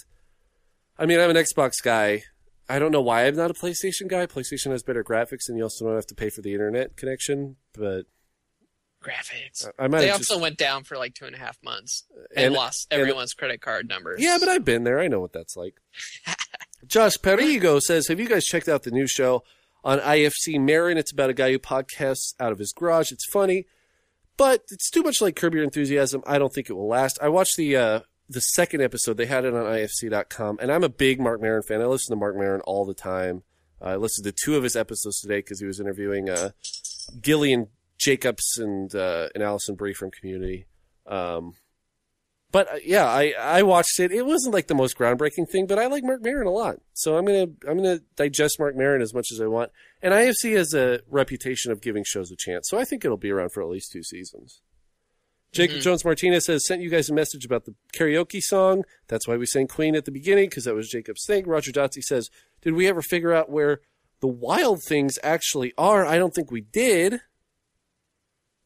[0.98, 2.24] I mean, I'm an Xbox guy.
[2.68, 4.26] I don't know why I'm not a PlayStation guy.
[4.26, 7.58] PlayStation has better graphics and you also don't have to pay for the internet connection,
[7.78, 8.04] but
[9.04, 9.70] Graphics.
[9.78, 12.06] I might they also just- went down for like two and a half months
[12.36, 14.20] and, And- lost and- everyone's credit card numbers.
[14.20, 15.00] Yeah, but I've been there.
[15.00, 15.76] I know what that's like.
[16.88, 19.44] Josh Perigo says, "Have you guys checked out the new show
[19.84, 20.98] on IFC Maron?
[20.98, 23.12] It's about a guy who podcasts out of his garage.
[23.12, 23.66] It's funny,
[24.38, 26.24] but it's too much like Curb Your Enthusiasm.
[26.26, 27.18] I don't think it will last.
[27.22, 29.18] I watched the uh, the second episode.
[29.18, 31.82] They had it on IFC.com, and I'm a big Mark Maron fan.
[31.82, 33.44] I listen to Mark Maron all the time.
[33.82, 36.52] Uh, I listened to two of his episodes today because he was interviewing uh,
[37.22, 40.66] Gillian Jacobs and uh, and Alison Brie from Community.
[41.06, 41.54] Um,
[42.52, 44.12] but uh, yeah, I, I watched it.
[44.12, 46.78] It wasn't like the most groundbreaking thing, but I like Mark Maron a lot.
[46.94, 49.72] So I'm gonna I'm gonna digest Mark Maron as much as I want.
[50.02, 53.32] And IFC has a reputation of giving shows a chance, so I think it'll be
[53.32, 54.62] around for at least two seasons.
[55.56, 55.84] Jacob Mhm.
[55.84, 58.84] Jones Martinez has sent you guys a message about the karaoke song.
[59.08, 61.46] That's why we sang Queen at the beginning because that was Jacob's thing.
[61.48, 62.30] Roger Dotsie says,
[62.62, 63.80] "Did we ever figure out where
[64.20, 67.22] the wild things actually are?" I don't think we did.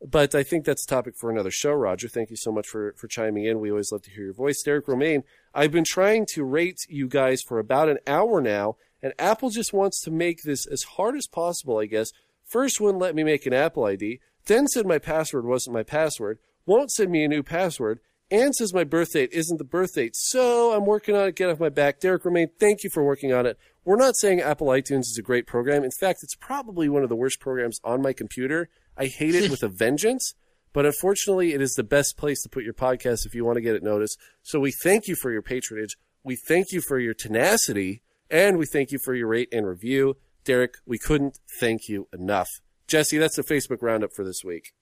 [0.01, 2.07] But I think that's a topic for another show, Roger.
[2.07, 3.59] Thank you so much for, for chiming in.
[3.59, 4.61] We always love to hear your voice.
[4.63, 9.13] Derek Romaine, I've been trying to rate you guys for about an hour now, and
[9.19, 12.11] Apple just wants to make this as hard as possible, I guess.
[12.45, 16.39] First wouldn't let me make an Apple ID, then said my password wasn't my password,
[16.69, 20.15] won't send me a new password, Anne says my birth date isn't the birth date,
[20.15, 21.35] so I'm working on it.
[21.35, 21.99] Get off my back.
[21.99, 23.57] Derek Remain, thank you for working on it.
[23.83, 25.83] We're not saying Apple iTunes is a great program.
[25.83, 28.69] In fact, it's probably one of the worst programs on my computer.
[28.95, 30.35] I hate it with a vengeance,
[30.71, 33.61] but unfortunately, it is the best place to put your podcast if you want to
[33.61, 34.19] get it noticed.
[34.43, 35.97] So we thank you for your patronage.
[36.23, 40.17] We thank you for your tenacity, and we thank you for your rate and review.
[40.45, 42.49] Derek, we couldn't thank you enough.
[42.87, 44.73] Jesse, that's the Facebook roundup for this week.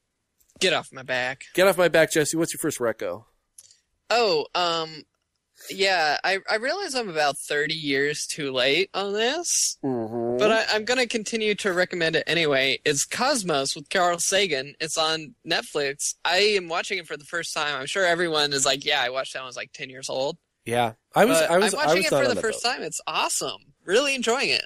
[0.60, 1.44] Get off my back.
[1.54, 2.38] Get off my back, Jesse.
[2.38, 3.26] What's your first reco?
[4.10, 5.04] Oh, um,
[5.70, 10.38] yeah, I, I realize I'm about 30 years too late on this, mm-hmm.
[10.38, 12.80] but I, I'm going to continue to recommend it anyway.
[12.86, 14.76] It's Cosmos with Carl Sagan.
[14.80, 16.16] It's on Netflix.
[16.24, 17.76] I am watching it for the first time.
[17.80, 20.10] I'm sure everyone is like, yeah, I watched that when I was like 10 years
[20.10, 20.38] old.
[20.66, 21.40] Yeah, I was.
[21.40, 21.74] But I was.
[21.74, 22.74] I watching was it for the first boat.
[22.74, 22.84] time.
[22.84, 23.74] It's awesome.
[23.86, 24.66] Really enjoying it.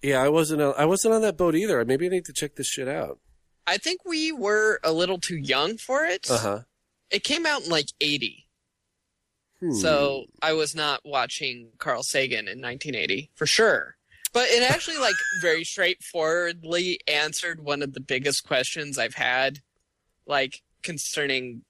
[0.00, 0.62] Yeah, I wasn't.
[0.62, 1.84] I wasn't on that boat either.
[1.84, 3.18] Maybe I need to check this shit out.
[3.66, 6.30] I think we were a little too young for it.
[6.30, 6.60] Uh huh.
[7.10, 8.46] It came out in like 80.
[9.60, 9.72] Hmm.
[9.72, 13.96] So I was not watching Carl Sagan in 1980 for sure.
[14.32, 19.60] But it actually like very straightforwardly answered one of the biggest questions I've had,
[20.26, 21.62] like concerning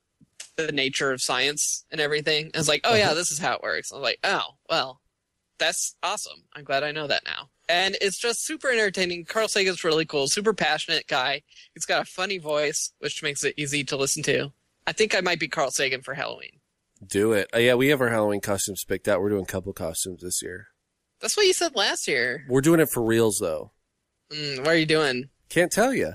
[0.57, 2.51] the nature of science and everything.
[2.55, 3.93] I was like, oh yeah, this is how it works.
[3.93, 5.01] I was like, oh well,
[5.59, 6.45] that's awesome.
[6.55, 7.51] I'm glad I know that now.
[7.69, 9.25] And it's just super entertaining.
[9.25, 11.43] Carl Sagan's really cool, super passionate guy.
[11.75, 14.53] He's got a funny voice, which makes it easy to listen to.
[14.87, 16.61] I think I might be Carl Sagan for Halloween.
[17.07, 17.49] Do it.
[17.55, 19.21] Uh, yeah, we have our Halloween costumes picked out.
[19.21, 20.69] We're doing a couple costumes this year.
[21.21, 22.45] That's what you said last year.
[22.49, 23.73] We're doing it for reals though.
[24.31, 25.31] Mm, what are you doing?
[25.49, 26.15] Can't tell you.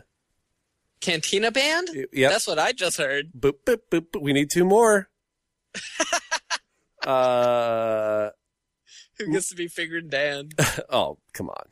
[1.02, 1.90] Cantina band?
[2.12, 2.30] Yeah.
[2.30, 3.32] That's what I just heard.
[3.38, 4.22] Boop, boop, boop, boop.
[4.22, 5.10] We need two more.
[7.08, 8.30] uh,
[9.20, 10.50] Who gets to be Figrin D'an?
[10.90, 11.66] oh, come on.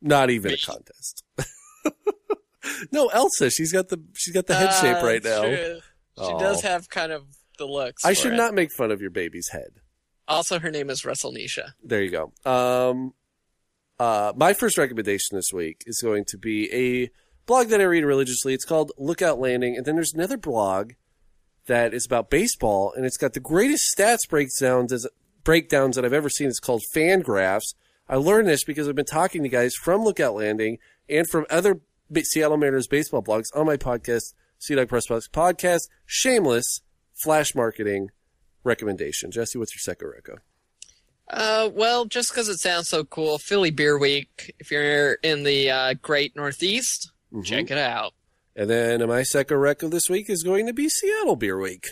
[0.00, 1.24] Not even a contest.
[2.92, 3.50] no, Elsa.
[3.50, 5.42] She's got the she's got the head shape Ah, right now.
[5.42, 5.80] true.
[6.18, 6.38] She Oh.
[6.38, 7.24] does have kind of
[7.58, 8.04] the looks.
[8.04, 8.36] I should it.
[8.36, 9.80] not make fun of your baby's head.
[10.28, 11.72] Also, her name is Russell Nisha.
[11.82, 12.32] There you go.
[12.50, 13.14] Um,
[13.98, 17.10] uh, my first recommendation this week is going to be a
[17.46, 18.54] blog that I read religiously.
[18.54, 20.92] It's called Lookout Landing, and then there's another blog
[21.66, 25.06] that is about baseball, and it's got the greatest stats breakdowns as
[25.44, 26.48] breakdowns that I've ever seen.
[26.48, 27.74] It's called FanGraphs.
[28.08, 31.80] I learned this because I've been talking to guys from Lookout Landing and from other
[32.10, 35.82] B- Seattle Mariners baseball blogs on my podcast, Sea Dog Press Box Podcast.
[36.06, 36.80] Shameless
[37.22, 38.10] flash marketing
[38.64, 39.30] recommendation.
[39.30, 40.38] Jesse, what's your second reco?
[41.28, 44.52] Uh, well, just because it sounds so cool, Philly Beer Week.
[44.58, 47.44] If you're in the uh, Great Northeast, Mhm.
[47.44, 48.12] check it out.
[48.56, 51.86] And then my second rec of this week is going to be Seattle Beer Week.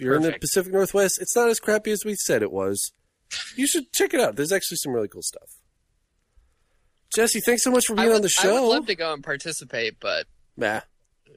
[0.00, 2.92] If you're in the Pacific Northwest, it's not as crappy as we said it was.
[3.54, 4.34] You should check it out.
[4.34, 5.50] There's actually some really cool stuff.
[7.14, 8.56] Jesse, thanks so much for being would, on the show.
[8.56, 10.24] I would love to go and participate, but
[10.56, 10.80] Nah,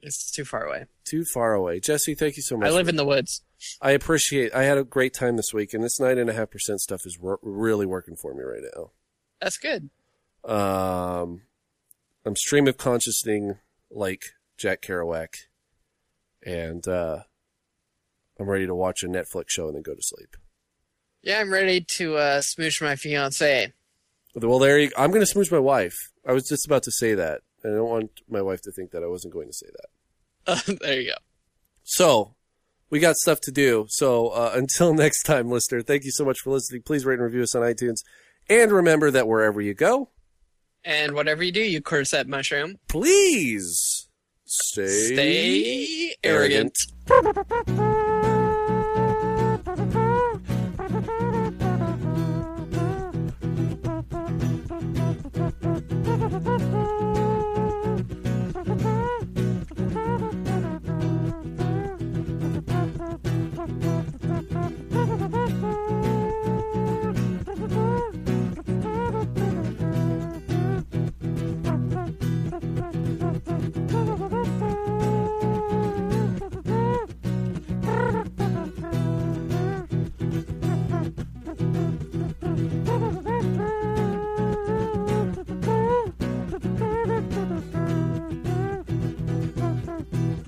[0.02, 0.86] it's too far away.
[1.04, 1.78] too far away.
[1.78, 2.66] Jesse, thank you so much.
[2.66, 3.42] I live in the woods.
[3.82, 4.54] I appreciate.
[4.54, 7.02] I had a great time this week, and this nine and a half percent stuff
[7.04, 8.92] is wor- really working for me right now.
[9.42, 9.90] That's good.
[10.42, 11.42] Um,
[12.24, 13.58] I'm stream of consciousing
[13.90, 14.22] like
[14.56, 15.34] Jack Kerouac,
[16.42, 17.24] and uh,
[18.38, 20.36] I'm ready to watch a Netflix show and then go to sleep.
[21.22, 23.72] Yeah, I'm ready to uh, smooch my fiance.
[24.34, 24.90] Well, there you.
[24.96, 25.94] I'm going to smooch my wife.
[26.26, 28.90] I was just about to say that, and I don't want my wife to think
[28.90, 29.66] that I wasn't going to say
[30.46, 30.78] that.
[30.82, 31.16] there you go.
[31.84, 32.34] So,
[32.90, 33.86] we got stuff to do.
[33.88, 36.82] So, uh, until next time, listener, thank you so much for listening.
[36.82, 37.98] Please rate and review us on iTunes,
[38.50, 40.10] and remember that wherever you go,
[40.84, 42.78] And whatever you do, you curse that mushroom.
[42.88, 44.08] please
[44.44, 46.74] stay, Stay arrogant.
[47.06, 48.04] Thank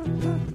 [0.04, 0.40] you.